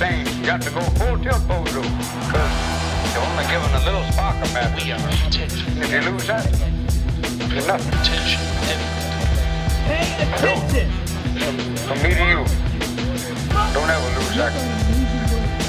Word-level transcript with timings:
saying 0.00 0.26
you 0.38 0.46
got 0.46 0.62
to 0.62 0.70
go 0.70 0.80
full 0.96 1.18
tilt 1.18 1.42
bozo 1.44 1.82
because 2.24 2.52
you're 3.12 3.22
only 3.22 3.44
given 3.52 3.68
a 3.68 3.84
little 3.84 4.02
spark 4.10 4.34
of 4.42 4.50
madness. 4.54 4.82
We 4.82 4.92
are 4.92 5.08
attention. 5.28 5.76
If 5.76 5.92
you 5.92 6.00
lose 6.10 6.26
that, 6.26 6.46
you're 7.52 7.66
nothing. 7.66 7.92
Attention. 8.00 8.40
Pay 9.84 10.06
attention. 10.24 10.88
From 11.86 11.98
me 12.02 12.14
to 12.14 12.24
you, 12.32 12.40
don't 13.74 13.90
ever 13.90 14.10
lose 14.18 14.36
that 14.40 14.52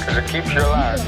because 0.00 0.16
it 0.16 0.26
keeps 0.30 0.50
you 0.54 0.60
alive. 0.60 1.00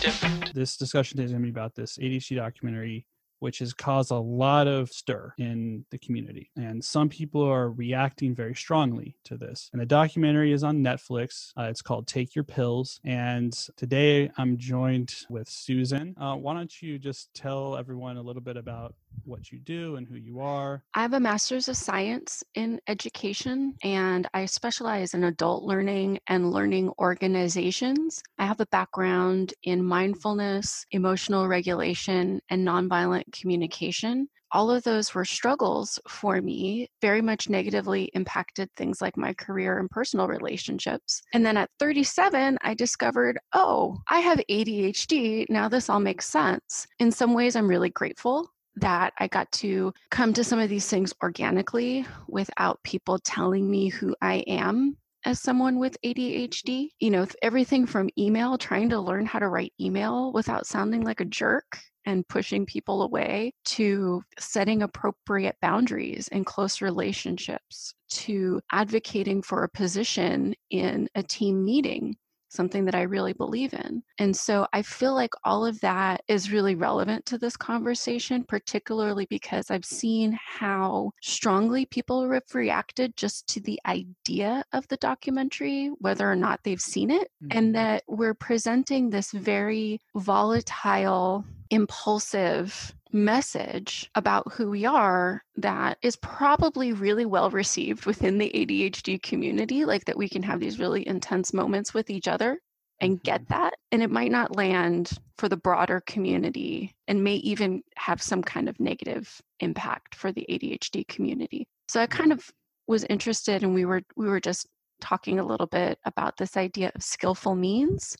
Different. 0.00 0.54
This 0.54 0.76
discussion 0.76 1.18
is 1.18 1.32
going 1.32 1.42
to 1.42 1.46
be 1.46 1.50
about 1.50 1.74
this 1.74 1.98
ADHD 1.98 2.36
documentary, 2.36 3.06
which 3.40 3.58
has 3.58 3.74
caused 3.74 4.10
a 4.10 4.18
lot 4.18 4.66
of 4.68 4.90
stir 4.90 5.34
in 5.38 5.84
the 5.90 5.98
community. 5.98 6.50
And 6.56 6.84
some 6.84 7.08
people 7.08 7.42
are 7.42 7.70
reacting 7.70 8.34
very 8.34 8.54
strongly 8.54 9.16
to 9.24 9.36
this. 9.36 9.68
And 9.72 9.80
the 9.80 9.86
documentary 9.86 10.52
is 10.52 10.62
on 10.62 10.78
Netflix. 10.78 11.52
Uh, 11.58 11.64
it's 11.64 11.82
called 11.82 12.06
Take 12.06 12.34
Your 12.34 12.44
Pills. 12.44 13.00
And 13.04 13.52
today 13.76 14.30
I'm 14.36 14.56
joined 14.56 15.14
with 15.28 15.48
Susan. 15.48 16.14
Uh, 16.18 16.36
why 16.36 16.54
don't 16.54 16.80
you 16.80 16.98
just 16.98 17.32
tell 17.34 17.76
everyone 17.76 18.16
a 18.16 18.22
little 18.22 18.42
bit 18.42 18.56
about 18.56 18.94
what 19.24 19.52
you 19.52 19.58
do 19.58 19.96
and 19.96 20.06
who 20.06 20.16
you 20.16 20.40
are? 20.40 20.82
I 20.94 21.02
have 21.02 21.12
a 21.12 21.20
master's 21.20 21.68
of 21.68 21.76
science 21.76 22.42
in 22.54 22.80
education 22.88 23.74
and 23.82 24.28
I 24.34 24.46
specialize 24.46 25.14
in 25.14 25.24
adult 25.24 25.64
learning 25.64 26.18
and 26.26 26.50
learning 26.50 26.90
organizations. 26.98 28.22
I 28.38 28.46
have 28.46 28.60
a 28.60 28.66
background 28.66 29.54
in 29.62 29.84
mindfulness, 29.84 30.84
emotional 30.90 31.48
regulation, 31.48 32.40
and 32.50 32.66
nonviolent 32.66 33.32
communication. 33.32 34.28
All 34.52 34.68
of 34.68 34.82
those 34.82 35.14
were 35.14 35.24
struggles 35.24 36.00
for 36.08 36.42
me, 36.42 36.90
very 37.00 37.22
much 37.22 37.48
negatively 37.48 38.10
impacted 38.14 38.68
things 38.74 39.00
like 39.00 39.16
my 39.16 39.32
career 39.34 39.78
and 39.78 39.88
personal 39.88 40.26
relationships. 40.26 41.22
And 41.32 41.46
then 41.46 41.56
at 41.56 41.70
37, 41.78 42.58
I 42.60 42.74
discovered, 42.74 43.38
oh, 43.52 43.98
I 44.08 44.18
have 44.18 44.40
ADHD. 44.50 45.46
Now 45.48 45.68
this 45.68 45.88
all 45.88 46.00
makes 46.00 46.26
sense. 46.26 46.88
In 46.98 47.12
some 47.12 47.32
ways, 47.32 47.54
I'm 47.54 47.68
really 47.68 47.90
grateful 47.90 48.50
that 48.80 49.12
I 49.18 49.28
got 49.28 49.50
to 49.52 49.92
come 50.10 50.32
to 50.34 50.44
some 50.44 50.58
of 50.58 50.68
these 50.68 50.88
things 50.88 51.12
organically 51.22 52.06
without 52.28 52.82
people 52.82 53.18
telling 53.18 53.70
me 53.70 53.88
who 53.88 54.14
I 54.20 54.44
am 54.46 54.96
as 55.24 55.40
someone 55.40 55.78
with 55.78 56.00
ADHD. 56.04 56.88
You 56.98 57.10
know, 57.10 57.26
everything 57.42 57.86
from 57.86 58.10
email, 58.18 58.58
trying 58.58 58.88
to 58.90 59.00
learn 59.00 59.26
how 59.26 59.38
to 59.38 59.48
write 59.48 59.72
email 59.80 60.32
without 60.32 60.66
sounding 60.66 61.02
like 61.02 61.20
a 61.20 61.26
jerk 61.26 61.78
and 62.06 62.26
pushing 62.28 62.64
people 62.64 63.02
away, 63.02 63.52
to 63.66 64.22
setting 64.38 64.82
appropriate 64.82 65.56
boundaries 65.60 66.28
in 66.28 66.44
close 66.44 66.80
relationships, 66.80 67.94
to 68.08 68.60
advocating 68.72 69.42
for 69.42 69.64
a 69.64 69.68
position 69.68 70.54
in 70.70 71.08
a 71.14 71.22
team 71.22 71.62
meeting 71.64 72.16
something 72.50 72.84
that 72.84 72.94
I 72.94 73.02
really 73.02 73.32
believe 73.32 73.72
in. 73.72 74.02
And 74.18 74.36
so 74.36 74.66
I 74.72 74.82
feel 74.82 75.14
like 75.14 75.32
all 75.44 75.64
of 75.64 75.80
that 75.80 76.22
is 76.28 76.52
really 76.52 76.74
relevant 76.74 77.24
to 77.26 77.38
this 77.38 77.56
conversation, 77.56 78.44
particularly 78.44 79.26
because 79.30 79.70
I've 79.70 79.84
seen 79.84 80.38
how 80.44 81.12
strongly 81.22 81.86
people 81.86 82.30
have 82.30 82.42
reacted 82.54 83.16
just 83.16 83.46
to 83.48 83.60
the 83.60 83.80
idea 83.86 84.64
of 84.72 84.86
the 84.88 84.96
documentary, 84.98 85.88
whether 86.00 86.30
or 86.30 86.36
not 86.36 86.60
they've 86.64 86.80
seen 86.80 87.10
it, 87.10 87.30
Mhm. 87.42 87.56
and 87.56 87.74
that 87.74 88.02
we're 88.08 88.34
presenting 88.34 89.10
this 89.10 89.30
very 89.30 90.00
volatile, 90.16 91.44
impulsive 91.70 92.94
message 93.12 94.10
about 94.14 94.52
who 94.52 94.70
we 94.70 94.84
are 94.84 95.42
that 95.56 95.98
is 96.02 96.16
probably 96.16 96.92
really 96.92 97.26
well 97.26 97.50
received 97.50 98.06
within 98.06 98.38
the 98.38 98.50
ADHD 98.54 99.22
community, 99.22 99.84
like 99.84 100.04
that 100.04 100.16
we 100.16 100.28
can 100.28 100.42
have 100.42 100.60
these 100.60 100.78
really 100.78 101.06
intense 101.06 101.52
moments 101.52 101.92
with 101.92 102.10
each 102.10 102.28
other 102.28 102.58
and 103.00 103.22
get 103.22 103.42
mm-hmm. 103.42 103.54
that. 103.54 103.74
And 103.92 104.02
it 104.02 104.10
might 104.10 104.30
not 104.30 104.56
land 104.56 105.10
for 105.38 105.48
the 105.48 105.56
broader 105.56 106.02
community 106.06 106.94
and 107.08 107.24
may 107.24 107.36
even 107.36 107.82
have 107.96 108.22
some 108.22 108.42
kind 108.42 108.68
of 108.68 108.78
negative 108.78 109.40
impact 109.60 110.14
for 110.14 110.32
the 110.32 110.46
ADHD 110.48 111.06
community. 111.08 111.66
So 111.88 112.00
I 112.00 112.06
kind 112.06 112.32
of 112.32 112.48
was 112.86 113.04
interested 113.04 113.62
and 113.62 113.74
we 113.74 113.84
were 113.84 114.02
we 114.16 114.28
were 114.28 114.40
just 114.40 114.66
talking 115.00 115.38
a 115.38 115.46
little 115.46 115.66
bit 115.66 115.98
about 116.04 116.36
this 116.36 116.56
idea 116.56 116.92
of 116.94 117.02
skillful 117.02 117.54
means. 117.54 118.16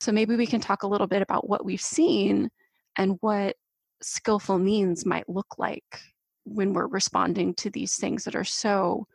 So 0.00 0.12
maybe 0.12 0.36
we 0.36 0.46
can 0.46 0.60
talk 0.60 0.82
a 0.82 0.88
little 0.88 1.06
bit 1.06 1.22
about 1.22 1.48
what 1.48 1.64
we've 1.64 1.80
seen 1.80 2.50
and 2.96 3.16
what 3.20 3.56
skillful 4.02 4.58
means 4.58 5.06
might 5.06 5.28
look 5.28 5.58
like 5.58 6.00
when 6.44 6.72
we're 6.72 6.86
responding 6.86 7.54
to 7.54 7.70
these 7.70 7.96
things 7.96 8.24
that 8.24 8.36
are 8.36 8.44
so 8.44 9.06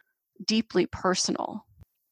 deeply 0.46 0.86
personal. 0.88 1.66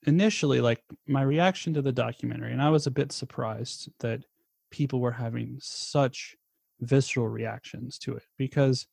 Initially, 0.08 0.62
like 0.62 0.82
my 1.08 1.22
reaction 1.22 1.74
to 1.74 1.82
the 1.82 1.92
documentary, 1.92 2.54
and 2.54 2.62
I 2.62 2.70
was 2.70 2.88
a 2.88 2.92
bit 2.92 3.12
surprised 3.12 3.90
that 4.00 4.24
people 4.72 5.00
were 5.00 5.12
having 5.12 5.58
such 5.60 6.36
visceral 6.80 7.28
reactions 7.28 7.98
to 8.00 8.16
it 8.16 8.24
because 8.38 8.88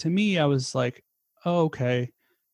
to 0.00 0.10
me, 0.10 0.38
I 0.38 0.46
was 0.46 0.74
like, 0.74 1.04
oh, 1.44 1.64
okay, 1.64 2.10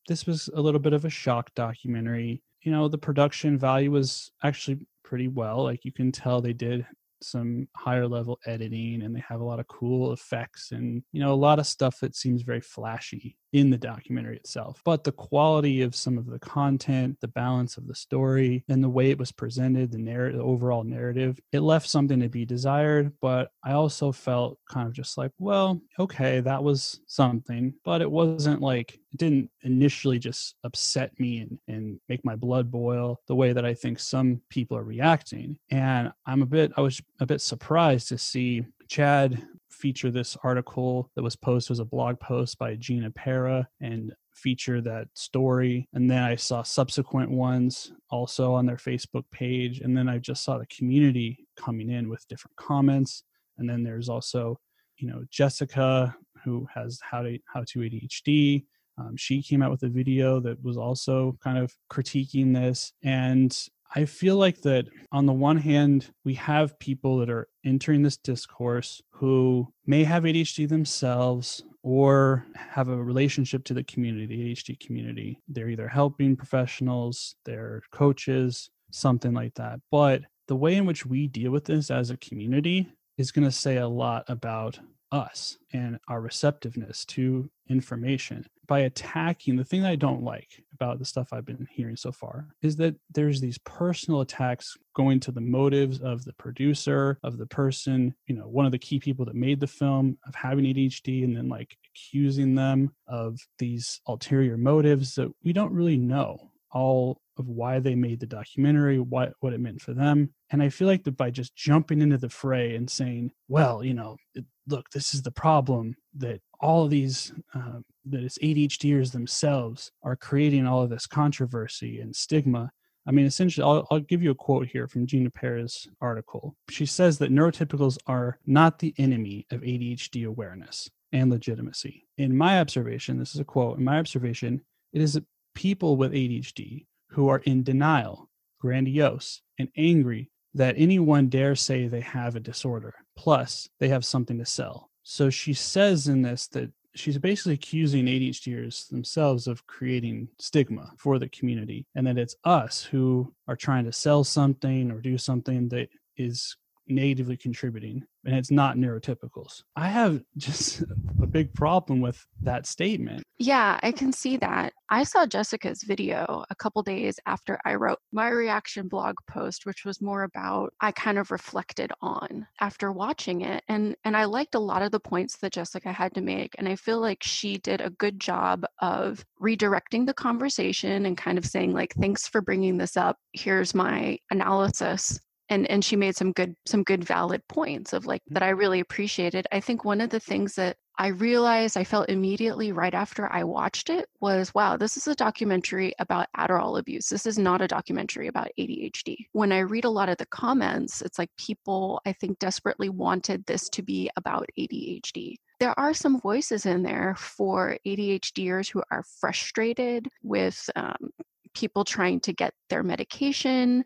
this 0.07 0.25
was 0.25 0.49
a 0.53 0.61
little 0.61 0.79
bit 0.79 0.93
of 0.93 1.05
a 1.05 1.09
shock 1.09 1.53
documentary. 1.55 2.41
You 2.61 2.71
know, 2.71 2.87
the 2.87 2.97
production 2.97 3.57
value 3.57 3.91
was 3.91 4.31
actually 4.43 4.79
pretty 5.03 5.27
well. 5.27 5.63
Like 5.63 5.85
you 5.85 5.91
can 5.91 6.11
tell 6.11 6.41
they 6.41 6.53
did 6.53 6.85
some 7.21 7.67
higher 7.75 8.07
level 8.07 8.39
editing 8.45 9.01
and 9.01 9.15
they 9.15 9.23
have 9.27 9.41
a 9.41 9.43
lot 9.43 9.59
of 9.59 9.67
cool 9.67 10.13
effects 10.13 10.71
and 10.71 11.03
you 11.11 11.19
know 11.19 11.33
a 11.33 11.35
lot 11.35 11.59
of 11.59 11.65
stuff 11.65 11.99
that 11.99 12.15
seems 12.15 12.41
very 12.41 12.61
flashy 12.61 13.37
in 13.53 13.69
the 13.69 13.77
documentary 13.77 14.35
itself 14.35 14.81
but 14.85 15.03
the 15.03 15.11
quality 15.11 15.81
of 15.81 15.95
some 15.95 16.17
of 16.17 16.25
the 16.25 16.39
content 16.39 17.17
the 17.21 17.27
balance 17.27 17.77
of 17.77 17.87
the 17.87 17.95
story 17.95 18.63
and 18.69 18.83
the 18.83 18.89
way 18.89 19.09
it 19.09 19.17
was 19.17 19.31
presented 19.31 19.91
the 19.91 19.97
narrative 19.97 20.37
the 20.37 20.43
overall 20.43 20.83
narrative 20.83 21.39
it 21.51 21.61
left 21.61 21.89
something 21.89 22.19
to 22.19 22.29
be 22.29 22.45
desired. 22.45 23.11
But 23.21 23.51
i 23.63 23.73
also 23.73 24.11
felt 24.11 24.59
kind 24.69 24.87
of 24.87 24.93
just 24.93 25.17
like 25.17 25.31
well 25.39 25.81
okay 25.99 26.39
that 26.41 26.63
was 26.63 27.01
something. 27.07 27.73
But 27.83 28.01
it 28.01 28.09
wasn't 28.09 28.61
like 28.61 28.93
it 28.93 29.17
didn't 29.17 29.49
initially 29.63 30.19
just 30.19 30.55
upset 30.63 31.17
me 31.19 31.39
and, 31.39 31.59
and 31.67 31.99
make 32.07 32.23
my 32.23 32.35
blood 32.35 32.69
boil 32.71 33.19
the 33.27 33.35
way 33.35 33.53
that 33.53 33.65
i 33.65 33.73
think 33.73 33.99
some 33.99 34.41
people 34.49 34.77
are 34.77 34.83
reacting. 34.83 35.57
And 35.71 36.11
i'm 36.25 36.41
a 36.41 36.45
bit 36.45 36.71
i 36.77 36.81
was 36.81 37.01
a 37.19 37.25
bit 37.25 37.41
surprised 37.41 38.09
to 38.09 38.17
see 38.17 38.65
CHADD 38.87 39.43
feature 39.77 40.11
this 40.11 40.37
article 40.43 41.09
that 41.15 41.23
was 41.23 41.35
posted 41.35 41.75
as 41.75 41.79
a 41.79 41.85
blog 41.85 42.19
post 42.19 42.57
by 42.57 42.75
Gina 42.75 43.11
Pera 43.11 43.67
and 43.79 44.13
feature 44.33 44.81
that 44.81 45.07
story. 45.13 45.87
And 45.93 46.09
then 46.09 46.23
I 46.23 46.35
saw 46.35 46.63
subsequent 46.63 47.31
ones 47.31 47.91
also 48.09 48.53
on 48.53 48.65
their 48.65 48.77
Facebook 48.77 49.23
page. 49.31 49.79
And 49.81 49.95
then 49.95 50.09
I 50.09 50.17
just 50.17 50.43
saw 50.43 50.57
the 50.57 50.67
community 50.67 51.45
coming 51.55 51.89
in 51.89 52.09
with 52.09 52.27
different 52.27 52.55
comments. 52.55 53.23
And 53.57 53.69
then 53.69 53.83
there's 53.83 54.09
also, 54.09 54.59
you 54.97 55.07
know, 55.07 55.23
Jessica 55.29 56.15
who 56.43 56.67
has 56.73 56.99
how 57.01 57.21
to 57.23 57.37
how 57.45 57.63
to 57.67 57.79
ADHD. 57.79 58.65
Um, 58.99 59.15
she 59.15 59.43
came 59.43 59.61
out 59.61 59.71
with 59.71 59.83
a 59.83 59.89
video 59.89 60.39
that 60.39 60.63
was 60.63 60.77
also 60.77 61.37
kind 61.43 61.57
of 61.57 61.71
critiquing 61.91 62.53
this. 62.53 62.93
And 63.03 63.55
I 63.95 64.05
feel 64.05 64.35
like 64.35 64.61
that 64.61 64.85
on 65.11 65.25
the 65.25 65.33
one 65.33 65.57
hand, 65.57 66.11
we 66.23 66.33
have 66.35 66.77
people 66.79 67.17
that 67.19 67.29
are 67.29 67.47
entering 67.65 68.03
this 68.03 68.17
discourse 68.17 69.01
who 69.11 69.67
may 69.85 70.03
have 70.03 70.23
ADHD 70.23 70.67
themselves 70.67 71.63
or 71.83 72.45
have 72.55 72.89
a 72.89 73.03
relationship 73.03 73.63
to 73.65 73.73
the 73.73 73.83
community, 73.83 74.25
the 74.25 74.53
ADHD 74.53 74.79
community. 74.79 75.39
They're 75.47 75.69
either 75.69 75.87
helping 75.87 76.35
professionals, 76.35 77.35
they're 77.45 77.81
coaches, 77.91 78.69
something 78.91 79.33
like 79.33 79.53
that. 79.55 79.79
But 79.89 80.23
the 80.47 80.55
way 80.55 80.75
in 80.75 80.85
which 80.85 81.05
we 81.05 81.27
deal 81.27 81.51
with 81.51 81.65
this 81.65 81.89
as 81.89 82.09
a 82.09 82.17
community 82.17 82.87
is 83.17 83.31
going 83.31 83.45
to 83.45 83.51
say 83.51 83.77
a 83.77 83.87
lot 83.87 84.25
about 84.27 84.79
us 85.11 85.57
and 85.73 85.99
our 86.07 86.21
receptiveness 86.21 87.05
to 87.05 87.49
information 87.69 88.45
by 88.67 88.79
attacking 88.79 89.55
the 89.55 89.63
thing 89.63 89.81
that 89.81 89.91
I 89.91 89.95
don't 89.95 90.23
like 90.23 90.63
about 90.73 90.99
the 90.99 91.05
stuff 91.05 91.31
I've 91.31 91.45
been 91.45 91.67
hearing 91.71 91.95
so 91.95 92.11
far 92.11 92.47
is 92.61 92.75
that 92.77 92.95
there's 93.11 93.39
these 93.39 93.57
personal 93.59 94.21
attacks 94.21 94.75
going 94.93 95.19
to 95.21 95.31
the 95.31 95.41
motives 95.41 96.01
of 96.01 96.25
the 96.25 96.33
producer, 96.33 97.17
of 97.23 97.37
the 97.37 97.45
person, 97.45 98.13
you 98.27 98.35
know, 98.35 98.47
one 98.47 98.65
of 98.65 98.71
the 98.71 98.77
key 98.77 98.99
people 98.99 99.25
that 99.25 99.35
made 99.35 99.59
the 99.59 99.67
film 99.67 100.17
of 100.27 100.35
having 100.35 100.65
ADHD 100.65 101.23
and 101.23 101.35
then 101.35 101.47
like 101.47 101.77
accusing 101.93 102.55
them 102.55 102.93
of 103.07 103.39
these 103.57 104.01
ulterior 104.07 104.57
motives 104.57 105.15
that 105.15 105.31
we 105.43 105.53
don't 105.53 105.73
really 105.73 105.97
know 105.97 106.51
all 106.71 107.21
of 107.37 107.47
why 107.47 107.79
they 107.79 107.95
made 107.95 108.19
the 108.19 108.25
documentary, 108.25 108.99
what 108.99 109.33
what 109.39 109.53
it 109.53 109.59
meant 109.59 109.81
for 109.81 109.93
them. 109.93 110.33
And 110.49 110.61
I 110.61 110.69
feel 110.69 110.87
like 110.87 111.03
that 111.03 111.17
by 111.17 111.29
just 111.29 111.55
jumping 111.55 112.01
into 112.01 112.17
the 112.17 112.29
fray 112.29 112.75
and 112.75 112.89
saying, 112.89 113.31
well, 113.47 113.83
you 113.83 113.93
know, 113.93 114.17
it, 114.33 114.45
look, 114.67 114.89
this 114.89 115.13
is 115.13 115.21
the 115.21 115.31
problem 115.31 115.95
that 116.15 116.41
all 116.59 116.83
of 116.83 116.89
these 116.89 117.33
uh, 117.53 117.79
that 118.05 118.23
it's 118.23 118.37
ADHDers 118.39 119.11
themselves 119.11 119.91
are 120.03 120.15
creating 120.15 120.65
all 120.65 120.83
of 120.83 120.89
this 120.89 121.07
controversy 121.07 121.99
and 121.99 122.15
stigma. 122.15 122.71
I 123.05 123.11
mean, 123.11 123.25
essentially, 123.25 123.63
I'll, 123.63 123.87
I'll 123.89 123.99
give 124.01 124.21
you 124.21 124.31
a 124.31 124.35
quote 124.35 124.67
here 124.67 124.87
from 124.87 125.05
Gina 125.05 125.29
Pera's 125.29 125.87
article. 126.01 126.55
She 126.69 126.85
says 126.85 127.19
that 127.19 127.31
neurotypicals 127.31 127.97
are 128.05 128.39
not 128.45 128.79
the 128.79 128.93
enemy 128.97 129.45
of 129.51 129.61
ADHD 129.61 130.27
awareness 130.27 130.89
and 131.13 131.31
legitimacy. 131.31 132.05
In 132.17 132.35
my 132.35 132.59
observation, 132.59 133.17
this 133.17 133.33
is 133.33 133.39
a 133.39 133.45
quote, 133.45 133.77
in 133.77 133.85
my 133.85 133.97
observation, 133.97 134.61
it 134.91 135.01
is 135.01 135.19
people 135.57 135.97
with 135.97 136.11
ADHD 136.11 136.85
who 137.09 137.29
are 137.29 137.39
in 137.39 137.63
denial 137.63 138.29
grandiose, 138.59 139.41
and 139.57 139.69
angry 139.75 140.29
that 140.53 140.75
anyone 140.77 141.29
dare 141.29 141.55
say 141.55 141.87
they 141.87 142.01
have 142.01 142.35
a 142.35 142.39
disorder. 142.39 142.93
Plus, 143.15 143.67
they 143.79 143.87
have 143.87 144.05
something 144.05 144.37
to 144.37 144.45
sell. 144.45 144.91
So 145.01 145.29
she 145.31 145.53
says 145.53 146.07
in 146.07 146.21
this 146.21 146.47
that 146.49 146.71
she's 146.95 147.17
basically 147.17 147.53
accusing 147.53 148.05
ADHDers 148.05 148.87
themselves 148.89 149.47
of 149.47 149.65
creating 149.67 150.27
stigma 150.39 150.91
for 150.97 151.17
the 151.17 151.29
community 151.29 151.87
and 151.95 152.05
that 152.05 152.17
it's 152.17 152.35
us 152.43 152.83
who 152.83 153.33
are 153.47 153.55
trying 153.55 153.85
to 153.85 153.91
sell 153.91 154.23
something 154.23 154.91
or 154.91 154.99
do 154.99 155.17
something 155.17 155.69
that 155.69 155.89
is 156.17 156.55
negatively 156.89 157.37
contributing 157.37 158.05
and 158.25 158.35
it's 158.35 158.51
not 158.51 158.75
neurotypicals. 158.75 159.63
I 159.75 159.87
have 159.87 160.21
just 160.37 160.81
a 161.21 161.27
big 161.27 161.53
problem 161.53 162.01
with 162.01 162.25
that 162.41 162.67
statement. 162.67 163.23
Yeah, 163.39 163.79
I 163.81 163.91
can 163.91 164.11
see 164.11 164.37
that. 164.37 164.73
I 164.89 165.03
saw 165.03 165.25
Jessica's 165.25 165.83
video 165.83 166.43
a 166.49 166.55
couple 166.55 166.81
days 166.81 167.19
after 167.25 167.59
I 167.65 167.75
wrote 167.75 167.99
my 168.11 168.29
reaction 168.29 168.87
blog 168.87 169.15
post 169.29 169.65
which 169.65 169.85
was 169.85 170.01
more 170.01 170.23
about 170.23 170.73
I 170.79 170.91
kind 170.91 171.17
of 171.17 171.31
reflected 171.31 171.91
on 172.01 172.47
after 172.59 172.91
watching 172.91 173.41
it 173.41 173.63
and 173.67 173.95
and 174.05 174.15
I 174.15 174.25
liked 174.25 174.55
a 174.55 174.59
lot 174.59 174.81
of 174.81 174.91
the 174.91 174.99
points 174.99 175.37
that 175.37 175.53
Jessica 175.53 175.91
had 175.91 176.13
to 176.15 176.21
make 176.21 176.55
and 176.57 176.67
I 176.67 176.75
feel 176.75 176.99
like 176.99 177.21
she 177.21 177.57
did 177.57 177.81
a 177.81 177.89
good 177.89 178.19
job 178.19 178.65
of 178.79 179.25
redirecting 179.41 180.05
the 180.05 180.13
conversation 180.13 181.05
and 181.05 181.17
kind 181.17 181.37
of 181.37 181.45
saying 181.45 181.73
like 181.73 181.93
thanks 181.95 182.27
for 182.27 182.41
bringing 182.41 182.77
this 182.77 182.97
up. 182.97 183.17
Here's 183.33 183.75
my 183.75 184.17
analysis 184.31 185.19
and 185.49 185.69
and 185.69 185.83
she 185.83 185.95
made 185.95 186.15
some 186.15 186.31
good 186.31 186.55
some 186.65 186.83
good 186.83 187.03
valid 187.03 187.41
points 187.47 187.93
of 187.93 188.05
like 188.05 188.21
that 188.27 188.43
I 188.43 188.49
really 188.49 188.79
appreciated. 188.79 189.47
I 189.51 189.59
think 189.59 189.85
one 189.85 190.01
of 190.01 190.09
the 190.09 190.19
things 190.19 190.55
that 190.55 190.77
I 190.99 191.07
realized 191.07 191.77
I 191.77 191.83
felt 191.83 192.09
immediately 192.09 192.71
right 192.71 192.93
after 192.93 193.31
I 193.31 193.43
watched 193.43 193.89
it 193.89 194.09
was 194.19 194.53
wow, 194.53 194.77
this 194.77 194.97
is 194.97 195.07
a 195.07 195.15
documentary 195.15 195.93
about 195.99 196.27
Adderall 196.35 196.79
abuse. 196.79 197.07
This 197.07 197.25
is 197.25 197.37
not 197.37 197.61
a 197.61 197.67
documentary 197.67 198.27
about 198.27 198.49
ADHD. 198.59 199.15
When 199.33 199.51
I 199.51 199.59
read 199.59 199.85
a 199.85 199.89
lot 199.89 200.09
of 200.09 200.17
the 200.17 200.25
comments, 200.25 201.01
it's 201.01 201.19
like 201.19 201.29
people 201.37 202.01
I 202.05 202.13
think 202.13 202.39
desperately 202.39 202.89
wanted 202.89 203.45
this 203.45 203.69
to 203.69 203.83
be 203.83 204.09
about 204.15 204.49
ADHD. 204.57 205.35
There 205.59 205.79
are 205.79 205.93
some 205.93 206.19
voices 206.19 206.65
in 206.65 206.83
there 206.83 207.15
for 207.17 207.77
ADHDers 207.85 208.69
who 208.69 208.83
are 208.91 209.03
frustrated 209.19 210.07
with 210.23 210.69
um, 210.75 211.11
people 211.55 211.83
trying 211.83 212.19
to 212.21 212.33
get 212.33 212.53
their 212.69 212.83
medication 212.83 213.83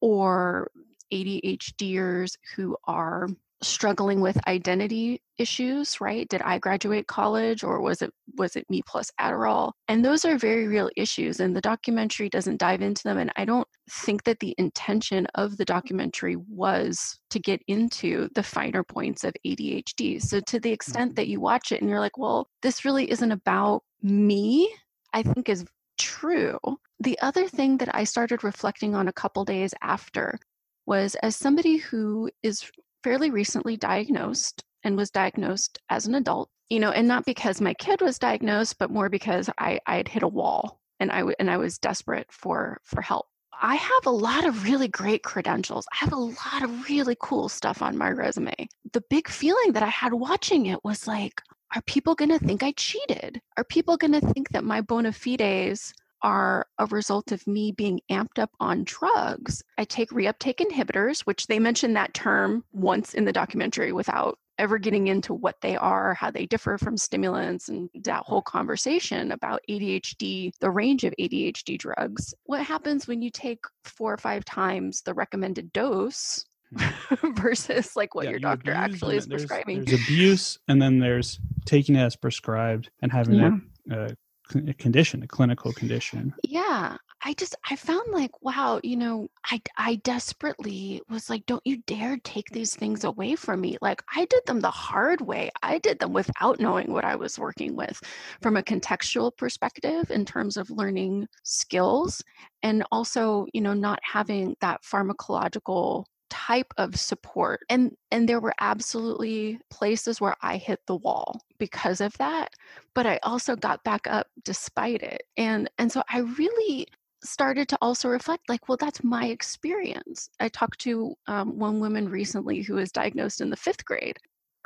or 0.00 0.70
ADHDers 1.12 2.36
who 2.56 2.76
are 2.84 3.28
struggling 3.62 4.20
with 4.20 4.36
identity 4.48 5.22
issues 5.38 6.00
right? 6.00 6.28
Did 6.28 6.42
i 6.42 6.58
graduate 6.58 7.06
college 7.06 7.62
or 7.62 7.80
was 7.80 8.02
it 8.02 8.12
was 8.36 8.56
it 8.56 8.68
me 8.68 8.82
plus 8.86 9.10
adderall? 9.20 9.72
And 9.88 10.04
those 10.04 10.24
are 10.24 10.36
very 10.36 10.66
real 10.66 10.90
issues 10.96 11.38
and 11.40 11.54
the 11.54 11.60
documentary 11.60 12.28
doesn't 12.28 12.58
dive 12.58 12.82
into 12.82 13.02
them 13.04 13.18
and 13.18 13.32
i 13.36 13.44
don't 13.44 13.68
think 13.90 14.24
that 14.24 14.40
the 14.40 14.54
intention 14.58 15.26
of 15.36 15.56
the 15.56 15.64
documentary 15.64 16.36
was 16.48 17.18
to 17.30 17.38
get 17.38 17.60
into 17.68 18.28
the 18.34 18.42
finer 18.42 18.82
points 18.82 19.22
of 19.24 19.32
adhd 19.46 20.20
so 20.22 20.40
to 20.40 20.58
the 20.60 20.72
extent 20.72 21.10
Mm-hmm. 21.10 21.14
that 21.14 21.28
you 21.28 21.40
watch 21.40 21.72
it 21.72 21.80
and 21.80 21.88
you're 21.90 22.00
like 22.00 22.18
well 22.18 22.48
this 22.62 22.84
really 22.84 23.10
isn't 23.10 23.32
about 23.32 23.82
me 24.02 24.72
i 25.12 25.22
think 25.22 25.48
is 25.48 25.64
true. 25.98 26.58
The 27.00 27.18
other 27.20 27.46
thing 27.48 27.76
that 27.78 27.94
i 27.94 28.04
started 28.04 28.42
reflecting 28.44 28.94
on 28.94 29.08
a 29.08 29.12
couple 29.12 29.44
days 29.44 29.72
after 29.82 30.38
was 30.86 31.14
as 31.16 31.36
somebody 31.36 31.76
who 31.76 32.30
is 32.42 32.70
fairly 33.02 33.30
recently 33.30 33.76
diagnosed 33.76 34.62
and 34.84 34.96
was 34.96 35.10
diagnosed 35.10 35.78
as 35.88 36.06
an 36.06 36.14
adult, 36.14 36.50
you 36.68 36.80
know, 36.80 36.90
and 36.90 37.06
not 37.06 37.24
because 37.24 37.60
my 37.60 37.74
kid 37.74 38.00
was 38.00 38.18
diagnosed, 38.18 38.78
but 38.78 38.90
more 38.90 39.08
because 39.08 39.48
I 39.58 39.80
I 39.86 39.96
had 39.96 40.08
hit 40.08 40.22
a 40.22 40.28
wall 40.28 40.80
and 41.00 41.10
I 41.10 41.24
and 41.38 41.50
I 41.50 41.56
was 41.56 41.78
desperate 41.78 42.26
for 42.30 42.80
for 42.84 43.00
help. 43.00 43.26
I 43.60 43.76
have 43.76 44.06
a 44.06 44.10
lot 44.10 44.44
of 44.44 44.64
really 44.64 44.88
great 44.88 45.22
credentials. 45.22 45.86
I 45.92 45.96
have 45.96 46.12
a 46.12 46.16
lot 46.16 46.62
of 46.64 46.88
really 46.88 47.16
cool 47.20 47.48
stuff 47.48 47.80
on 47.80 47.96
my 47.96 48.10
resume. 48.10 48.54
The 48.92 49.04
big 49.08 49.28
feeling 49.28 49.72
that 49.72 49.84
I 49.84 49.88
had 49.88 50.12
watching 50.12 50.66
it 50.66 50.82
was 50.82 51.06
like, 51.06 51.40
are 51.74 51.82
people 51.82 52.14
going 52.16 52.30
to 52.30 52.40
think 52.40 52.62
I 52.62 52.72
cheated? 52.72 53.40
Are 53.56 53.64
people 53.64 53.96
going 53.96 54.12
to 54.12 54.32
think 54.32 54.50
that 54.50 54.64
my 54.64 54.80
bona 54.80 55.12
fides 55.12 55.94
are 56.22 56.66
a 56.78 56.86
result 56.86 57.32
of 57.32 57.46
me 57.46 57.72
being 57.72 58.00
amped 58.10 58.38
up 58.38 58.50
on 58.60 58.84
drugs. 58.84 59.62
I 59.78 59.84
take 59.84 60.10
reuptake 60.10 60.56
inhibitors, 60.58 61.20
which 61.22 61.46
they 61.46 61.58
mention 61.58 61.92
that 61.94 62.14
term 62.14 62.64
once 62.72 63.14
in 63.14 63.24
the 63.24 63.32
documentary 63.32 63.92
without 63.92 64.38
ever 64.58 64.78
getting 64.78 65.08
into 65.08 65.34
what 65.34 65.56
they 65.62 65.76
are, 65.76 66.14
how 66.14 66.30
they 66.30 66.46
differ 66.46 66.78
from 66.78 66.96
stimulants, 66.96 67.68
and 67.68 67.88
that 68.04 68.22
whole 68.24 68.42
conversation 68.42 69.32
about 69.32 69.60
ADHD, 69.68 70.52
the 70.60 70.70
range 70.70 71.04
of 71.04 71.14
ADHD 71.18 71.78
drugs. 71.78 72.32
What 72.44 72.62
happens 72.62 73.08
when 73.08 73.22
you 73.22 73.30
take 73.30 73.64
four 73.84 74.12
or 74.12 74.18
five 74.18 74.44
times 74.44 75.02
the 75.02 75.14
recommended 75.14 75.72
dose? 75.72 76.44
versus 77.36 77.96
like 77.96 78.14
what 78.14 78.24
Yeah, 78.24 78.30
your 78.30 78.38
doctor 78.40 78.72
abuse 78.72 78.94
actually 78.94 79.16
is 79.16 79.26
there's- 79.26 79.42
prescribing. 79.42 79.84
There's 79.84 80.00
abuse, 80.02 80.58
and 80.68 80.80
then 80.80 80.98
there's 80.98 81.38
taking 81.66 81.96
it 81.96 82.00
as 82.00 82.16
prescribed 82.16 82.90
and 83.02 83.12
having 83.12 83.34
Yeah. 83.34 83.56
it 83.90 83.92
uh, 83.92 84.14
a 84.54 84.74
condition, 84.74 85.22
a 85.22 85.26
clinical 85.26 85.72
condition. 85.72 86.34
yeah 86.44 86.96
i 87.24 87.32
just 87.34 87.54
i 87.70 87.76
found 87.76 88.02
like 88.12 88.30
wow 88.42 88.80
you 88.82 88.96
know 88.96 89.28
i 89.46 89.60
i 89.76 89.94
desperately 89.96 91.00
was 91.08 91.30
like 91.30 91.44
don't 91.46 91.62
you 91.64 91.78
dare 91.86 92.18
take 92.24 92.48
these 92.50 92.74
things 92.74 93.04
away 93.04 93.34
from 93.34 93.60
me 93.60 93.76
like 93.80 94.02
i 94.14 94.24
did 94.26 94.44
them 94.46 94.60
the 94.60 94.70
hard 94.70 95.20
way 95.20 95.50
i 95.62 95.78
did 95.78 95.98
them 95.98 96.12
without 96.12 96.60
knowing 96.60 96.92
what 96.92 97.04
i 97.04 97.14
was 97.14 97.38
working 97.38 97.76
with 97.76 98.00
from 98.40 98.56
a 98.56 98.62
contextual 98.62 99.34
perspective 99.36 100.10
in 100.10 100.24
terms 100.24 100.56
of 100.56 100.70
learning 100.70 101.26
skills 101.44 102.22
and 102.62 102.84
also 102.90 103.46
you 103.52 103.60
know 103.60 103.74
not 103.74 103.98
having 104.02 104.54
that 104.60 104.80
pharmacological 104.82 106.04
type 106.32 106.72
of 106.78 106.96
support. 106.96 107.60
And 107.68 107.94
and 108.10 108.28
there 108.28 108.40
were 108.40 108.54
absolutely 108.60 109.58
places 109.70 110.20
where 110.20 110.36
i 110.42 110.56
hit 110.56 110.80
the 110.86 110.96
wall 110.96 111.40
because 111.58 112.00
of 112.00 112.16
that 112.18 112.54
but 112.94 113.06
I 113.06 113.18
also 113.22 113.56
got 113.56 113.84
back 113.84 114.06
up 114.06 114.26
despite 114.44 115.02
it. 115.02 115.22
And 115.36 115.70
and 115.78 115.90
so 115.90 116.02
I 116.08 116.20
really 116.20 116.86
started 117.24 117.68
to 117.68 117.78
also 117.80 118.08
reflect 118.08 118.48
like 118.48 118.68
well 118.68 118.78
that's 118.78 119.04
my 119.04 119.26
experience. 119.26 120.28
I 120.40 120.48
talked 120.48 120.80
to 120.80 121.14
um, 121.26 121.58
one 121.58 121.80
woman 121.80 122.08
recently 122.08 122.62
who 122.62 122.74
was 122.74 122.92
diagnosed 122.92 123.40
in 123.40 123.50
the 123.50 123.56
fifth 123.56 123.84
grade. 123.84 124.16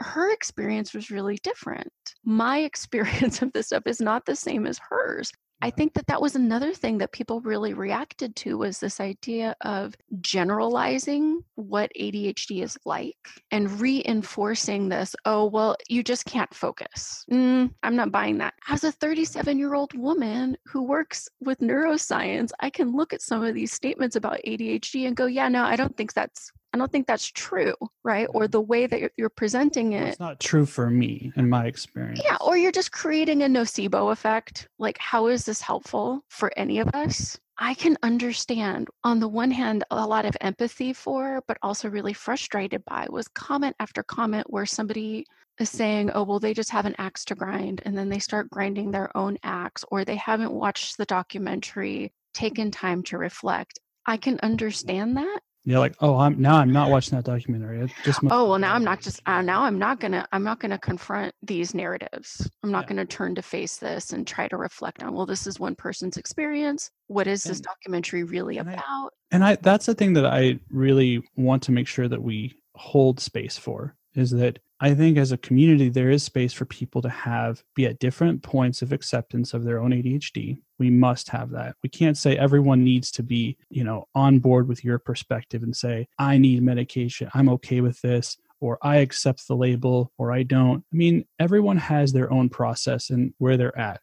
Her 0.01 0.33
experience 0.33 0.93
was 0.95 1.11
really 1.11 1.39
different. 1.43 1.93
My 2.25 2.59
experience 2.71 3.43
of 3.43 3.53
this 3.53 3.67
stuff 3.69 3.85
is 3.87 4.01
not 4.01 4.27
the 4.27 4.37
same 4.37 4.67
as 4.67 4.81
hers 4.91 5.31
i 5.63 5.71
think 5.71 5.95
that 5.95 6.07
that 6.07 6.21
was 6.21 6.37
another 6.37 6.73
thing 6.73 6.99
that 6.99 7.13
people 7.13 7.41
really 7.41 7.75
reacted 7.75 8.35
to 8.37 8.59
was 8.59 8.79
this 8.79 9.01
idea 9.01 9.55
of 9.63 9.95
generalizing 10.21 11.43
what 11.55 11.91
adhd 12.01 12.63
is 12.63 12.79
like 12.85 13.17
and 13.51 13.81
reinforcing 13.81 14.89
this 14.89 15.15
oh 15.25 15.47
well 15.47 15.77
you 15.89 16.03
just 16.03 16.25
can't 16.25 16.53
focus. 16.55 17.25
Mm, 17.31 17.73
i'm 17.83 17.97
not 17.97 18.13
buying 18.13 18.39
that. 18.39 18.55
As 18.69 18.85
a 18.85 18.93
37 18.93 19.59
year 19.59 19.75
old 19.75 19.95
woman 19.95 20.57
who 20.67 20.83
works 20.83 21.29
with 21.41 21.59
neuroscience 21.61 22.51
i 22.61 22.71
can 22.71 22.93
look 22.93 23.13
at 23.13 23.23
some 23.23 23.45
of 23.45 23.55
these 23.55 23.73
statements 23.73 24.17
about 24.17 24.41
adhd 24.47 25.07
and 25.07 25.17
go 25.17 25.27
yeah 25.27 25.49
no 25.49 25.65
i 25.65 25.77
don't 25.77 25.97
think 25.97 26.13
that's 26.13 26.53
i 26.73 26.79
don't 26.79 26.93
think 26.93 27.07
that's 27.07 27.31
true 27.31 27.75
right 28.05 28.29
or 28.35 28.49
the 28.49 28.61
way 28.61 28.87
that 28.87 29.01
you're, 29.01 29.11
you're 29.17 29.29
presenting 29.29 29.93
it 29.93 30.09
It's 30.09 30.21
not 30.21 30.41
true 30.41 30.67
for 30.67 30.91
me 30.91 31.33
in 31.37 31.49
my 31.49 31.67
experience. 31.67 32.21
yeah, 32.25 32.37
or 32.41 32.57
you're 32.57 32.73
just 32.73 32.93
creating 32.93 33.43
a 33.43 33.47
nocebo 33.47 34.13
effect. 34.13 34.69
Like, 34.79 34.99
how 34.99 35.27
is 35.27 35.45
this 35.45 35.61
helpful 35.61 36.23
for 36.29 36.53
any 36.57 36.79
of 36.79 36.89
us? 36.95 37.39
I 37.59 37.75
can 37.75 37.97
understand, 38.03 38.89
on 39.03 39.19
the 39.19 39.29
one 39.29 39.51
hand, 39.51 39.85
a 39.91 40.07
lot 40.07 40.27
of 40.27 40.37
empathy 40.41 40.93
for, 40.93 41.43
but 41.49 41.57
also 41.63 41.89
really 41.89 42.13
frustrated 42.13 42.85
by 42.85 43.07
was 43.09 43.29
comment 43.29 43.75
after 43.81 44.03
comment 44.03 44.47
where 44.51 44.67
somebody 44.67 45.27
is 45.59 45.71
saying, 45.71 46.11
oh, 46.11 46.23
well, 46.23 46.39
they 46.39 46.53
just 46.53 46.71
have 46.71 46.85
an 46.85 46.95
axe 46.99 47.25
to 47.27 47.35
grind, 47.35 47.81
and 47.87 47.97
then 47.97 48.11
they 48.11 48.19
start 48.19 48.51
grinding 48.51 48.91
their 48.91 49.17
own 49.17 49.39
axe, 49.43 49.85
or 49.91 50.05
they 50.05 50.17
haven't 50.17 50.53
watched 50.53 50.99
the 50.99 51.07
documentary, 51.07 52.13
taken 52.35 52.71
time 52.71 53.03
to 53.05 53.17
reflect. 53.17 53.79
I 54.05 54.19
can 54.19 54.37
mm-hmm. 54.37 54.47
understand 54.47 55.17
that. 55.17 55.41
You're 55.69 55.81
like, 55.81 55.97
oh, 56.01 56.17
I'm 56.17 56.41
now 56.41 56.57
I'm 56.59 56.73
not 56.73 56.91
watching 56.91 57.17
that 57.17 57.25
documentary. 57.25 57.81
It 57.81 57.91
just 58.05 58.21
oh 58.31 58.49
well 58.49 58.59
now 58.59 58.73
i'm 58.75 58.85
not 58.85 59.01
just 59.01 59.21
uh, 59.27 59.43
now 59.43 59.63
i'm 59.63 59.79
not 59.79 59.99
gonna 59.99 60.27
i'm 60.33 60.45
not 60.45 60.61
gonna 60.61 60.79
confront 60.79 61.35
these 61.43 61.75
narratives 61.75 62.49
i'm 62.63 62.71
not 62.71 62.85
Yeah. 62.85 62.89
gonna 62.91 63.05
turn 63.05 63.35
to 63.35 63.43
face 63.43 63.77
this 63.79 64.13
and 64.13 64.25
try 64.27 64.47
to 64.49 64.57
reflect 64.57 65.03
on 65.03 65.13
well 65.13 65.27
this 65.27 65.47
is 65.47 65.59
one 65.59 65.75
person's 65.75 66.17
experience 66.17 66.91
what 67.09 67.27
is 67.27 67.43
this 67.43 67.61
documentary 67.61 68.23
really 68.23 68.59
and 68.59 68.71
I- 68.71 68.73
about 68.75 69.11
and 69.33 69.45
I 69.45 69.57
that's 69.57 69.87
the 69.87 69.95
thing 69.95 70.13
that 70.15 70.25
I 70.27 70.61
really 70.71 71.23
want 71.37 71.65
to 71.65 71.73
make 71.73 71.89
sure 71.89 72.07
that 72.09 72.23
we 72.23 72.55
hold 72.77 73.19
space 73.19 73.59
for 73.59 73.97
is 74.15 74.31
that 74.31 74.61
I 74.79 74.95
think 74.95 75.17
as 75.17 75.33
a 75.33 75.39
community 75.39 75.89
there 75.89 76.11
is 76.11 76.23
space 76.23 76.53
for 76.53 76.67
people 76.67 77.01
to 77.03 77.09
have 77.09 77.63
be 77.75 77.87
at 77.87 77.99
different 77.99 78.43
points 78.43 78.83
of 78.83 78.93
acceptance 78.93 79.55
of 79.55 79.65
their 79.65 79.81
own 79.81 79.93
ADHD. 79.93 80.59
We 80.79 80.91
must 80.91 81.31
have 81.31 81.51
that. 81.51 81.77
We 81.83 81.89
can't 81.89 82.19
say 82.19 82.37
everyone 82.37 82.85
needs 82.85 83.11
to 83.13 83.23
be, 83.23 83.57
you 83.71 83.85
know, 83.85 84.07
on 84.15 84.39
board 84.39 84.69
with 84.69 84.85
your 84.85 84.99
perspective 84.99 85.63
and 85.63 85.75
say 85.75 86.09
I 86.19 86.37
need 86.37 86.63
medication. 86.63 87.31
I'm 87.33 87.49
okay 87.51 87.81
with 87.81 88.01
this 88.03 88.37
or 88.61 88.79
I 88.83 88.97
accept 88.97 89.49
the 89.49 89.57
label 89.57 90.13
or 90.19 90.33
I 90.33 90.43
don't. 90.43 90.85
I 90.93 90.97
mean, 90.97 91.25
everyone 91.39 91.79
has 91.79 92.13
their 92.13 92.31
own 92.31 92.51
process 92.51 93.11
and 93.11 93.33
where 93.39 93.57
they're 93.57 93.79
at. 93.79 94.01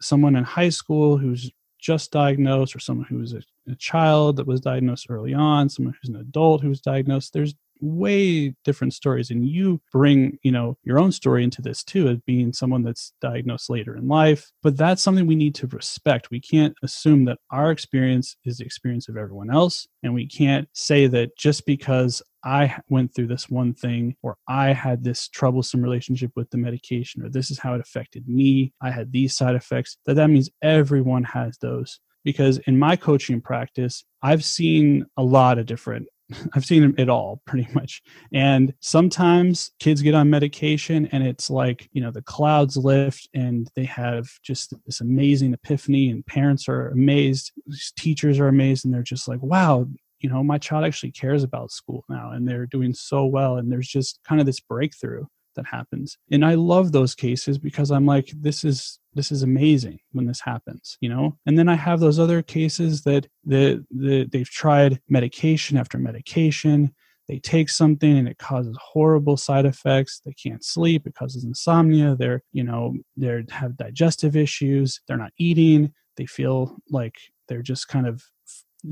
Someone 0.00 0.36
in 0.36 0.44
high 0.44 0.68
school 0.68 1.16
who's 1.16 1.50
just 1.80 2.12
diagnosed 2.12 2.76
or 2.76 2.78
someone 2.78 3.06
who's 3.06 3.32
a, 3.32 3.42
a 3.68 3.74
child 3.74 4.36
that 4.36 4.46
was 4.46 4.60
diagnosed 4.60 5.06
early 5.08 5.34
on, 5.34 5.68
someone 5.68 5.94
who's 6.00 6.10
an 6.10 6.20
adult 6.20 6.62
who 6.62 6.68
was 6.68 6.80
diagnosed. 6.80 7.32
There's 7.32 7.54
way 7.82 8.54
different 8.64 8.94
stories 8.94 9.30
and 9.30 9.46
you 9.46 9.80
bring 9.90 10.38
you 10.42 10.52
know 10.52 10.78
your 10.84 10.98
own 10.98 11.10
story 11.10 11.42
into 11.42 11.60
this 11.60 11.82
too 11.82 12.08
as 12.08 12.18
being 12.26 12.52
someone 12.52 12.82
that's 12.82 13.12
diagnosed 13.20 13.68
later 13.68 13.96
in 13.96 14.06
life 14.06 14.50
but 14.62 14.76
that's 14.76 15.02
something 15.02 15.26
we 15.26 15.34
need 15.34 15.54
to 15.54 15.66
respect 15.66 16.30
we 16.30 16.40
can't 16.40 16.74
assume 16.82 17.24
that 17.24 17.38
our 17.50 17.70
experience 17.70 18.36
is 18.44 18.58
the 18.58 18.64
experience 18.64 19.08
of 19.08 19.16
everyone 19.16 19.50
else 19.50 19.88
and 20.02 20.14
we 20.14 20.26
can't 20.26 20.68
say 20.72 21.06
that 21.08 21.36
just 21.36 21.66
because 21.66 22.22
I 22.44 22.76
went 22.88 23.14
through 23.14 23.28
this 23.28 23.48
one 23.48 23.72
thing, 23.72 24.16
or 24.22 24.36
I 24.48 24.72
had 24.72 25.04
this 25.04 25.28
troublesome 25.28 25.80
relationship 25.80 26.32
with 26.34 26.50
the 26.50 26.58
medication, 26.58 27.22
or 27.22 27.28
this 27.28 27.50
is 27.50 27.58
how 27.58 27.74
it 27.74 27.80
affected 27.80 28.28
me. 28.28 28.72
I 28.80 28.90
had 28.90 29.12
these 29.12 29.36
side 29.36 29.54
effects, 29.54 29.96
that 30.06 30.14
that 30.14 30.28
means 30.28 30.50
everyone 30.60 31.24
has 31.24 31.56
those. 31.58 32.00
Because 32.24 32.58
in 32.58 32.78
my 32.78 32.94
coaching 32.96 33.40
practice, 33.40 34.04
I've 34.22 34.44
seen 34.44 35.06
a 35.16 35.24
lot 35.24 35.58
of 35.58 35.66
different 35.66 36.06
I've 36.54 36.64
seen 36.64 36.94
it 36.98 37.08
all 37.08 37.40
pretty 37.46 37.68
much. 37.74 38.02
And 38.32 38.74
sometimes 38.80 39.72
kids 39.78 40.02
get 40.02 40.14
on 40.14 40.30
medication 40.30 41.06
and 41.12 41.26
it's 41.26 41.50
like, 41.50 41.88
you 41.92 42.00
know, 42.00 42.10
the 42.10 42.22
clouds 42.22 42.76
lift 42.76 43.28
and 43.34 43.68
they 43.74 43.84
have 43.84 44.28
just 44.42 44.74
this 44.86 45.00
amazing 45.00 45.54
epiphany 45.54 46.10
and 46.10 46.24
parents 46.26 46.68
are 46.68 46.88
amazed, 46.88 47.52
teachers 47.96 48.38
are 48.38 48.48
amazed 48.48 48.84
and 48.84 48.92
they're 48.92 49.02
just 49.02 49.28
like, 49.28 49.42
wow, 49.42 49.86
you 50.20 50.28
know, 50.28 50.42
my 50.42 50.58
child 50.58 50.84
actually 50.84 51.10
cares 51.10 51.42
about 51.42 51.72
school 51.72 52.04
now 52.08 52.30
and 52.30 52.46
they're 52.46 52.66
doing 52.66 52.94
so 52.94 53.24
well. 53.24 53.56
And 53.56 53.70
there's 53.70 53.88
just 53.88 54.20
kind 54.26 54.40
of 54.40 54.46
this 54.46 54.60
breakthrough 54.60 55.24
that 55.56 55.66
happens. 55.66 56.16
And 56.30 56.44
I 56.44 56.54
love 56.54 56.92
those 56.92 57.14
cases 57.14 57.58
because 57.58 57.90
I'm 57.90 58.06
like, 58.06 58.30
this 58.34 58.64
is 58.64 58.98
this 59.14 59.30
is 59.30 59.42
amazing 59.42 59.98
when 60.12 60.26
this 60.26 60.40
happens, 60.40 60.96
you 61.00 61.08
know? 61.08 61.38
And 61.46 61.58
then 61.58 61.68
I 61.68 61.74
have 61.74 62.00
those 62.00 62.18
other 62.18 62.42
cases 62.42 63.02
that 63.02 63.26
the, 63.44 63.84
the 63.90 64.24
they've 64.24 64.48
tried 64.48 65.00
medication 65.08 65.76
after 65.76 65.98
medication. 65.98 66.94
They 67.28 67.38
take 67.38 67.68
something 67.68 68.18
and 68.18 68.28
it 68.28 68.38
causes 68.38 68.76
horrible 68.80 69.36
side 69.36 69.64
effects. 69.64 70.20
They 70.24 70.32
can't 70.32 70.64
sleep. 70.64 71.06
It 71.06 71.14
causes 71.14 71.44
insomnia. 71.44 72.16
They're, 72.16 72.42
you 72.52 72.64
know, 72.64 72.96
they 73.16 73.44
have 73.50 73.76
digestive 73.76 74.36
issues. 74.36 75.00
They're 75.06 75.16
not 75.16 75.32
eating. 75.38 75.92
They 76.16 76.26
feel 76.26 76.76
like 76.90 77.14
they're 77.48 77.62
just 77.62 77.88
kind 77.88 78.06
of 78.06 78.22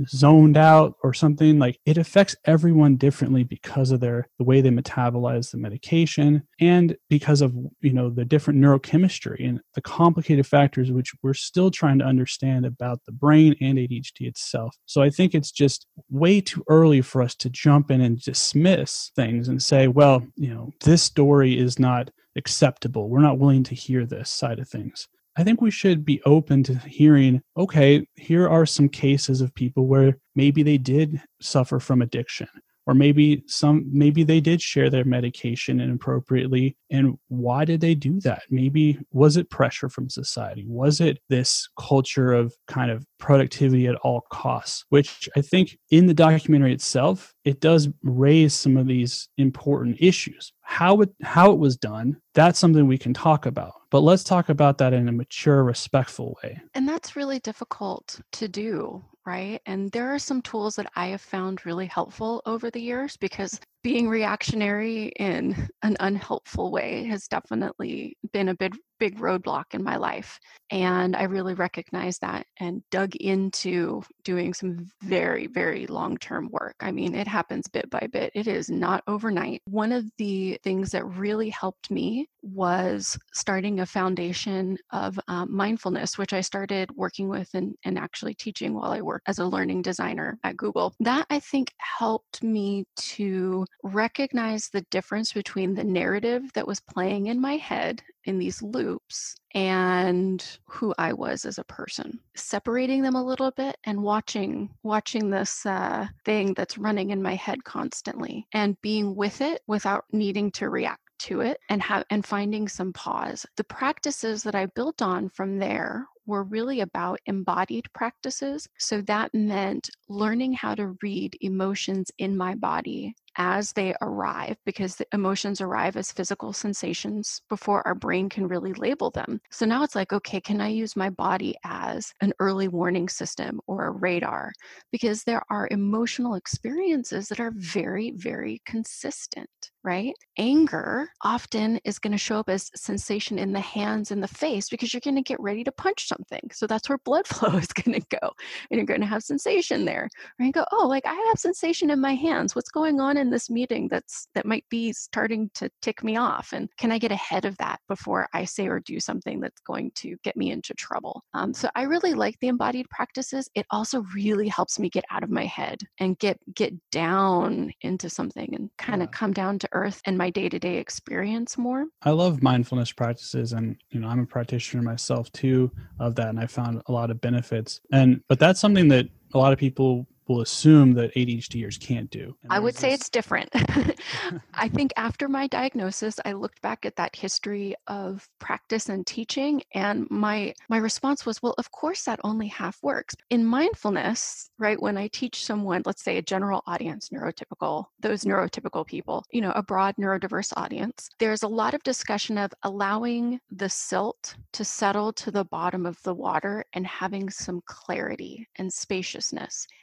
zoned 0.06 0.56
out 0.56 0.94
or 1.02 1.12
something 1.12 1.58
like 1.58 1.78
it 1.84 1.98
affects 1.98 2.36
everyone 2.44 2.96
differently 2.96 3.42
because 3.42 3.90
of 3.90 4.00
their 4.00 4.28
the 4.38 4.44
way 4.44 4.60
they 4.60 4.70
metabolize 4.70 5.50
the 5.50 5.58
medication 5.58 6.42
and 6.60 6.96
because 7.08 7.40
of 7.40 7.54
you 7.80 7.92
know 7.92 8.08
the 8.08 8.24
different 8.24 8.60
neurochemistry 8.60 9.48
and 9.48 9.60
the 9.74 9.80
complicated 9.80 10.46
factors 10.46 10.92
which 10.92 11.12
we're 11.22 11.34
still 11.34 11.70
trying 11.70 11.98
to 11.98 12.04
understand 12.04 12.64
about 12.64 13.00
the 13.06 13.12
brain 13.12 13.54
and 13.60 13.78
ADHD 13.78 14.22
itself. 14.22 14.76
So 14.86 15.02
i 15.02 15.10
think 15.10 15.34
it's 15.34 15.50
just 15.50 15.86
way 16.08 16.40
too 16.40 16.62
early 16.68 17.00
for 17.00 17.22
us 17.22 17.34
to 17.36 17.50
jump 17.50 17.90
in 17.90 18.00
and 18.00 18.20
dismiss 18.20 19.10
things 19.16 19.48
and 19.48 19.62
say 19.62 19.88
well 19.88 20.24
you 20.36 20.54
know 20.54 20.70
this 20.84 21.02
story 21.02 21.58
is 21.58 21.78
not 21.78 22.10
acceptable. 22.36 23.08
We're 23.08 23.20
not 23.20 23.38
willing 23.38 23.64
to 23.64 23.74
hear 23.74 24.06
this 24.06 24.30
side 24.30 24.60
of 24.60 24.68
things 24.68 25.08
I 25.36 25.44
think 25.44 25.60
we 25.60 25.70
should 25.70 26.04
be 26.04 26.20
open 26.24 26.62
to 26.64 26.74
hearing 26.74 27.42
okay, 27.56 28.06
here 28.16 28.48
are 28.48 28.66
some 28.66 28.88
cases 28.88 29.40
of 29.40 29.54
people 29.54 29.86
where 29.86 30.18
maybe 30.34 30.62
they 30.62 30.78
did 30.78 31.22
suffer 31.40 31.78
from 31.80 32.02
addiction 32.02 32.48
or 32.86 32.94
maybe 32.94 33.44
some 33.46 33.84
maybe 33.92 34.24
they 34.24 34.40
did 34.40 34.60
share 34.60 34.90
their 34.90 35.04
medication 35.04 35.80
inappropriately 35.80 36.76
and 36.90 37.16
why 37.28 37.64
did 37.64 37.80
they 37.80 37.94
do 37.94 38.20
that? 38.20 38.42
Maybe 38.50 38.98
was 39.12 39.36
it 39.36 39.50
pressure 39.50 39.88
from 39.88 40.10
society? 40.10 40.64
Was 40.66 41.00
it 41.00 41.18
this 41.28 41.68
culture 41.78 42.32
of 42.32 42.52
kind 42.66 42.90
of 42.90 43.06
productivity 43.18 43.86
at 43.86 43.96
all 43.96 44.22
costs? 44.32 44.84
Which 44.88 45.28
i 45.36 45.40
think 45.40 45.78
in 45.90 46.06
the 46.06 46.14
documentary 46.14 46.72
itself 46.72 47.32
it 47.44 47.60
does 47.60 47.88
raise 48.02 48.54
some 48.54 48.76
of 48.76 48.86
these 48.86 49.28
important 49.36 49.98
issues. 50.00 50.52
How 50.62 51.00
it 51.02 51.10
how 51.22 51.52
it 51.52 51.58
was 51.58 51.76
done 51.76 52.20
that's 52.34 52.58
something 52.58 52.86
we 52.86 52.98
can 52.98 53.14
talk 53.14 53.46
about 53.46 53.74
but 53.90 54.00
let's 54.00 54.24
talk 54.24 54.48
about 54.48 54.78
that 54.78 54.92
in 54.92 55.08
a 55.08 55.12
mature 55.12 55.62
respectful 55.62 56.36
way 56.42 56.60
and 56.74 56.88
that's 56.88 57.16
really 57.16 57.38
difficult 57.40 58.20
to 58.32 58.48
do 58.48 59.02
right? 59.26 59.60
And 59.66 59.92
there 59.92 60.12
are 60.12 60.18
some 60.18 60.42
tools 60.42 60.76
that 60.76 60.90
I 60.96 61.08
have 61.08 61.20
found 61.20 61.66
really 61.66 61.86
helpful 61.86 62.42
over 62.46 62.70
the 62.70 62.80
years 62.80 63.16
because 63.16 63.60
being 63.82 64.08
reactionary 64.08 65.12
in 65.18 65.68
an 65.82 65.96
unhelpful 66.00 66.70
way 66.70 67.04
has 67.04 67.28
definitely 67.28 68.16
been 68.32 68.48
a 68.48 68.56
big 68.56 68.76
big 69.00 69.18
roadblock 69.18 69.64
in 69.72 69.82
my 69.82 69.96
life 69.96 70.38
and 70.70 71.16
i 71.16 71.24
really 71.24 71.54
recognized 71.54 72.20
that 72.20 72.46
and 72.60 72.82
dug 72.90 73.16
into 73.16 74.02
doing 74.22 74.54
some 74.54 74.88
very 75.02 75.46
very 75.46 75.86
long 75.86 76.16
term 76.18 76.48
work. 76.52 76.76
I 76.80 76.92
mean 76.92 77.14
it 77.14 77.26
happens 77.26 77.68
bit 77.68 77.88
by 77.90 78.06
bit. 78.12 78.30
It 78.34 78.46
is 78.46 78.70
not 78.70 79.02
overnight. 79.06 79.62
One 79.66 79.92
of 79.92 80.04
the 80.18 80.58
things 80.62 80.90
that 80.92 81.04
really 81.04 81.50
helped 81.50 81.90
me 81.90 82.28
was 82.42 83.18
starting 83.32 83.80
a 83.80 83.86
foundation 83.86 84.78
of 84.92 85.18
um, 85.28 85.54
mindfulness 85.54 86.16
which 86.16 86.32
i 86.32 86.40
started 86.40 86.90
working 86.96 87.28
with 87.28 87.48
and, 87.54 87.74
and 87.84 87.98
actually 87.98 88.34
teaching 88.34 88.74
while 88.74 88.92
i 88.92 89.00
worked 89.00 89.28
as 89.28 89.38
a 89.38 89.46
learning 89.46 89.82
designer 89.82 90.38
at 90.44 90.56
google. 90.56 90.94
That 91.00 91.26
i 91.30 91.38
think 91.40 91.72
helped 91.78 92.42
me 92.42 92.84
to 92.96 93.66
recognize 93.82 94.68
the 94.68 94.82
difference 94.90 95.32
between 95.32 95.74
the 95.74 95.84
narrative 95.84 96.52
that 96.54 96.66
was 96.66 96.80
playing 96.80 97.26
in 97.26 97.40
my 97.40 97.56
head 97.56 98.02
in 98.24 98.38
these 98.38 98.62
loops 98.62 99.36
and 99.54 100.58
who 100.66 100.94
I 100.98 101.12
was 101.12 101.44
as 101.44 101.58
a 101.58 101.64
person. 101.64 102.20
Separating 102.36 103.02
them 103.02 103.14
a 103.16 103.24
little 103.24 103.50
bit 103.52 103.76
and 103.84 104.02
watching 104.02 104.70
watching 104.82 105.30
this 105.30 105.64
uh, 105.66 106.06
thing 106.24 106.54
that's 106.54 106.78
running 106.78 107.10
in 107.10 107.22
my 107.22 107.34
head 107.34 107.64
constantly 107.64 108.46
and 108.52 108.80
being 108.82 109.14
with 109.14 109.40
it 109.40 109.62
without 109.66 110.04
needing 110.12 110.50
to 110.52 110.68
react 110.68 111.02
to 111.20 111.40
it 111.42 111.58
and 111.68 111.82
have 111.82 112.04
and 112.10 112.24
finding 112.24 112.68
some 112.68 112.92
pause. 112.92 113.44
The 113.56 113.64
practices 113.64 114.42
that 114.42 114.54
I 114.54 114.66
built 114.66 115.02
on 115.02 115.28
from 115.28 115.58
there 115.58 116.06
were 116.26 116.44
really 116.44 116.80
about 116.80 117.20
embodied 117.26 117.92
practices. 117.92 118.68
So 118.78 119.00
that 119.02 119.34
meant 119.34 119.90
learning 120.08 120.52
how 120.54 120.74
to 120.76 120.96
read 121.02 121.36
emotions 121.40 122.10
in 122.18 122.36
my 122.36 122.54
body 122.54 123.14
as 123.40 123.72
they 123.72 123.94
arrive 124.02 124.58
because 124.66 124.96
the 124.96 125.06
emotions 125.14 125.62
arrive 125.62 125.96
as 125.96 126.12
physical 126.12 126.52
sensations 126.52 127.40
before 127.48 127.84
our 127.86 127.94
brain 127.94 128.28
can 128.28 128.46
really 128.46 128.74
label 128.74 129.10
them. 129.10 129.40
So 129.50 129.64
now 129.64 129.82
it's 129.82 129.94
like, 129.94 130.12
okay, 130.12 130.42
can 130.42 130.60
I 130.60 130.68
use 130.68 130.94
my 130.94 131.08
body 131.08 131.56
as 131.64 132.12
an 132.20 132.34
early 132.38 132.68
warning 132.68 133.08
system 133.08 133.58
or 133.66 133.86
a 133.86 133.92
radar? 133.92 134.52
Because 134.92 135.24
there 135.24 135.42
are 135.48 135.68
emotional 135.70 136.34
experiences 136.34 137.28
that 137.28 137.40
are 137.40 137.52
very, 137.56 138.10
very 138.10 138.60
consistent, 138.66 139.48
right? 139.82 140.12
Anger 140.36 141.08
often 141.22 141.80
is 141.84 141.98
going 141.98 142.12
to 142.12 142.18
show 142.18 142.40
up 142.40 142.50
as 142.50 142.70
sensation 142.74 143.38
in 143.38 143.54
the 143.54 143.60
hands 143.60 144.10
and 144.10 144.22
the 144.22 144.28
face 144.28 144.68
because 144.68 144.92
you're 144.92 145.00
going 145.02 145.16
to 145.16 145.22
get 145.22 145.40
ready 145.40 145.64
to 145.64 145.72
punch 145.72 146.06
something. 146.08 146.50
So 146.52 146.66
that's 146.66 146.90
where 146.90 146.98
blood 146.98 147.26
flow 147.26 147.56
is 147.56 147.68
going 147.68 147.98
to 147.98 148.18
go. 148.20 148.32
And 148.70 148.76
you're 148.76 148.84
going 148.84 149.00
to 149.00 149.06
have 149.06 149.22
sensation 149.22 149.86
there. 149.86 150.10
Or 150.38 150.44
you 150.44 150.52
go, 150.52 150.66
oh, 150.72 150.86
like 150.86 151.06
I 151.06 151.14
have 151.14 151.38
sensation 151.38 151.90
in 151.90 152.02
my 152.02 152.14
hands. 152.14 152.54
What's 152.54 152.70
going 152.70 153.00
on 153.00 153.16
in 153.16 153.29
this 153.30 153.50
meeting 153.50 153.88
that's 153.88 154.28
that 154.34 154.46
might 154.46 154.64
be 154.70 154.92
starting 154.92 155.50
to 155.54 155.70
tick 155.82 156.02
me 156.02 156.16
off 156.16 156.52
and 156.52 156.68
can 156.76 156.92
i 156.92 156.98
get 156.98 157.12
ahead 157.12 157.44
of 157.44 157.56
that 157.58 157.80
before 157.88 158.28
i 158.34 158.44
say 158.44 158.66
or 158.66 158.80
do 158.80 159.00
something 159.00 159.40
that's 159.40 159.60
going 159.62 159.90
to 159.94 160.16
get 160.22 160.36
me 160.36 160.50
into 160.50 160.74
trouble? 160.74 161.22
Um, 161.34 161.54
so 161.54 161.68
i 161.74 161.82
really 161.82 162.14
like 162.14 162.36
the 162.40 162.48
embodied 162.48 162.88
practices. 162.90 163.48
It 163.54 163.66
also 163.70 164.04
really 164.14 164.48
helps 164.48 164.78
me 164.78 164.88
get 164.88 165.04
out 165.10 165.22
of 165.22 165.30
my 165.30 165.44
head 165.44 165.80
and 165.98 166.18
get 166.18 166.38
get 166.54 166.72
down 166.90 167.72
into 167.82 168.10
something 168.10 168.54
and 168.54 168.70
kind 168.78 169.02
of 169.02 169.08
yeah. 169.08 169.18
come 169.18 169.32
down 169.32 169.58
to 169.60 169.68
earth 169.72 170.00
and 170.04 170.16
my 170.18 170.30
day-to-day 170.30 170.76
experience 170.76 171.56
more. 171.58 171.86
I 172.02 172.10
love 172.10 172.42
mindfulness 172.42 172.92
practices 172.92 173.52
and 173.52 173.76
you 173.90 174.00
know 174.00 174.08
i'm 174.08 174.20
a 174.20 174.26
practitioner 174.26 174.82
myself 174.82 175.30
too 175.32 175.70
of 175.98 176.14
that 176.16 176.28
and 176.28 176.40
i 176.40 176.46
found 176.46 176.82
a 176.86 176.92
lot 176.92 177.10
of 177.10 177.20
benefits. 177.20 177.80
And 177.92 178.22
but 178.28 178.38
that's 178.38 178.60
something 178.60 178.88
that 178.88 179.06
a 179.34 179.38
lot 179.38 179.52
of 179.52 179.58
people 179.58 180.06
will 180.30 180.42
assume 180.42 180.92
that 180.94 181.12
ADHDers 181.14 181.78
can't 181.80 182.08
do. 182.08 182.36
I 182.48 182.60
would 182.60 182.76
say 182.76 182.90
this... 182.90 183.00
it's 183.00 183.10
different. 183.10 183.50
I 184.54 184.68
think 184.72 184.92
after 184.96 185.28
my 185.28 185.48
diagnosis, 185.48 186.20
I 186.24 186.32
looked 186.32 186.62
back 186.62 186.86
at 186.86 186.94
that 186.96 187.16
history 187.16 187.74
of 187.88 188.28
practice 188.38 188.88
and 188.88 189.04
teaching, 189.04 189.62
and 189.74 190.08
my 190.08 190.54
my 190.68 190.78
response 190.78 191.26
was, 191.26 191.42
well, 191.42 191.56
of 191.58 191.72
course 191.72 192.04
that 192.04 192.20
only 192.22 192.46
half 192.46 192.78
works. 192.80 193.16
In 193.30 193.44
mindfulness, 193.44 194.50
right, 194.58 194.80
when 194.80 194.96
I 194.96 195.08
teach 195.08 195.44
someone, 195.44 195.82
let's 195.84 196.04
say 196.04 196.16
a 196.18 196.22
general 196.22 196.62
audience, 196.66 197.08
neurotypical, 197.08 197.86
those 197.98 198.22
neurotypical 198.22 198.86
people, 198.86 199.24
you 199.32 199.40
know, 199.40 199.52
a 199.56 199.64
broad 199.64 199.96
neurodiverse 199.96 200.52
audience, 200.56 201.08
there's 201.18 201.42
a 201.42 201.48
lot 201.48 201.74
of 201.74 201.82
discussion 201.82 202.38
of 202.38 202.52
allowing 202.62 203.40
the 203.50 203.68
silt 203.68 204.36
to 204.52 204.64
settle 204.64 205.12
to 205.14 205.32
the 205.32 205.44
bottom 205.46 205.86
of 205.86 206.00
the 206.04 206.14
water 206.14 206.64
and 206.72 206.86
having 206.86 207.28
some 207.30 207.60
clarity 207.66 208.46
and 208.58 208.72
spaciousness. 208.72 209.19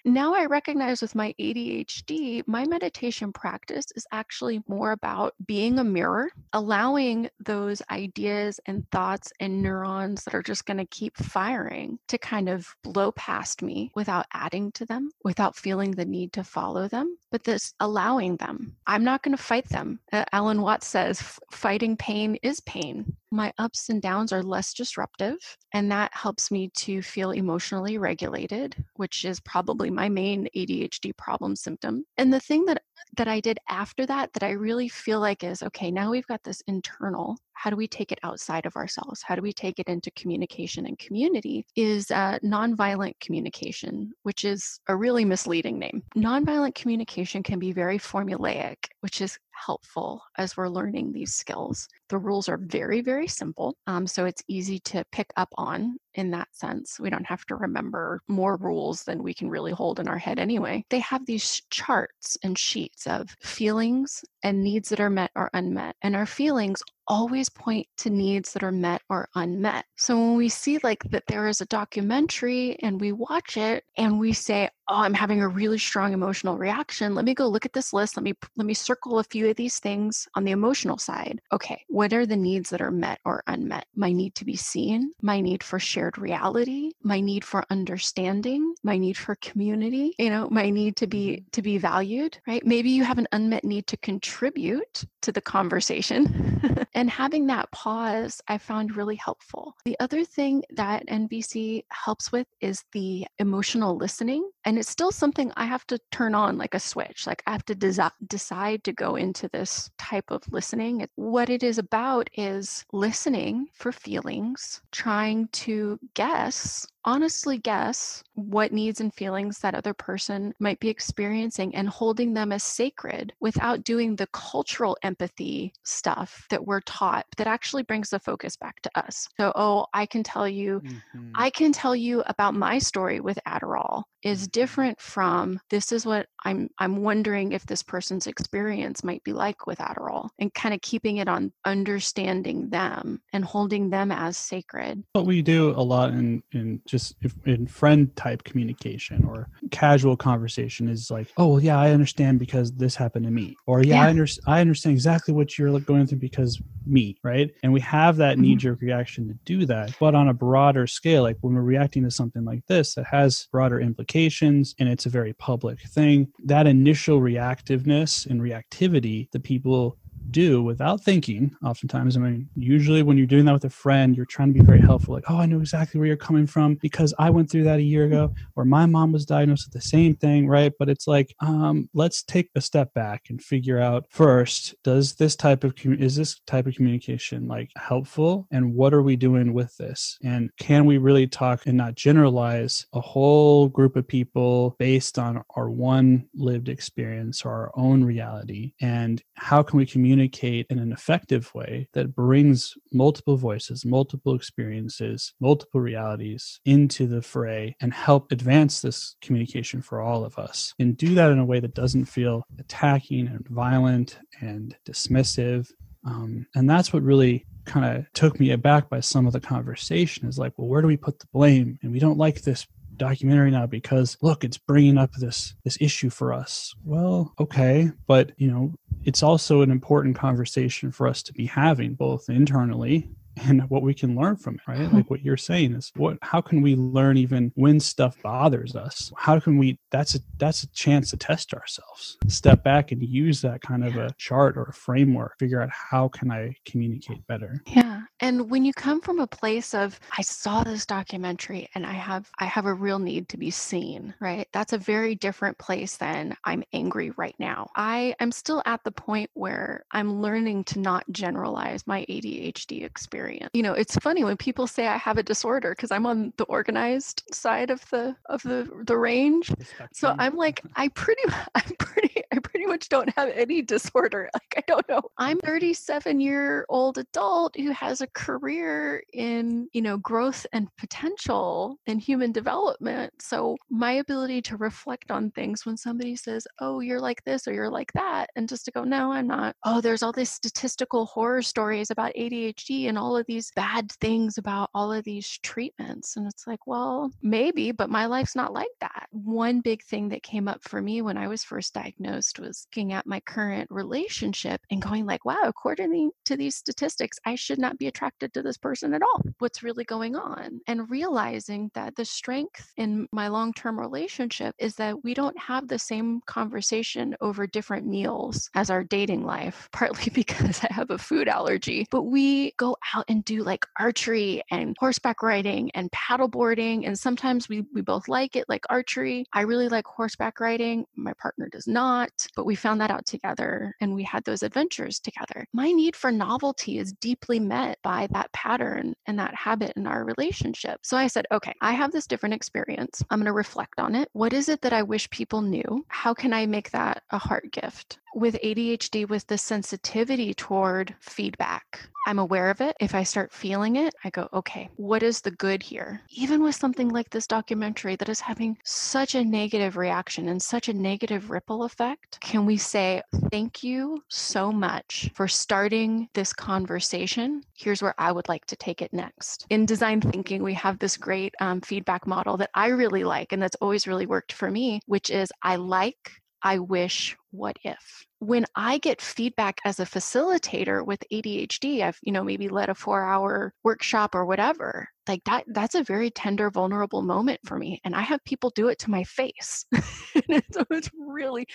Now 0.06 0.34
I 0.34 0.46
recognize 0.46 1.01
with 1.01 1.15
my 1.15 1.36
ADHD, 1.39 2.44
my 2.48 2.65
meditation 2.65 3.34
practice 3.34 3.86
is 3.96 4.08
actually 4.12 4.63
more 4.67 4.91
about 4.91 5.34
being 5.46 5.79
a 5.79 5.84
mirror, 5.84 6.32
allowing 6.53 7.29
those 7.39 7.82
ideas 7.91 8.60
and 8.65 8.89
thoughts 8.91 9.32
and 9.39 9.62
neurons 9.62 10.24
that 10.24 10.34
are 10.34 10.44
just 10.44 10.65
going 10.65 10.77
to 10.77 10.86
keep 10.86 11.17
firing 11.17 12.00
to 12.08 12.17
kind 12.17 12.50
of 12.50 12.75
blow 12.84 13.12
past 13.12 13.62
me 13.62 13.91
without 13.96 14.25
adding 14.34 14.72
to 14.74 14.86
them, 14.86 15.12
without 15.24 15.56
feeling 15.56 15.91
the 15.91 16.06
need 16.06 16.34
to 16.34 16.44
follow 16.44 16.88
them, 16.88 17.17
but 17.32 17.44
this 17.44 17.74
allowing 17.79 18.38
them. 18.38 18.75
I'm 18.86 19.03
not 19.03 19.24
going 19.24 19.36
to 19.36 19.44
fight 19.44 19.70
them. 19.70 20.00
Uh, 20.12 20.25
Alan 20.32 20.62
Watts 20.62 20.88
says, 20.88 21.22
fighting 21.51 21.98
pain 21.98 22.38
is 22.41 22.60
pain. 22.62 23.15
My 23.31 23.53
ups 23.57 23.89
and 23.89 24.01
downs 24.01 24.31
are 24.31 24.41
less 24.41 24.74
disruptive, 24.74 25.38
and 25.74 25.91
that 25.91 26.13
helps 26.13 26.50
me 26.50 26.69
to 26.77 27.01
feel 27.01 27.31
emotionally 27.31 27.98
regulated, 27.98 28.86
which 28.96 29.25
is 29.25 29.39
probably 29.41 29.89
my 29.89 30.07
main 30.07 30.48
ADHD 30.55 31.15
problem 31.17 31.55
symptom. 31.55 32.05
And 32.17 32.34
the 32.34 32.39
thing 32.39 32.65
that 32.65 32.84
that 33.17 33.27
I 33.27 33.39
did 33.41 33.60
after 33.69 34.05
that 34.05 34.34
that 34.34 34.43
I 34.43 34.51
really 34.51 34.88
feel 34.88 35.19
like 35.19 35.43
is 35.43 35.62
okay, 35.62 35.91
now 35.91 36.12
we've 36.12 36.27
got 36.27 36.43
this 36.43 36.62
internal. 36.67 37.38
How 37.58 37.72
do 37.72 37.76
we 37.76 37.88
take 37.88 38.12
it 38.12 38.20
outside 38.22 38.68
of 38.68 38.76
ourselves? 38.76 39.24
How 39.24 39.36
do 39.36 39.42
we 39.42 39.52
take 39.52 39.80
it 39.80 39.88
into 39.88 40.12
communication 40.12 40.86
and 40.86 40.98
community? 41.00 41.66
Is 41.76 42.12
uh, 42.12 42.38
nonviolent 42.44 43.20
communication, 43.20 44.14
which 44.22 44.46
is 44.46 44.80
a 44.88 44.96
really 44.96 45.26
misleading 45.26 45.80
name. 45.80 46.04
Nonviolent 46.16 46.76
communication 46.76 47.42
can 47.42 47.58
be 47.58 47.72
very 47.72 47.98
formulaic, 47.98 48.78
which 49.02 49.22
is 49.22 49.40
helpful 49.52 50.22
as 50.38 50.56
we're 50.56 50.70
learning 50.70 51.12
these 51.12 51.34
skills. 51.34 51.88
The 52.10 52.20
rules 52.20 52.48
are 52.48 52.58
very, 52.58 53.02
very 53.02 53.28
simple, 53.28 53.76
um, 53.88 54.06
so 54.06 54.26
it's 54.26 54.44
easy 54.48 54.80
to 54.82 55.04
pick 55.12 55.34
up 55.36 55.50
on 55.58 55.98
in 56.14 56.32
that 56.32 56.48
sense. 56.52 57.00
We 57.00 57.10
don't 57.10 57.26
have 57.26 57.46
to 57.46 57.56
remember 57.56 58.22
more 58.28 58.58
rules 58.58 59.04
than 59.04 59.24
we 59.24 59.34
can 59.34 59.50
really 59.50 59.72
hold 59.72 60.00
in 60.00 60.08
our 60.08 60.18
head 60.18 60.40
anyway. 60.40 60.86
They 60.90 61.00
have 61.00 61.26
these 61.26 61.62
charts 61.70 62.38
and 62.44 62.58
sheets 62.58 63.08
of 63.08 63.36
feelings 63.42 64.24
and 64.44 64.64
needs 64.64 64.90
that 64.90 65.00
are 65.00 65.10
met 65.10 65.32
or 65.36 65.50
unmet. 65.54 65.96
And 66.02 66.16
our 66.16 66.26
feelings 66.26 66.84
always 67.08 67.50
point 67.50 67.88
to 67.98 68.10
needs 68.10 68.54
that 68.54 68.64
are 68.64 68.72
met 68.72 69.02
or 69.10 69.30
unmet. 69.36 69.86
So 69.96 70.18
when 70.18 70.36
we 70.36 70.50
see 70.50 70.80
like 70.84 71.04
that 71.12 71.28
there 71.28 71.48
is 71.48 71.62
a 71.62 71.66
documentary 71.66 72.78
and 72.82 73.00
we 73.00 73.12
watch 73.12 73.58
it 73.58 73.84
and 73.98 74.20
we 74.20 74.34
say, 74.34 74.70
"Oh, 74.89 75.01
I'm 75.01 75.13
having 75.13 75.41
a 75.41 75.48
really 75.48 75.77
strong 75.77 76.13
emotional 76.13 76.58
reaction. 76.58 77.15
Let 77.15 77.25
me 77.25 77.34
go 77.34 77.48
look 77.48 77.65
at 77.65 77.74
this 77.74 77.94
list. 77.94 78.17
Let 78.17 78.24
me 78.24 78.34
let 78.56 78.65
me 78.65 78.74
circle 78.74 79.20
a 79.20 79.24
few 79.24 79.50
of 79.50 79.56
these 79.56 79.79
things 79.79 80.27
on 80.36 80.44
the 80.44 80.51
emotional 80.51 80.98
side. 80.98 81.41
Okay, 81.51 81.84
what 81.88 82.13
are 82.13 82.25
the 82.25 82.36
needs 82.38 82.70
that 82.70 82.82
are 82.82 82.91
met 82.91 83.20
or 83.25 83.44
unmet? 83.48 83.86
My 83.96 84.12
need 84.12 84.36
to 84.36 84.46
be 84.46 84.56
seen, 84.56 85.12
my 85.22 85.41
need 85.41 85.63
for 85.63 85.79
shared 85.79 86.17
reality, 86.17 86.91
my 87.03 87.20
need 87.20 87.44
for 87.44 87.65
understanding, 87.70 88.75
my 88.84 88.98
need 88.98 89.17
for 89.17 89.36
community, 89.36 90.13
you 90.17 90.29
know, 90.29 90.48
my 90.50 90.70
need 90.70 90.96
to 90.98 91.08
be 91.08 91.27
mm-hmm. 91.27 91.50
to 91.51 91.62
be 91.62 91.77
valued, 91.77 92.38
right? 92.48 92.65
Maybe 92.65 92.89
you 92.89 93.03
have 93.03 93.17
an 93.17 93.27
unmet 93.32 93.63
need 93.63 93.88
to 93.88 93.98
contribute 93.98 95.06
to 95.22 95.32
the 95.32 95.41
conversation. 95.41 96.86
and 96.94 97.10
having 97.10 97.48
that 97.48 97.70
pause, 97.72 98.41
I 98.48 98.58
found 98.58 98.96
really 98.96 99.15
helpful. 99.15 99.75
The 99.86 100.00
other 100.00 100.24
thing 100.24 100.63
that 100.72 101.06
NVC 101.08 101.84
helps 101.91 102.32
with 102.32 102.48
is 102.62 102.84
the 102.94 103.27
emotional 103.39 103.98
listening. 103.98 104.50
And 104.65 104.76
it's 104.77 104.89
still 104.89 105.12
something 105.12 105.51
I 105.55 105.65
have 105.65 105.86
to 105.88 106.00
turn 106.12 106.36
on 106.36 106.57
like 106.57 106.74
a 106.74 106.79
switch. 106.79 107.27
Like 107.27 107.43
I 107.48 107.51
have 107.51 107.65
to 107.65 107.75
desi- 107.75 108.12
decide 108.27 108.84
to 108.86 108.93
go 108.93 109.15
into 109.15 109.50
this 109.50 109.89
type 109.98 110.29
of 110.29 110.43
listening. 110.51 111.07
What 111.15 111.50
it 111.50 111.63
is 111.63 111.77
about 111.77 112.29
is 112.36 112.86
listening 112.91 113.67
for 113.74 113.91
feelings, 113.91 114.81
trying 114.91 115.48
to 115.50 116.00
guess 116.13 116.88
honestly 117.08 117.58
guess 117.58 118.22
what 118.36 118.74
needs 118.74 119.00
and 119.00 119.14
feelings 119.14 119.60
that 119.60 119.74
other 119.74 119.94
person 119.94 120.54
might 120.60 120.78
be 120.82 120.90
experiencing 120.90 121.74
and 121.74 121.88
holding 121.88 122.34
them 122.34 122.52
as 122.52 122.64
sacred 122.64 123.32
without 123.40 123.86
doing 123.86 124.14
the 124.16 124.28
cultural 124.34 124.98
empathy 125.04 125.74
stuff 125.84 126.46
that 126.50 126.68
we're 126.68 126.82
taught 126.82 127.26
that 127.38 127.48
actually 127.48 127.82
brings 127.82 128.10
the 128.10 128.20
focus 128.20 128.58
back 128.58 128.82
to 128.82 128.92
us. 128.96 129.28
So, 129.40 129.54
oh, 129.56 129.86
I 129.94 130.06
can 130.06 130.22
tell 130.22 130.50
you, 130.50 130.82
mm-hmm. 130.82 131.32
I 131.34 131.50
can 131.50 131.72
tell 131.72 131.96
you 131.96 132.24
about 132.28 132.54
my 132.54 132.78
story 132.78 133.22
with 133.22 133.40
Adderall 133.48 134.04
is 134.22 134.42
mm-hmm. 134.42 134.52
different 134.52 135.00
from 135.00 135.60
this 135.70 135.92
is 135.92 136.06
what 136.06 136.28
I'm 136.44 136.70
I'm 136.78 136.98
wondering 136.98 137.54
if 137.54 137.66
this 137.66 137.84
person's 137.84 138.27
experience 138.27 139.03
might 139.03 139.24
be 139.24 139.31
like 139.31 139.66
with 139.66 139.79
Adderall 139.79 140.29
and 140.40 140.53
kind 140.53 140.74
of 140.74 140.81
keeping 140.81 141.18
it 141.18 141.27
on 141.27 141.53
understanding 141.66 142.70
them 142.70 143.22
and 143.31 143.46
holding 143.46 143.90
them 143.90 144.12
as 144.12 144.38
sacred. 144.38 145.03
What 145.14 145.25
we 145.25 145.42
do 145.42 145.72
a 145.72 145.81
lot 145.81 146.12
in 146.12 146.44
in 146.51 146.81
just 146.86 146.97
just 146.98 147.16
in 147.46 147.68
friend 147.68 148.16
type 148.16 148.44
communication 148.44 149.25
or 149.25 149.50
casual 149.72 150.18
conversation 150.18 150.88
is 150.88 151.12
like, 151.12 151.27
oh 151.38 151.48
well, 151.48 151.64
yeah, 151.64 151.79
I 151.79 151.92
understand 151.92 152.40
because 152.40 152.72
this 152.74 152.96
happened 152.96 153.25
to 153.25 153.31
me, 153.31 153.55
or 153.66 153.83
yeah, 153.83 153.96
yeah. 153.96 154.03
I, 154.03 154.10
under- 154.10 154.27
I 154.48 154.62
understand 154.62 154.94
exactly 154.94 155.33
what 155.33 155.57
you're 155.57 155.79
going 155.79 156.07
through 156.07 156.20
because 156.20 156.62
me, 156.86 157.18
right? 157.24 157.51
And 157.64 157.74
we 157.74 157.81
have 157.81 158.18
that 158.18 158.33
mm-hmm. 158.33 158.42
knee 158.42 158.55
jerk 158.55 158.81
reaction 158.81 159.27
to 159.27 159.33
do 159.46 159.66
that, 159.66 159.94
but 160.00 160.16
on 160.16 160.29
a 160.29 160.33
broader 160.33 160.88
scale, 160.88 161.24
like 161.24 161.38
when 161.42 161.53
we're 161.53 161.62
reacting 161.62 162.03
to 162.03 162.12
something 162.12 162.46
like 162.46 162.66
this 162.68 162.96
that 162.96 163.05
has 163.07 163.48
broader 163.51 163.79
implications 163.79 164.74
and 164.79 164.90
it's 164.90 165.05
a 165.05 165.10
very 165.10 165.33
public 165.33 165.81
thing, 165.81 166.27
that 166.46 166.68
initial 166.68 167.20
reactiveness 167.20 168.25
and 168.25 168.42
reactivity 168.42 169.29
the 169.31 169.40
people 169.40 169.98
do 170.31 170.63
without 170.63 171.03
thinking 171.03 171.55
oftentimes 171.63 172.18
i 172.18 172.20
mean 172.20 172.50
usually 172.55 173.03
when 173.03 173.18
you're 173.18 173.27
doing 173.27 173.46
that 173.46 173.53
with 173.53 173.66
a 173.66 173.70
friend 173.70 174.16
you're 174.16 174.25
trying 174.25 174.51
to 174.51 174.59
be 174.59 174.66
very 174.66 174.81
helpful 174.81 175.13
like 175.13 175.29
oh 175.29 175.37
i 175.37 175.46
know 175.46 175.59
exactly 175.59 176.00
where 176.00 176.07
you're 176.07 176.18
coming 176.18 176.48
from 176.48 176.75
because 176.75 177.13
i 177.20 177.29
went 177.29 177.50
through 177.50 177.63
that 177.63 177.79
a 177.79 177.83
year 177.83 178.05
ago 178.05 178.33
or 178.55 178.66
my 178.66 178.85
mom 178.85 179.11
was 179.11 179.25
diagnosed 179.25 179.68
with 179.68 179.74
the 179.74 179.87
same 179.87 180.16
thing 180.16 180.48
right? 180.48 180.74
But 180.79 180.90
it's 180.90 181.07
like 181.07 181.35
um, 181.40 181.90
let's 181.94 182.24
take 182.24 182.50
a 182.55 182.61
step 182.61 182.94
back 182.94 183.24
and 183.29 183.42
figure 183.42 183.79
out 183.79 184.05
first 184.09 184.75
does 184.83 185.16
this 185.16 185.35
type 185.35 185.63
of 185.63 185.74
is 185.83 186.16
this 186.16 186.40
type 186.48 186.68
of 186.68 186.75
communication 186.75 187.48
like 187.48 187.70
helpful? 187.75 188.48
And 188.51 188.74
what 188.74 188.94
are 188.94 189.03
we 189.03 189.16
doing 189.16 189.53
with 189.53 189.75
this? 189.77 190.18
And 190.24 190.50
can 190.59 190.85
we 190.85 190.98
really 190.98 191.27
talk 191.27 191.66
and 191.66 191.77
not 191.77 191.96
generalize 191.96 192.85
a 192.94 193.01
whole 193.01 193.68
group 193.68 193.96
of 193.96 194.07
people 194.07 194.75
based 194.79 195.20
on 195.20 195.44
our 195.55 195.70
one 195.70 196.27
lived 196.33 196.70
experience 196.70 197.44
or 197.46 197.51
our 197.51 197.72
own 197.75 198.03
reality? 198.03 198.74
And 198.81 199.22
how 199.35 199.61
can 199.61 199.77
we 199.77 199.85
communicate 199.85 200.17
communicate 200.18 200.66
in 200.72 200.80
an 200.80 200.92
effective 200.92 201.53
way 201.53 201.88
that 201.94 202.16
brings 202.16 202.74
multiple 202.92 203.38
voices, 203.38 203.86
multiple 203.86 204.34
experiences, 204.34 205.34
multiple 205.40 205.80
realities 205.80 206.60
into 206.66 207.06
the 207.06 207.22
fray 207.22 207.75
and 207.82 207.94
help 207.94 208.32
advance 208.32 208.82
this 208.82 209.16
communication 209.22 209.80
for 209.80 210.01
all 210.01 210.25
of 210.25 210.40
us. 210.40 210.74
And 210.80 210.98
do 210.98 211.14
that 211.14 211.32
in 211.32 211.38
a 211.38 211.46
way 211.46 211.60
that 211.60 211.75
doesn't 211.75 212.06
feel 212.06 212.44
attacking 212.58 213.27
and 213.27 213.48
violent 213.48 214.18
and 214.42 214.75
dismissive. 214.90 215.70
Um, 216.03 216.48
and 216.56 216.68
that's 216.68 216.92
what 216.92 217.03
really 217.03 217.46
kind 217.66 217.86
of 217.86 218.12
took 218.14 218.40
me 218.40 218.51
aback 218.51 218.90
by 218.90 219.01
some 219.01 219.27
of 219.27 219.34
the 219.34 219.40
conversation 219.40 220.27
is 220.27 220.40
like, 220.40 220.53
well, 220.58 220.68
where 220.68 220.82
do 220.82 220.88
we 220.88 220.98
put 220.98 221.20
the 221.20 221.27
blame? 221.32 221.77
And 221.84 221.92
we 221.92 222.00
don't 222.00 222.18
like 222.18 222.42
this 222.42 222.66
documentary 222.98 223.51
now 223.51 223.66
because 223.66 224.18
look 224.22 224.44
it's 224.44 224.58
bringing 224.58 224.98
up 224.98 225.12
this 225.14 225.53
this 225.64 225.77
issue 225.80 226.10
for 226.10 226.34
us 226.34 226.74
well 226.84 227.32
okay 227.40 227.92
but 228.08 228.32
you 228.38 228.50
know 228.50 228.74
it's 229.03 229.24
also 229.24 229.62
an 229.62 229.72
important 229.72 230.16
conversation 230.16 230.92
for 230.92 231.07
us 231.07 231.24
to 231.24 231.33
be 231.33 231.46
having 231.46 231.94
both 231.94 232.29
internally 232.29 233.10
and 233.44 233.70
what 233.70 233.83
we 233.83 233.94
can 233.94 234.16
learn 234.16 234.36
from 234.36 234.55
it 234.55 234.62
right? 234.68 234.81
Uh-huh. 234.81 234.98
Like 234.98 235.10
what 235.10 235.22
you're 235.22 235.38
saying 235.38 235.74
is 235.74 235.92
what 235.96 236.18
how 236.22 236.42
can 236.42 236.62
we 236.62 236.75
learn 236.75 237.18
even 237.18 237.51
when 237.55 237.79
stuff 237.79 238.18
bothers 238.24 238.75
us? 238.75 239.12
How 239.16 239.40
can 239.40 239.57
we 239.57 239.79
that's 239.92 240.16
a 240.16 240.20
that's 240.38 240.64
a 240.64 240.68
chance 240.72 241.12
to 241.12 241.18
test 241.18 241.53
ourselves. 241.53 242.18
Step 242.27 242.64
back 242.64 242.92
and 242.92 243.01
use 243.03 243.42
that 243.42 243.62
kind 243.62 243.86
of 243.86 243.96
a 243.96 244.14
chart 244.18 244.57
or 244.57 244.64
a 244.64 244.74
framework 244.74 245.38
figure 245.40 245.62
out 245.62 245.70
how 245.70 246.07
can 246.07 246.31
i 246.31 246.55
communicate 246.66 247.25
better. 247.27 247.62
Yeah 247.68 247.87
and 248.20 248.50
when 248.50 248.66
you 248.66 248.74
come 248.74 249.01
from 249.01 249.20
a 249.20 249.27
place 249.27 249.74
of 249.74 250.00
i 250.18 250.22
saw 250.22 250.64
this 250.64 250.86
documentary 250.86 251.70
and 251.75 251.86
i 251.86 251.94
have 251.94 252.29
i 252.40 252.46
have 252.46 252.66
a 252.66 252.74
real 252.74 253.00
need 253.00 253.27
to 253.29 253.38
be 253.38 253.51
seen 253.51 254.14
right 254.20 254.48
that's 254.53 254.74
a 254.74 254.77
very 254.77 255.16
different 255.16 255.57
place 255.57 255.98
than 255.98 256.36
i'm 256.44 256.64
angry 256.74 257.12
right 257.12 257.36
now 257.40 257.70
i 257.75 258.16
am 258.20 258.31
still 258.31 258.62
at 258.66 258.83
the 258.83 258.92
point 258.92 259.29
where 259.33 259.86
i'm 259.92 260.22
learning 260.22 260.64
to 260.64 260.79
not 260.79 261.03
generalize 261.12 261.86
my 261.86 262.05
adhd 262.10 262.83
experience. 262.83 263.50
You 263.53 263.64
know, 263.64 263.74
it's 263.74 263.96
funny 263.98 264.24
when 264.24 264.38
people 264.38 264.68
say 264.68 264.88
I 264.88 264.98
have 264.98 265.18
a 265.18 265.24
disorder 265.24 265.72
because 265.72 265.92
I'm 265.92 266.05
on 266.05 266.33
the 266.38 266.46
organized 266.46 267.24
side 267.31 267.70
of 267.70 267.88
the 267.90 268.16
of 268.27 268.42
the 268.44 268.70
the 268.86 268.98
range. 268.98 269.51
So 269.94 270.16
I'm 270.18 270.36
like, 270.36 270.62
I 270.75 270.90
pretty, 270.90 271.22
I'm 271.55 271.75
pretty, 271.77 272.24
I 272.33 272.40
pretty 272.40 272.66
much 272.66 272.90
don't 272.90 273.10
have 273.18 273.29
any 273.29 273.62
disorder. 273.75 274.29
Like, 274.33 274.53
I 274.57 274.64
don't 274.68 274.88
know. 274.90 275.01
I'm 275.18 275.40
37 275.40 276.20
year 276.20 276.66
old 276.70 276.98
adult 276.98 277.55
who 277.55 277.72
has 277.72 277.97
a 278.01 278.07
career 278.07 279.03
in, 279.14 279.68
you 279.74 279.81
know, 279.81 279.98
growth 279.98 280.46
and 280.53 280.68
potential 280.77 281.77
and 281.88 282.01
human 282.01 282.31
development. 282.31 283.14
So 283.20 283.57
my 283.70 283.94
ability 283.94 284.42
to 284.44 284.57
reflect 284.57 285.12
on 285.12 285.31
things 285.31 285.66
when 285.66 285.77
somebody 285.77 286.16
says, 286.16 286.48
oh, 286.60 286.79
you're 286.79 287.01
like 287.01 287.24
this 287.24 287.48
or 287.48 287.53
you're 287.53 287.70
like 287.70 287.92
that, 287.94 288.29
and 288.36 288.50
just 288.50 288.66
to 288.66 288.72
go, 288.72 288.83
no, 288.83 289.12
I'm 289.12 289.27
not. 289.27 289.55
Oh, 289.64 289.81
there's 289.81 290.03
all 290.03 290.12
these 290.12 290.31
statistical 290.31 291.05
horror 291.05 291.42
stories 291.42 291.92
about 291.92 292.14
ADHD 292.16 292.90
and 292.90 292.98
all 292.98 293.18
of 293.18 293.25
these 293.27 293.51
bad 293.55 293.92
things 293.94 294.38
about 294.38 294.70
all 294.74 294.92
of 294.92 295.03
these 295.03 295.40
treatments. 295.44 296.18
And 296.18 296.27
it's 296.27 296.48
like, 296.48 296.66
well, 296.68 297.12
maybe, 297.22 297.72
but 297.72 297.90
my 297.90 298.05
life's 298.05 298.36
not 298.36 298.53
like 298.53 298.68
that. 298.81 299.07
One 299.12 299.62
big 299.62 299.83
thing 299.83 300.10
that 300.10 300.24
came 300.24 300.48
up 300.48 300.64
for 300.64 300.81
me 300.81 301.01
when 301.01 301.18
I 301.18 301.27
was 301.27 301.44
first 301.44 301.74
diagnosed 301.74 302.40
was 302.40 302.68
looking 302.72 302.94
at 302.94 303.05
my 303.05 303.20
current 303.22 303.70
relationship 303.72 304.62
and 304.72 304.81
going 304.81 305.05
like, 305.05 305.25
wow, 305.25 305.44
according 305.44 306.12
to 306.25 306.38
these 306.38 306.55
statistics, 306.55 307.18
I 307.25 307.36
should 307.36 307.60
not 307.60 307.76
be 307.77 307.87
attracted 307.87 308.33
to 308.33 308.42
this 308.42 308.57
person 308.57 308.94
at 308.94 309.01
all. 309.01 309.22
What's 309.40 309.63
really 309.63 309.83
going 309.83 310.16
on? 310.16 310.61
And 310.68 310.90
realizing 310.90 311.70
that 311.74 311.96
the 311.96 312.05
strength 312.05 312.72
in 312.77 313.07
my 313.11 313.27
long-term 313.27 313.79
relationship 313.79 314.55
is 314.59 314.75
that 314.75 315.03
we 315.03 315.13
don't 315.13 315.37
have 315.37 315.68
the 315.68 315.79
same 315.79 316.22
conversation 316.25 317.16
over 317.22 317.48
different 317.48 317.85
meals 317.85 318.50
as 318.55 318.70
our 318.70 318.83
dating 318.83 319.25
life, 319.25 319.70
partly 319.74 320.11
because 320.13 320.61
I 320.63 320.74
have 320.74 320.90
a 320.90 320.98
food 320.98 321.27
allergy, 321.27 321.87
but 321.92 322.03
we 322.03 322.51
go 322.57 322.77
out 322.96 323.05
and 323.07 323.24
do 323.25 323.44
like 323.44 323.66
archery 323.79 324.42
and 324.51 324.75
horseback 324.79 325.22
riding 325.22 325.72
and 325.74 325.92
paddleboarding. 325.92 326.85
And 326.85 326.98
sometimes 326.98 327.50
we, 327.50 327.66
we 327.74 327.81
both 327.81 328.07
like 328.07 328.35
it, 328.35 328.46
like 328.48 328.66
archery. 328.70 329.25
I 329.33 329.42
really 329.42 329.70
like 329.70 329.85
horseback 329.85 330.40
riding. 330.40 330.85
My 330.96 331.13
partner 331.22 331.50
does 331.51 331.68
not, 331.68 332.09
but 332.35 332.46
we 332.46 332.55
found 332.55 332.81
that 332.81 332.92
out 332.92 333.05
together 333.05 333.74
and 333.81 333.94
we 333.94 334.03
had 334.03 334.24
those 334.24 334.44
adventures 334.44 335.00
together. 335.00 335.46
My 335.53 335.72
need 335.72 335.96
for 335.96 336.11
novelty 336.11 336.77
is 336.77 336.94
deeply 336.94 337.40
met 337.40 337.67
by 337.84 338.08
that 338.12 338.32
pattern 338.32 338.94
and 339.06 339.20
that 339.20 339.36
habit 339.36 339.74
in 339.75 339.88
our 339.88 340.03
relationship. 340.03 340.80
So 340.84 340.98
I 340.98 341.08
said, 341.08 341.25
okay, 341.32 341.53
I 341.62 341.74
have 341.74 341.92
this 341.92 342.08
different 342.08 342.36
experience. 342.36 343.03
I'm 343.10 343.20
going 343.20 343.25
to 343.25 343.34
reflect 343.34 343.80
on 343.80 343.96
it. 343.96 344.10
What 344.14 344.34
is 344.34 344.50
it 344.50 344.62
that 344.62 344.74
I 344.74 344.84
wish 344.84 345.10
people 345.10 345.42
knew? 345.42 345.86
How 345.88 346.14
can 346.14 346.34
I 346.34 346.46
make 346.46 346.72
that 346.72 347.03
a 347.12 347.18
heart 347.18 347.51
gift? 347.51 348.00
with 348.18 348.38
ADHD 348.44 349.08
with 349.08 349.27
the 349.27 349.38
sensitivity 349.38 350.34
toward 350.34 350.96
feedback. 351.00 351.88
I'm 352.05 352.20
aware 352.20 352.50
of 352.50 352.62
it. 352.62 352.75
If 352.79 352.96
I 352.96 353.03
start 353.03 353.33
feeling 353.33 353.75
it, 353.75 353.94
I 354.03 354.10
go, 354.10 354.29
okay, 354.33 354.70
what 354.77 355.03
is 355.03 355.22
the 355.22 355.31
good 355.31 355.62
here? 355.62 356.01
Even 356.10 356.42
with 356.42 356.55
something 356.55 356.90
like 356.90 357.10
this 357.10 357.27
documentary 357.27 357.96
that 357.98 358.10
is 358.10 358.20
having 358.20 358.57
such 358.64 359.16
a 359.16 359.25
negative 359.25 359.75
reaction 359.75 360.29
and 360.29 360.42
such 360.42 360.70
a 360.70 360.74
negative 360.74 361.29
ripple 361.29 361.64
effect, 361.64 362.20
can 362.22 362.46
we 362.46 362.55
say, 362.55 363.01
thank 363.29 363.62
you 363.62 364.01
so 364.07 364.51
much 364.51 365.12
for 365.16 365.27
starting 365.27 366.07
this 366.14 366.31
conversation? 366.31 367.44
Here's 367.53 367.81
where 367.81 367.96
I 367.98 368.12
would 368.12 368.29
like 368.29 368.46
to 368.46 368.55
take 368.55 368.81
it 368.81 368.94
next. 368.94 369.46
In 369.50 369.66
design 369.66 370.00
thinking, 370.00 370.44
we 370.44 370.53
have 370.53 370.79
this 370.79 370.96
great 370.98 371.36
um, 371.42 371.60
feedback 371.62 372.07
model 372.07 372.38
that 372.38 372.51
I 372.53 372.68
really 372.68 373.03
like 373.03 373.33
and 373.33 373.42
that's 373.42 373.57
always 373.57 373.88
really 373.88 374.05
worked 374.05 374.31
for 374.31 374.50
me, 374.50 374.79
which 374.86 375.10
is 375.10 375.29
I 375.44 375.57
like, 375.57 376.12
I 376.42 376.60
wish, 376.60 377.18
what 377.31 377.57
if? 377.64 378.06
When 378.20 378.46
I 378.56 378.80
get 378.80 379.01
feedback 379.01 379.60
as 379.66 379.80
a 379.80 379.86
facilitator 379.86 380.86
with 380.86 381.03
ADHD, 381.12 381.82
I've, 381.82 382.00
you 382.01 382.12
know, 382.12 382.24
maybe 382.24 382.50
led 382.50 382.70
a 382.70 382.75
four 382.75 383.03
hour 383.03 383.53
workshop 383.64 384.16
or 384.16 384.25
whatever, 384.25 384.90
like 385.08 385.24
that, 385.25 385.46
that's 385.48 385.75
a 385.75 385.84
very 385.84 386.10
tender, 386.10 386.50
vulnerable 386.50 387.01
moment 387.01 387.40
for 387.46 387.58
me. 387.58 387.80
And 387.84 387.96
I 387.96 388.01
have 388.01 388.24
people 388.25 388.50
do 388.51 388.68
it 388.68 388.80
to 388.80 388.92
my 388.92 389.03
face. 389.03 389.66
so 389.75 390.64
it's 390.70 390.90
really 390.98 391.48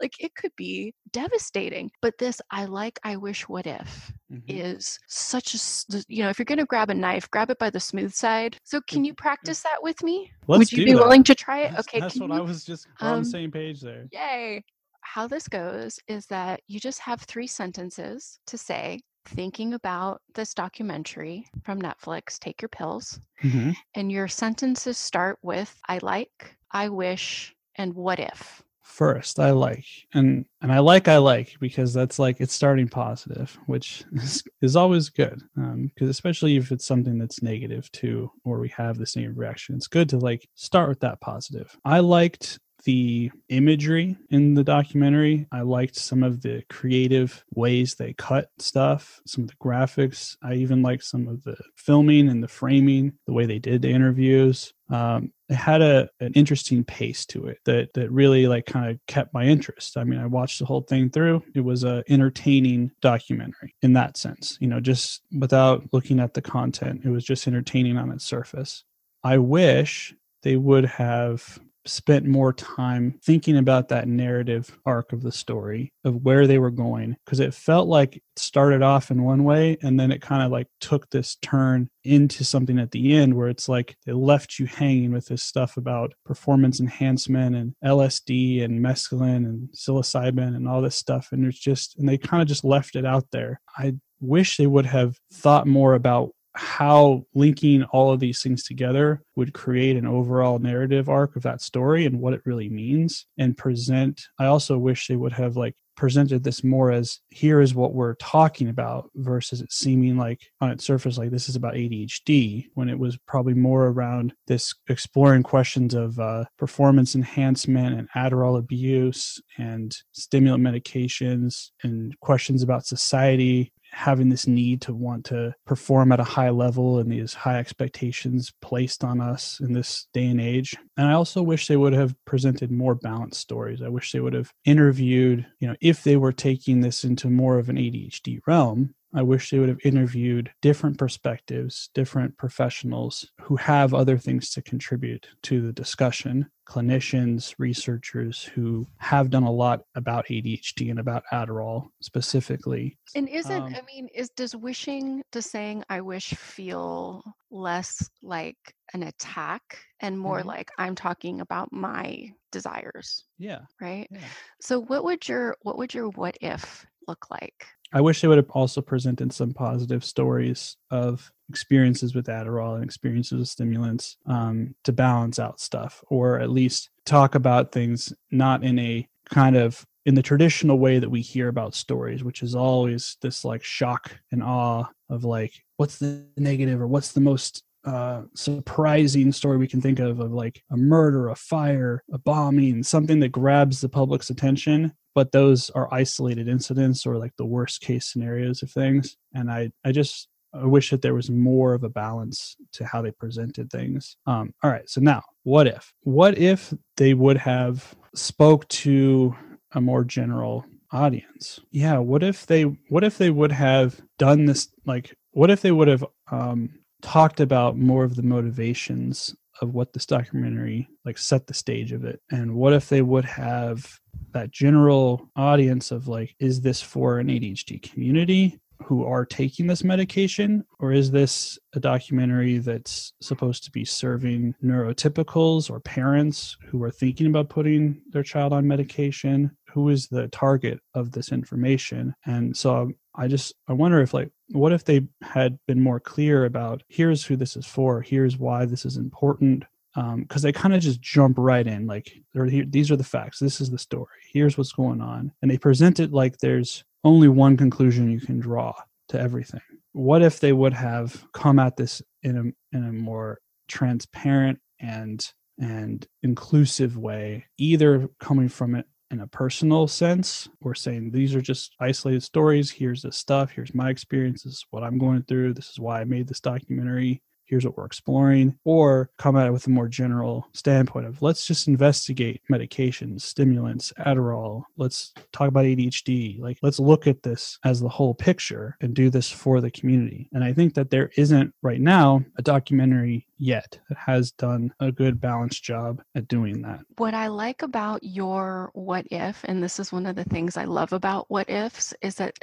like 0.00 0.12
it 0.20 0.34
could 0.34 0.52
be 0.56 0.94
devastating. 1.12 1.90
But 2.02 2.18
this, 2.18 2.40
I 2.50 2.66
like, 2.66 2.98
I 3.04 3.16
wish, 3.16 3.48
what 3.48 3.66
if 3.66 4.12
mm-hmm. 4.32 4.40
is 4.48 4.98
such 5.08 5.54
a, 5.54 6.04
you 6.08 6.22
know, 6.22 6.28
if 6.28 6.38
you're 6.38 6.44
going 6.44 6.58
to 6.58 6.66
grab 6.66 6.90
a 6.90 6.94
knife, 6.94 7.30
grab 7.30 7.50
it 7.50 7.58
by 7.58 7.70
the 7.70 7.80
smooth 7.80 8.12
side. 8.12 8.56
So 8.64 8.80
can 8.88 9.04
you 9.04 9.14
practice 9.14 9.62
that 9.62 9.82
with 9.82 10.02
me? 10.02 10.30
Let's 10.46 10.58
Would 10.58 10.72
you 10.72 10.84
be 10.84 10.92
that. 10.92 10.98
willing 10.98 11.24
to 11.24 11.34
try 11.34 11.60
it? 11.60 11.72
That's, 11.72 11.88
okay. 11.88 12.00
That's 12.00 12.18
what 12.18 12.30
you, 12.30 12.36
I 12.36 12.40
was 12.40 12.64
just 12.64 12.86
on 13.00 13.14
um, 13.14 13.24
the 13.24 13.30
same 13.30 13.50
page 13.50 13.80
there. 13.80 14.06
Yay 14.12 14.64
how 15.08 15.26
this 15.26 15.48
goes 15.48 15.98
is 16.06 16.26
that 16.26 16.60
you 16.66 16.78
just 16.78 17.00
have 17.00 17.22
three 17.22 17.46
sentences 17.46 18.38
to 18.46 18.58
say 18.58 19.00
thinking 19.24 19.72
about 19.72 20.20
this 20.34 20.52
documentary 20.52 21.46
from 21.64 21.80
Netflix, 21.80 22.38
Take 22.38 22.60
Your 22.60 22.68
Pills. 22.68 23.18
Mm-hmm. 23.42 23.70
And 23.94 24.12
your 24.12 24.28
sentences 24.28 24.98
start 24.98 25.38
with 25.42 25.74
I 25.88 25.98
like, 26.02 26.54
I 26.72 26.90
wish, 26.90 27.54
and 27.76 27.94
what 27.94 28.20
if. 28.20 28.62
First, 28.82 29.40
I 29.40 29.52
like. 29.52 29.86
And 30.12 30.44
and 30.60 30.70
I 30.70 30.80
like 30.80 31.08
I 31.08 31.16
like 31.16 31.56
because 31.58 31.94
that's 31.94 32.18
like 32.18 32.36
it's 32.40 32.54
starting 32.54 32.88
positive, 32.88 33.58
which 33.64 34.04
is, 34.12 34.42
is 34.60 34.76
always 34.76 35.08
good. 35.08 35.40
Um 35.56 35.90
because 35.94 36.10
especially 36.10 36.56
if 36.56 36.70
it's 36.70 36.86
something 36.86 37.16
that's 37.16 37.42
negative 37.42 37.90
too 37.92 38.30
or 38.44 38.58
we 38.58 38.68
have 38.70 38.98
the 38.98 39.06
same 39.06 39.34
reaction. 39.34 39.74
It's 39.74 39.88
good 39.88 40.10
to 40.10 40.18
like 40.18 40.46
start 40.54 40.90
with 40.90 41.00
that 41.00 41.22
positive. 41.22 41.74
I 41.82 42.00
liked 42.00 42.58
the 42.84 43.30
imagery 43.48 44.16
in 44.30 44.54
the 44.54 44.64
documentary. 44.64 45.46
I 45.52 45.62
liked 45.62 45.96
some 45.96 46.22
of 46.22 46.42
the 46.42 46.62
creative 46.68 47.44
ways 47.54 47.94
they 47.94 48.12
cut 48.14 48.48
stuff, 48.58 49.20
some 49.26 49.44
of 49.44 49.50
the 49.50 49.56
graphics. 49.56 50.36
I 50.42 50.54
even 50.54 50.82
liked 50.82 51.04
some 51.04 51.28
of 51.28 51.42
the 51.42 51.56
filming 51.76 52.28
and 52.28 52.42
the 52.42 52.48
framing, 52.48 53.12
the 53.26 53.32
way 53.32 53.46
they 53.46 53.58
did 53.58 53.82
the 53.82 53.90
interviews. 53.90 54.72
Um, 54.90 55.32
it 55.48 55.54
had 55.54 55.82
a 55.82 56.08
an 56.20 56.32
interesting 56.34 56.84
pace 56.84 57.26
to 57.26 57.46
it 57.46 57.58
that 57.64 57.92
that 57.94 58.10
really 58.10 58.46
like 58.46 58.66
kind 58.66 58.90
of 58.90 58.98
kept 59.06 59.34
my 59.34 59.44
interest. 59.44 59.96
I 59.96 60.04
mean, 60.04 60.18
I 60.18 60.26
watched 60.26 60.58
the 60.58 60.66
whole 60.66 60.82
thing 60.82 61.10
through. 61.10 61.42
It 61.54 61.60
was 61.60 61.84
a 61.84 62.02
entertaining 62.08 62.90
documentary 63.00 63.74
in 63.82 63.94
that 63.94 64.16
sense. 64.16 64.56
You 64.60 64.68
know, 64.68 64.80
just 64.80 65.22
without 65.38 65.84
looking 65.92 66.20
at 66.20 66.34
the 66.34 66.42
content, 66.42 67.02
it 67.04 67.10
was 67.10 67.24
just 67.24 67.46
entertaining 67.46 67.96
on 67.96 68.10
its 68.12 68.24
surface. 68.24 68.84
I 69.24 69.38
wish 69.38 70.14
they 70.42 70.56
would 70.56 70.84
have 70.84 71.58
spent 71.88 72.26
more 72.26 72.52
time 72.52 73.18
thinking 73.24 73.56
about 73.56 73.88
that 73.88 74.08
narrative 74.08 74.78
arc 74.86 75.12
of 75.12 75.22
the 75.22 75.32
story 75.32 75.92
of 76.04 76.22
where 76.22 76.46
they 76.46 76.58
were 76.58 76.70
going 76.70 77.16
because 77.24 77.40
it 77.40 77.54
felt 77.54 77.88
like 77.88 78.16
it 78.16 78.22
started 78.36 78.82
off 78.82 79.10
in 79.10 79.22
one 79.22 79.44
way 79.44 79.76
and 79.82 79.98
then 79.98 80.12
it 80.12 80.22
kind 80.22 80.42
of 80.42 80.50
like 80.50 80.66
took 80.80 81.08
this 81.10 81.36
turn 81.42 81.88
into 82.04 82.44
something 82.44 82.78
at 82.78 82.90
the 82.90 83.14
end 83.14 83.34
where 83.34 83.48
it's 83.48 83.68
like 83.68 83.96
they 84.06 84.12
left 84.12 84.58
you 84.58 84.66
hanging 84.66 85.12
with 85.12 85.26
this 85.26 85.42
stuff 85.42 85.76
about 85.76 86.14
performance 86.24 86.80
enhancement 86.80 87.56
and 87.56 87.74
LSD 87.84 88.62
and 88.62 88.80
mescaline 88.80 89.44
and 89.44 89.68
psilocybin 89.70 90.56
and 90.56 90.68
all 90.68 90.80
this 90.80 90.96
stuff 90.96 91.28
and 91.32 91.44
it's 91.44 91.58
just 91.58 91.98
and 91.98 92.08
they 92.08 92.18
kind 92.18 92.42
of 92.42 92.48
just 92.48 92.64
left 92.64 92.96
it 92.96 93.04
out 93.04 93.26
there. 93.32 93.60
I 93.76 93.94
wish 94.20 94.56
they 94.56 94.66
would 94.66 94.86
have 94.86 95.16
thought 95.32 95.66
more 95.66 95.94
about 95.94 96.30
how 96.58 97.24
linking 97.34 97.84
all 97.84 98.12
of 98.12 98.18
these 98.18 98.42
things 98.42 98.64
together 98.64 99.22
would 99.36 99.54
create 99.54 99.96
an 99.96 100.06
overall 100.06 100.58
narrative 100.58 101.08
arc 101.08 101.36
of 101.36 101.42
that 101.44 101.62
story 101.62 102.04
and 102.04 102.20
what 102.20 102.34
it 102.34 102.42
really 102.44 102.68
means 102.68 103.26
and 103.38 103.56
present. 103.56 104.20
I 104.40 104.46
also 104.46 104.76
wish 104.76 105.06
they 105.06 105.16
would 105.16 105.32
have 105.32 105.56
like 105.56 105.76
presented 105.96 106.44
this 106.44 106.62
more 106.62 106.92
as 106.92 107.18
here 107.28 107.60
is 107.60 107.74
what 107.74 107.92
we're 107.92 108.14
talking 108.14 108.68
about 108.68 109.10
versus 109.16 109.60
it 109.60 109.72
seeming 109.72 110.16
like 110.16 110.40
on 110.60 110.70
its 110.70 110.84
surface 110.84 111.18
like 111.18 111.32
this 111.32 111.48
is 111.48 111.56
about 111.56 111.74
ADHD 111.74 112.66
when 112.74 112.88
it 112.88 112.96
was 112.96 113.18
probably 113.26 113.54
more 113.54 113.88
around 113.88 114.32
this 114.46 114.72
exploring 114.88 115.42
questions 115.42 115.94
of 115.94 116.16
uh, 116.20 116.44
performance 116.56 117.16
enhancement 117.16 117.98
and 117.98 118.08
Adderall 118.14 118.58
abuse 118.60 119.40
and 119.58 119.96
stimulant 120.12 120.62
medications 120.62 121.70
and 121.82 122.18
questions 122.20 122.62
about 122.62 122.86
society 122.86 123.72
having 123.98 124.28
this 124.28 124.46
need 124.46 124.80
to 124.80 124.94
want 124.94 125.24
to 125.24 125.52
perform 125.66 126.12
at 126.12 126.20
a 126.20 126.24
high 126.24 126.50
level 126.50 127.00
and 127.00 127.10
these 127.10 127.34
high 127.34 127.58
expectations 127.58 128.52
placed 128.62 129.02
on 129.02 129.20
us 129.20 129.58
in 129.58 129.72
this 129.72 130.06
day 130.14 130.26
and 130.26 130.40
age. 130.40 130.76
And 130.96 131.08
I 131.08 131.14
also 131.14 131.42
wish 131.42 131.66
they 131.66 131.76
would 131.76 131.94
have 131.94 132.14
presented 132.24 132.70
more 132.70 132.94
balanced 132.94 133.40
stories. 133.40 133.82
I 133.82 133.88
wish 133.88 134.12
they 134.12 134.20
would 134.20 134.34
have 134.34 134.52
interviewed, 134.64 135.44
you 135.58 135.66
know, 135.66 135.74
if 135.80 136.04
they 136.04 136.16
were 136.16 136.30
taking 136.30 136.80
this 136.80 137.02
into 137.02 137.28
more 137.28 137.58
of 137.58 137.68
an 137.68 137.76
ADHD 137.76 138.38
realm, 138.46 138.94
I 139.14 139.22
wish 139.22 139.50
they 139.50 139.58
would 139.58 139.68
have 139.68 139.84
interviewed 139.84 140.50
different 140.60 140.98
perspectives, 140.98 141.88
different 141.94 142.36
professionals 142.36 143.30
who 143.40 143.56
have 143.56 143.94
other 143.94 144.18
things 144.18 144.50
to 144.50 144.62
contribute 144.62 145.28
to 145.44 145.62
the 145.62 145.72
discussion, 145.72 146.50
clinicians, 146.68 147.54
researchers 147.58 148.44
who 148.44 148.86
have 148.98 149.30
done 149.30 149.44
a 149.44 149.50
lot 149.50 149.82
about 149.94 150.26
ADHD 150.26 150.90
and 150.90 150.98
about 150.98 151.24
Adderall 151.32 151.88
specifically. 152.02 152.98
And 153.14 153.28
isn't, 153.28 153.62
um, 153.62 153.74
I 153.74 153.80
mean, 153.86 154.08
is 154.14 154.28
does 154.30 154.54
wishing, 154.54 155.22
does 155.32 155.46
saying 155.46 155.84
I 155.88 156.02
wish 156.02 156.34
feel 156.34 157.24
less 157.50 158.10
like 158.22 158.58
an 158.92 159.04
attack 159.04 159.78
and 160.00 160.18
more 160.18 160.40
mm-hmm. 160.40 160.48
like 160.48 160.70
I'm 160.76 160.94
talking 160.94 161.40
about 161.40 161.72
my 161.72 162.30
desires? 162.52 163.24
Yeah. 163.38 163.60
Right? 163.80 164.06
Yeah. 164.10 164.20
So 164.60 164.80
what 164.82 165.04
would 165.04 165.26
your 165.26 165.56
what 165.62 165.78
would 165.78 165.94
your 165.94 166.10
what 166.10 166.36
if 166.42 166.84
look 167.06 167.30
like? 167.30 167.66
I 167.92 168.00
wish 168.00 168.20
they 168.20 168.28
would 168.28 168.38
have 168.38 168.50
also 168.50 168.80
presented 168.82 169.32
some 169.32 169.54
positive 169.54 170.04
stories 170.04 170.76
of 170.90 171.32
experiences 171.48 172.14
with 172.14 172.26
Adderall 172.26 172.74
and 172.74 172.84
experiences 172.84 173.38
with 173.38 173.48
stimulants 173.48 174.18
um, 174.26 174.74
to 174.84 174.92
balance 174.92 175.38
out 175.38 175.60
stuff, 175.60 176.04
or 176.08 176.38
at 176.38 176.50
least 176.50 176.90
talk 177.06 177.34
about 177.34 177.72
things 177.72 178.12
not 178.30 178.62
in 178.62 178.78
a 178.78 179.08
kind 179.30 179.56
of 179.56 179.86
in 180.04 180.14
the 180.14 180.22
traditional 180.22 180.78
way 180.78 180.98
that 180.98 181.10
we 181.10 181.20
hear 181.20 181.48
about 181.48 181.74
stories, 181.74 182.24
which 182.24 182.42
is 182.42 182.54
always 182.54 183.16
this 183.20 183.44
like 183.44 183.62
shock 183.62 184.18
and 184.32 184.42
awe 184.42 184.84
of 185.10 185.24
like, 185.24 185.52
what's 185.76 185.98
the 185.98 186.26
negative 186.36 186.80
or 186.80 186.86
what's 186.86 187.12
the 187.12 187.20
most 187.20 187.62
uh, 187.84 188.22
surprising 188.34 189.32
story 189.32 189.56
we 189.56 189.68
can 189.68 189.80
think 189.80 189.98
of 189.98 190.20
of 190.20 190.32
like 190.32 190.62
a 190.70 190.76
murder, 190.76 191.28
a 191.28 191.34
fire, 191.34 192.02
a 192.12 192.18
bombing, 192.18 192.82
something 192.82 193.20
that 193.20 193.30
grabs 193.30 193.80
the 193.80 193.88
public's 193.88 194.30
attention. 194.30 194.92
But 195.18 195.32
those 195.32 195.68
are 195.70 195.92
isolated 195.92 196.46
incidents 196.46 197.04
or 197.04 197.18
like 197.18 197.34
the 197.36 197.44
worst 197.44 197.80
case 197.80 198.06
scenarios 198.06 198.62
of 198.62 198.70
things. 198.70 199.16
And 199.34 199.50
I, 199.50 199.72
I 199.84 199.90
just 199.90 200.28
I 200.54 200.64
wish 200.64 200.90
that 200.90 201.02
there 201.02 201.12
was 201.12 201.28
more 201.28 201.74
of 201.74 201.82
a 201.82 201.88
balance 201.88 202.54
to 202.74 202.86
how 202.86 203.02
they 203.02 203.10
presented 203.10 203.68
things. 203.68 204.16
Um, 204.28 204.54
all 204.62 204.70
right, 204.70 204.88
so 204.88 205.00
now 205.00 205.24
what 205.42 205.66
if? 205.66 205.92
What 206.04 206.38
if 206.38 206.72
they 206.98 207.14
would 207.14 207.36
have 207.36 207.96
spoke 208.14 208.68
to 208.68 209.34
a 209.72 209.80
more 209.80 210.04
general 210.04 210.64
audience? 210.92 211.58
Yeah, 211.72 211.98
what 211.98 212.22
if 212.22 212.46
they 212.46 212.62
what 212.62 213.02
if 213.02 213.18
they 213.18 213.30
would 213.30 213.50
have 213.50 214.00
done 214.20 214.44
this 214.44 214.68
like 214.86 215.16
what 215.32 215.50
if 215.50 215.62
they 215.62 215.72
would 215.72 215.88
have 215.88 216.04
um 216.30 216.78
talked 217.02 217.40
about 217.40 217.76
more 217.76 218.04
of 218.04 218.14
the 218.14 218.22
motivations 218.22 219.34
of 219.60 219.74
what 219.74 219.92
this 219.92 220.06
documentary 220.06 220.88
like 221.04 221.18
set 221.18 221.46
the 221.46 221.54
stage 221.54 221.92
of 221.92 222.04
it. 222.04 222.20
And 222.30 222.54
what 222.54 222.72
if 222.72 222.88
they 222.88 223.02
would 223.02 223.24
have 223.24 223.98
that 224.32 224.50
general 224.50 225.28
audience 225.36 225.90
of 225.90 226.08
like 226.08 226.34
is 226.38 226.60
this 226.60 226.80
for 226.80 227.18
an 227.18 227.28
ADHD 227.28 227.82
community 227.82 228.60
who 228.84 229.04
are 229.04 229.24
taking 229.24 229.66
this 229.66 229.84
medication? 229.84 230.64
Or 230.78 230.92
is 230.92 231.10
this 231.10 231.58
a 231.74 231.80
documentary 231.80 232.58
that's 232.58 233.12
supposed 233.20 233.64
to 233.64 233.70
be 233.70 233.84
serving 233.84 234.54
neurotypicals 234.62 235.70
or 235.70 235.80
parents 235.80 236.56
who 236.66 236.82
are 236.82 236.90
thinking 236.90 237.26
about 237.26 237.48
putting 237.48 238.00
their 238.10 238.22
child 238.22 238.52
on 238.52 238.66
medication 238.66 239.50
who 239.72 239.88
is 239.88 240.08
the 240.08 240.28
target 240.28 240.80
of 240.94 241.12
this 241.12 241.32
information? 241.32 242.14
And 242.24 242.56
so 242.56 242.92
i 243.14 243.26
just 243.26 243.52
i 243.66 243.72
wonder 243.72 244.00
if 244.00 244.14
like 244.14 244.30
what 244.50 244.72
if 244.72 244.84
they 244.84 245.00
had 245.22 245.58
been 245.66 245.82
more 245.82 245.98
clear 245.98 246.44
about 246.44 246.82
here's 246.88 247.24
who 247.24 247.36
this 247.36 247.56
is 247.56 247.66
for. 247.66 248.00
Here's 248.00 248.38
why 248.38 248.64
this 248.64 248.84
is 248.84 248.96
important 248.96 249.64
because 249.94 250.44
um, 250.44 250.48
they 250.48 250.52
kind 250.52 250.74
of 250.74 250.80
just 250.80 251.00
jump 251.00 251.36
right 251.38 251.66
in 251.66 251.86
like 251.86 252.12
here, 252.32 252.64
these 252.64 252.90
are 252.90 252.96
the 252.96 253.04
facts. 253.04 253.38
This 253.38 253.60
is 253.60 253.70
the 253.70 253.78
story. 253.78 254.06
Here's 254.32 254.56
what's 254.56 254.72
going 254.72 255.00
on. 255.00 255.32
And 255.42 255.50
they 255.50 255.58
present 255.58 255.98
it 255.98 256.12
like 256.12 256.38
there's 256.38 256.84
only 257.04 257.28
one 257.28 257.56
conclusion 257.56 258.10
you 258.10 258.20
can 258.20 258.38
draw 258.38 258.74
to 259.08 259.20
everything. 259.20 259.60
What 259.92 260.22
if 260.22 260.40
they 260.40 260.52
would 260.52 260.74
have 260.74 261.24
come 261.32 261.58
at 261.58 261.76
this 261.76 262.02
in 262.22 262.36
a 262.72 262.76
in 262.76 262.84
a 262.84 262.92
more 262.92 263.38
transparent 263.68 264.60
and 264.80 265.26
and 265.58 266.06
inclusive 266.22 266.96
way 266.96 267.46
either 267.58 268.08
coming 268.20 268.48
from 268.48 268.74
it 268.74 268.86
in 269.10 269.20
a 269.20 269.26
personal 269.26 269.88
sense. 269.88 270.48
We're 270.60 270.74
saying 270.74 271.10
these 271.10 271.34
are 271.34 271.40
just 271.40 271.74
isolated 271.80 272.22
stories. 272.22 272.70
Here's 272.70 273.02
the 273.02 273.12
stuff. 273.12 273.50
Here's 273.50 273.74
my 273.74 273.90
experiences 273.90 274.64
what 274.70 274.82
i'm 274.82 274.98
going 274.98 275.22
through. 275.22 275.54
This 275.54 275.70
is 275.70 275.80
why 275.80 276.00
i 276.00 276.04
made 276.04 276.28
this 276.28 276.40
documentary 276.40 277.22
here's 277.48 277.64
what 277.64 277.76
we're 277.76 277.86
exploring, 277.86 278.58
or 278.64 279.10
come 279.18 279.36
at 279.36 279.46
it 279.46 279.52
with 279.52 279.66
a 279.66 279.70
more 279.70 279.88
general 279.88 280.48
standpoint 280.52 281.06
of 281.06 281.22
let's 281.22 281.46
just 281.46 281.68
investigate 281.68 282.42
medications, 282.50 283.22
stimulants, 283.22 283.92
Adderall. 283.98 284.64
Let's 284.76 285.12
talk 285.32 285.48
about 285.48 285.64
ADHD. 285.64 286.40
Like, 286.40 286.58
let's 286.62 286.78
look 286.78 287.06
at 287.06 287.22
this 287.22 287.58
as 287.64 287.80
the 287.80 287.88
whole 287.88 288.14
picture 288.14 288.76
and 288.80 288.94
do 288.94 289.10
this 289.10 289.30
for 289.30 289.60
the 289.60 289.70
community. 289.70 290.28
And 290.32 290.44
I 290.44 290.52
think 290.52 290.74
that 290.74 290.90
there 290.90 291.10
isn't 291.16 291.54
right 291.62 291.80
now 291.80 292.24
a 292.36 292.42
documentary 292.42 293.26
yet 293.38 293.78
that 293.88 293.98
has 293.98 294.32
done 294.32 294.72
a 294.80 294.92
good 294.92 295.20
balanced 295.20 295.62
job 295.62 296.02
at 296.14 296.28
doing 296.28 296.62
that. 296.62 296.80
What 296.96 297.14
I 297.14 297.28
like 297.28 297.62
about 297.62 298.02
your 298.02 298.70
what 298.74 299.06
if, 299.10 299.44
and 299.44 299.62
this 299.62 299.78
is 299.78 299.92
one 299.92 300.06
of 300.06 300.16
the 300.16 300.24
things 300.24 300.56
I 300.56 300.64
love 300.64 300.92
about 300.92 301.26
what 301.28 301.48
ifs, 301.48 301.94
is 302.02 302.16
that 302.16 302.38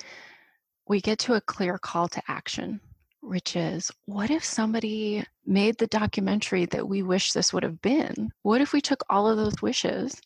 we 0.88 1.02
get 1.02 1.20
to 1.20 1.34
a 1.34 1.42
clear 1.42 1.78
call 1.78 2.08
to 2.10 2.22
action 2.28 2.80
which 3.26 3.56
is 3.56 3.92
what 4.06 4.30
if 4.30 4.44
somebody 4.44 5.24
made 5.46 5.78
the 5.78 5.88
documentary 5.88 6.66
that 6.66 6.88
we 6.88 7.04
wish 7.04 7.32
this 7.32 7.54
would 7.54 7.64
have 7.64 7.82
been? 7.82 8.30
What 8.44 8.62
if 8.62 8.74
we 8.74 8.82
took 8.82 9.04
all 9.10 9.28
of 9.28 9.38
those 9.38 9.62
wishes 9.62 10.22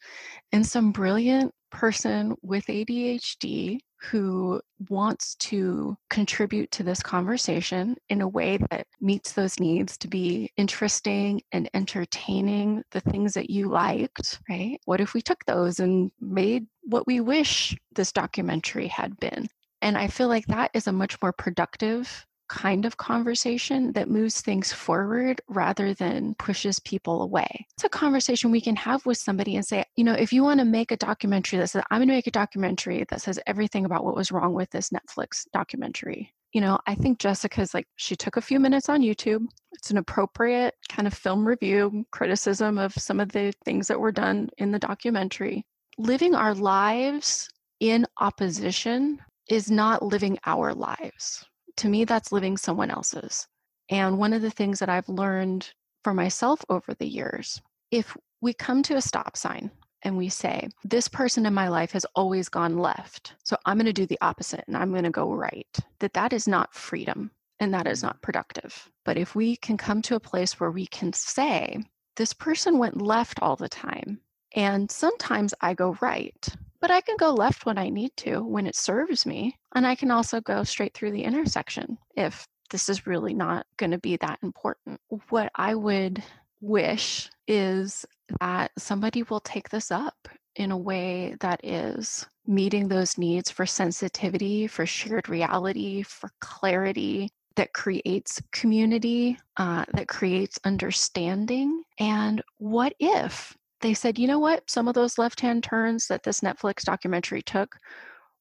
and 0.51 0.65
some 0.65 0.91
brilliant 0.91 1.53
person 1.71 2.35
with 2.41 2.65
ADHD 2.65 3.79
who 4.01 4.61
wants 4.89 5.35
to 5.35 5.97
contribute 6.09 6.71
to 6.71 6.83
this 6.83 7.03
conversation 7.03 7.97
in 8.07 8.21
a 8.21 8.27
way 8.27 8.57
that 8.71 8.87
meets 9.01 9.33
those 9.33 9.59
needs 9.59 9.97
to 9.97 10.07
be 10.07 10.49
interesting 10.55 11.41
and 11.51 11.69
entertaining, 11.73 12.81
the 12.91 13.01
things 13.01 13.33
that 13.33 13.49
you 13.49 13.67
liked, 13.67 14.39
right? 14.49 14.79
What 14.85 15.01
if 15.01 15.13
we 15.13 15.21
took 15.21 15.43
those 15.45 15.79
and 15.79 16.11
made 16.21 16.65
what 16.83 17.07
we 17.07 17.19
wish 17.19 17.77
this 17.93 18.11
documentary 18.11 18.87
had 18.87 19.19
been? 19.19 19.47
And 19.81 19.97
I 19.97 20.07
feel 20.07 20.27
like 20.27 20.45
that 20.47 20.71
is 20.73 20.87
a 20.87 20.93
much 20.93 21.21
more 21.21 21.33
productive 21.33 22.25
kind 22.49 22.85
of 22.85 22.97
conversation 22.97 23.93
that 23.93 24.09
moves 24.09 24.41
things 24.41 24.73
forward 24.73 25.41
rather 25.47 25.93
than 25.93 26.35
pushes 26.35 26.79
people 26.79 27.21
away. 27.21 27.65
It's 27.75 27.85
a 27.85 27.89
conversation 27.89 28.51
we 28.51 28.59
can 28.59 28.75
have 28.75 29.05
with 29.05 29.17
somebody 29.17 29.55
and 29.55 29.65
say, 29.65 29.85
you 29.95 30.03
know, 30.03 30.13
if 30.13 30.33
you 30.33 30.43
want 30.43 30.59
to 30.59 30.65
make 30.65 30.91
a 30.91 30.97
documentary 30.97 31.59
that 31.59 31.69
says, 31.69 31.83
I'm 31.89 31.99
going 31.99 32.09
to 32.09 32.15
make 32.15 32.27
a 32.27 32.31
documentary 32.31 33.05
that 33.09 33.21
says 33.21 33.39
everything 33.47 33.85
about 33.85 34.03
what 34.03 34.15
was 34.15 34.31
wrong 34.31 34.53
with 34.53 34.69
this 34.71 34.89
Netflix 34.89 35.45
documentary. 35.53 36.33
You 36.51 36.61
know, 36.61 36.79
I 36.87 36.95
think 36.95 37.19
Jessica's 37.19 37.75
like, 37.75 37.87
she 37.95 38.15
took 38.15 38.35
a 38.35 38.41
few 38.41 38.59
minutes 38.59 38.89
on 38.89 39.01
YouTube. 39.01 39.45
It's 39.73 39.91
an 39.91 39.97
appropriate 39.97 40.73
kind 40.89 41.07
of 41.07 41.13
film 41.13 41.47
review, 41.47 42.03
criticism 42.11 42.79
of 42.79 42.91
some 42.93 43.19
of 43.19 43.31
the 43.31 43.53
things 43.63 43.87
that 43.87 43.99
were 43.99 44.11
done 44.11 44.49
in 44.57 44.71
the 44.71 44.79
documentary. 44.79 45.63
Living 45.99 46.33
our 46.33 46.55
lives 46.55 47.47
in 47.79 48.07
opposition 48.19 49.19
is 49.47 49.69
not 49.69 50.01
living 50.01 50.39
our 50.45 50.73
lives 50.73 51.45
to 51.79 51.89
me, 51.89 52.05
that's 52.05 52.31
living 52.31 52.57
someone 52.57 52.91
else's. 52.91 53.47
And 53.89 54.17
one 54.17 54.33
of 54.33 54.41
the 54.41 54.51
things 54.51 54.79
that 54.79 54.89
I've 54.89 55.09
learned 55.09 55.73
for 56.03 56.13
myself 56.13 56.63
over 56.69 56.93
the 56.93 57.07
years, 57.07 57.61
if 57.91 58.15
we 58.41 58.53
come 58.53 58.83
to 58.83 58.95
a 58.95 59.01
stop 59.01 59.35
sign 59.35 59.71
and 60.03 60.17
we 60.17 60.29
say, 60.29 60.69
This 60.83 61.07
person 61.07 61.45
in 61.45 61.53
my 61.53 61.67
life 61.67 61.91
has 61.91 62.05
always 62.15 62.49
gone 62.49 62.77
left, 62.77 63.33
so 63.43 63.57
I'm 63.65 63.77
going 63.77 63.85
to 63.85 63.93
do 63.93 64.05
the 64.05 64.19
opposite 64.21 64.63
and 64.67 64.77
I'm 64.77 64.91
going 64.91 65.03
to 65.03 65.09
go 65.09 65.31
right, 65.31 65.77
that 65.99 66.13
that 66.13 66.33
is 66.33 66.47
not 66.47 66.73
freedom 66.73 67.31
and 67.59 67.73
that 67.73 67.87
is 67.87 68.03
not 68.03 68.21
productive. 68.21 68.89
But 69.03 69.17
if 69.17 69.35
we 69.35 69.55
can 69.57 69.77
come 69.77 70.01
to 70.03 70.15
a 70.15 70.21
place 70.21 70.59
where 70.59 70.71
we 70.71 70.85
can 70.87 71.13
say, 71.13 71.83
This 72.15 72.33
person 72.33 72.77
went 72.77 73.01
left 73.01 73.41
all 73.41 73.55
the 73.55 73.69
time, 73.69 74.21
and 74.55 74.89
sometimes 74.89 75.53
I 75.61 75.73
go 75.73 75.97
right, 76.01 76.47
but 76.81 76.91
I 76.91 77.01
can 77.01 77.17
go 77.17 77.33
left 77.33 77.65
when 77.65 77.77
I 77.77 77.89
need 77.89 78.11
to, 78.17 78.41
when 78.41 78.67
it 78.67 78.75
serves 78.75 79.25
me. 79.25 79.55
And 79.75 79.85
I 79.85 79.95
can 79.95 80.11
also 80.11 80.41
go 80.41 80.63
straight 80.63 80.93
through 80.93 81.11
the 81.11 81.23
intersection 81.23 81.97
if 82.15 82.47
this 82.69 82.89
is 82.89 83.07
really 83.07 83.33
not 83.33 83.65
going 83.77 83.91
to 83.91 83.97
be 83.97 84.17
that 84.17 84.39
important. 84.43 84.99
What 85.29 85.51
I 85.55 85.75
would 85.75 86.23
wish 86.61 87.29
is 87.47 88.05
that 88.39 88.71
somebody 88.77 89.23
will 89.23 89.39
take 89.39 89.69
this 89.69 89.91
up 89.91 90.27
in 90.55 90.71
a 90.71 90.77
way 90.77 91.35
that 91.39 91.61
is 91.63 92.27
meeting 92.45 92.87
those 92.87 93.17
needs 93.17 93.49
for 93.49 93.65
sensitivity, 93.65 94.67
for 94.67 94.85
shared 94.85 95.29
reality, 95.29 96.03
for 96.03 96.29
clarity, 96.41 97.29
that 97.55 97.73
creates 97.73 98.41
community, 98.51 99.37
uh, 99.57 99.85
that 99.93 100.07
creates 100.07 100.59
understanding. 100.63 101.83
And 101.99 102.41
what 102.57 102.93
if 102.99 103.55
they 103.81 103.93
said, 103.93 104.19
you 104.19 104.27
know 104.27 104.39
what? 104.39 104.69
Some 104.69 104.87
of 104.87 104.93
those 104.93 105.17
left 105.17 105.39
hand 105.39 105.63
turns 105.63 106.07
that 106.07 106.23
this 106.23 106.41
Netflix 106.41 106.83
documentary 106.83 107.41
took 107.41 107.75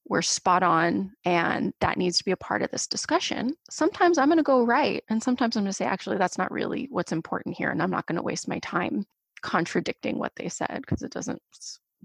were 0.09 0.23
spot 0.23 0.63
on, 0.63 1.13
and 1.25 1.73
that 1.81 1.99
needs 1.99 2.19
to 2.19 2.25
be 2.25 2.31
a 2.31 2.37
part 2.37 2.63
of 2.63 2.71
this 2.71 2.87
discussion. 2.87 3.55
Sometimes 3.71 4.17
I'm 4.19 4.29
going 4.29 4.39
to 4.39 4.43
go 4.43 4.65
right, 4.65 5.05
and 5.11 5.23
sometimes 5.23 5.57
I'm 5.57 5.65
going 5.65 5.71
to 5.71 5.77
say, 5.77 5.85
actually, 5.85 6.17
that's 6.17 6.39
not 6.39 6.51
really 6.51 6.89
what's 6.91 7.13
important 7.13 7.57
here, 7.57 7.71
and 7.71 7.83
I'm 7.83 7.91
not 7.91 8.07
going 8.07 8.17
to 8.17 8.23
waste 8.23 8.49
my 8.49 8.59
time 8.61 9.05
contradicting 9.43 10.19
what 10.19 10.33
they 10.37 10.49
said 10.49 10.81
because 10.81 11.03
it 11.03 11.13
doesn't 11.13 11.43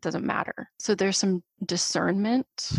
doesn't 0.01 0.25
matter. 0.25 0.69
So 0.79 0.95
there's 0.95 1.17
some 1.17 1.43
discernment 1.65 2.71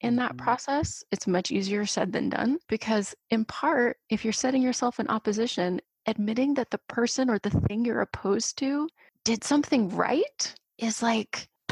in 0.00 0.16
that 0.16 0.32
mm-hmm. 0.32 0.44
process. 0.44 1.04
It's 1.12 1.26
much 1.26 1.52
easier 1.52 1.86
said 1.86 2.12
than 2.12 2.28
done 2.28 2.58
because, 2.68 3.14
in 3.30 3.44
part, 3.44 3.96
if 4.10 4.24
you're 4.24 4.32
setting 4.32 4.60
yourself 4.60 4.98
in 4.98 5.08
opposition, 5.08 5.80
admitting 6.06 6.54
that 6.54 6.70
the 6.70 6.80
person 6.88 7.30
or 7.30 7.38
the 7.38 7.50
thing 7.50 7.84
you're 7.84 8.00
opposed 8.00 8.58
to 8.58 8.88
did 9.24 9.42
something 9.42 9.88
right 9.88 10.54
is 10.78 11.02
like, 11.02 11.48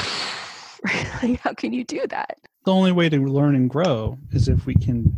like 1.23 1.39
how 1.41 1.53
can 1.53 1.73
you 1.73 1.85
do 1.85 2.07
that? 2.09 2.39
The 2.65 2.73
only 2.73 2.93
way 2.93 3.09
to 3.09 3.19
learn 3.19 3.55
and 3.55 3.69
grow 3.69 4.19
is 4.33 4.49
if 4.49 4.67
we 4.67 4.75
can 4.75 5.15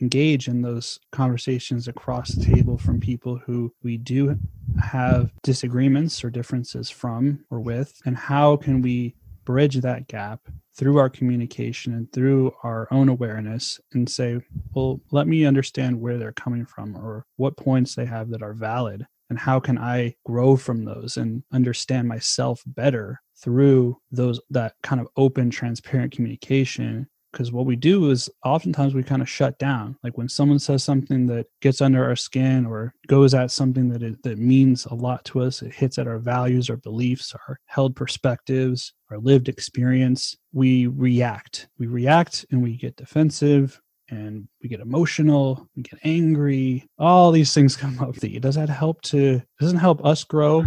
engage 0.00 0.48
in 0.48 0.62
those 0.62 0.98
conversations 1.12 1.86
across 1.86 2.30
the 2.30 2.44
table 2.44 2.76
from 2.76 2.98
people 2.98 3.38
who 3.46 3.72
we 3.82 3.96
do 3.96 4.36
have 4.82 5.32
disagreements 5.42 6.24
or 6.24 6.30
differences 6.30 6.90
from 6.90 7.44
or 7.50 7.60
with 7.60 8.00
and 8.04 8.16
how 8.16 8.56
can 8.56 8.82
we 8.82 9.14
bridge 9.44 9.76
that 9.76 10.08
gap 10.08 10.40
through 10.74 10.98
our 10.98 11.08
communication 11.08 11.94
and 11.94 12.12
through 12.12 12.52
our 12.64 12.88
own 12.90 13.08
awareness 13.08 13.80
and 13.92 14.08
say 14.08 14.40
well 14.74 15.00
let 15.12 15.28
me 15.28 15.44
understand 15.44 16.00
where 16.00 16.18
they're 16.18 16.32
coming 16.32 16.66
from 16.66 16.96
or 16.96 17.24
what 17.36 17.56
points 17.56 17.94
they 17.94 18.06
have 18.06 18.28
that 18.28 18.42
are 18.42 18.54
valid 18.54 19.06
and 19.32 19.38
how 19.38 19.58
can 19.58 19.78
i 19.78 20.14
grow 20.26 20.58
from 20.58 20.84
those 20.84 21.16
and 21.16 21.42
understand 21.54 22.06
myself 22.06 22.62
better 22.66 23.18
through 23.38 23.96
those 24.10 24.38
that 24.50 24.74
kind 24.82 25.00
of 25.00 25.08
open 25.16 25.48
transparent 25.48 26.12
communication? 26.12 27.08
Because 27.32 27.50
what 27.50 27.64
we 27.64 27.76
do 27.76 28.10
is 28.10 28.28
oftentimes 28.44 28.92
we 28.92 29.02
kind 29.02 29.22
of 29.22 29.30
shut 29.30 29.58
down. 29.58 29.96
Like 30.04 30.18
when 30.18 30.28
someone 30.28 30.58
says 30.58 30.84
something 30.84 31.26
that 31.28 31.46
gets 31.62 31.80
under 31.80 32.04
our 32.04 32.14
skin 32.14 32.66
or 32.66 32.92
goes 33.06 33.32
at 33.32 33.50
something 33.50 33.88
that 33.88 34.02
it, 34.02 34.22
that 34.22 34.36
means 34.36 34.84
a 34.84 34.94
lot 34.94 35.24
to 35.24 35.40
us 35.40 35.62
it 35.62 35.72
hits 35.72 35.96
at 35.96 36.06
our 36.06 36.18
values 36.18 36.68
our 36.68 36.76
beliefs 36.76 37.34
our 37.48 37.58
held 37.64 37.96
perspectives 37.96 38.92
our 39.10 39.16
lived 39.16 39.48
experience 39.48 40.36
we 40.52 40.88
react. 40.88 41.68
We 41.78 41.86
react 41.86 42.44
and 42.50 42.62
we 42.62 42.76
get 42.76 42.96
defensive 42.96 43.80
and 44.12 44.46
we 44.62 44.68
get 44.68 44.80
emotional 44.80 45.68
we 45.74 45.82
get 45.82 45.98
angry 46.04 46.86
all 46.98 47.32
these 47.32 47.52
things 47.52 47.76
come 47.82 47.98
up 47.98 48.14
does 48.14 48.54
that 48.54 48.68
help 48.68 49.02
to 49.02 49.42
doesn't 49.58 49.78
help 49.78 50.04
us 50.04 50.22
grow 50.22 50.64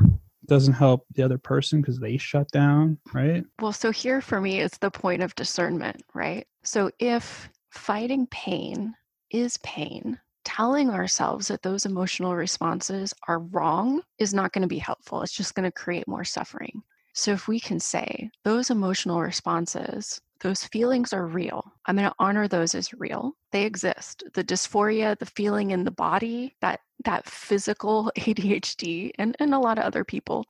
doesn't 0.47 0.73
help 0.73 1.05
the 1.13 1.23
other 1.23 1.37
person 1.37 1.81
because 1.81 1.99
they 1.99 2.17
shut 2.17 2.49
down, 2.51 2.97
right? 3.13 3.45
Well, 3.59 3.73
so 3.73 3.91
here 3.91 4.21
for 4.21 4.39
me 4.39 4.59
is 4.59 4.71
the 4.79 4.91
point 4.91 5.21
of 5.21 5.35
discernment, 5.35 6.03
right? 6.13 6.47
So 6.63 6.91
if 6.99 7.49
fighting 7.69 8.27
pain 8.27 8.95
is 9.31 9.57
pain, 9.57 10.19
telling 10.43 10.89
ourselves 10.89 11.47
that 11.47 11.63
those 11.63 11.85
emotional 11.85 12.35
responses 12.35 13.13
are 13.27 13.39
wrong 13.39 14.01
is 14.19 14.33
not 14.33 14.53
going 14.53 14.61
to 14.61 14.67
be 14.67 14.77
helpful. 14.77 15.21
It's 15.21 15.33
just 15.33 15.55
going 15.55 15.69
to 15.69 15.71
create 15.71 16.07
more 16.07 16.23
suffering. 16.23 16.83
So 17.13 17.31
if 17.31 17.47
we 17.47 17.59
can 17.59 17.79
say 17.79 18.29
those 18.43 18.69
emotional 18.69 19.21
responses, 19.21 20.21
those 20.41 20.63
feelings 20.65 21.13
are 21.13 21.25
real, 21.25 21.71
I'm 21.85 21.95
going 21.95 22.09
to 22.09 22.15
honor 22.19 22.47
those 22.47 22.75
as 22.75 22.93
real. 22.93 23.33
They 23.51 23.63
exist. 23.63 24.23
The 24.33 24.43
dysphoria, 24.43 25.17
the 25.17 25.25
feeling 25.25 25.71
in 25.71 25.83
the 25.83 25.91
body, 25.91 26.55
that 26.61 26.81
that 27.03 27.25
physical 27.25 28.11
ADHD 28.17 29.11
and, 29.17 29.35
and 29.39 29.53
a 29.53 29.59
lot 29.59 29.77
of 29.77 29.85
other 29.85 30.03
people, 30.03 30.45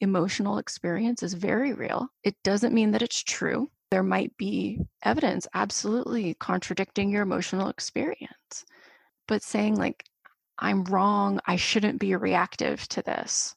emotional 0.00 0.58
experience 0.58 1.22
is 1.22 1.34
very 1.34 1.72
real. 1.72 2.08
It 2.24 2.36
doesn't 2.44 2.74
mean 2.74 2.90
that 2.92 3.02
it's 3.02 3.22
true. 3.22 3.70
There 3.90 4.02
might 4.02 4.36
be 4.36 4.80
evidence 5.02 5.46
absolutely 5.54 6.34
contradicting 6.34 7.10
your 7.10 7.22
emotional 7.22 7.68
experience. 7.68 8.64
But 9.26 9.42
saying, 9.42 9.76
like, 9.76 10.04
I'm 10.58 10.84
wrong, 10.84 11.40
I 11.46 11.56
shouldn't 11.56 12.00
be 12.00 12.14
reactive 12.16 12.86
to 12.88 13.02
this, 13.02 13.54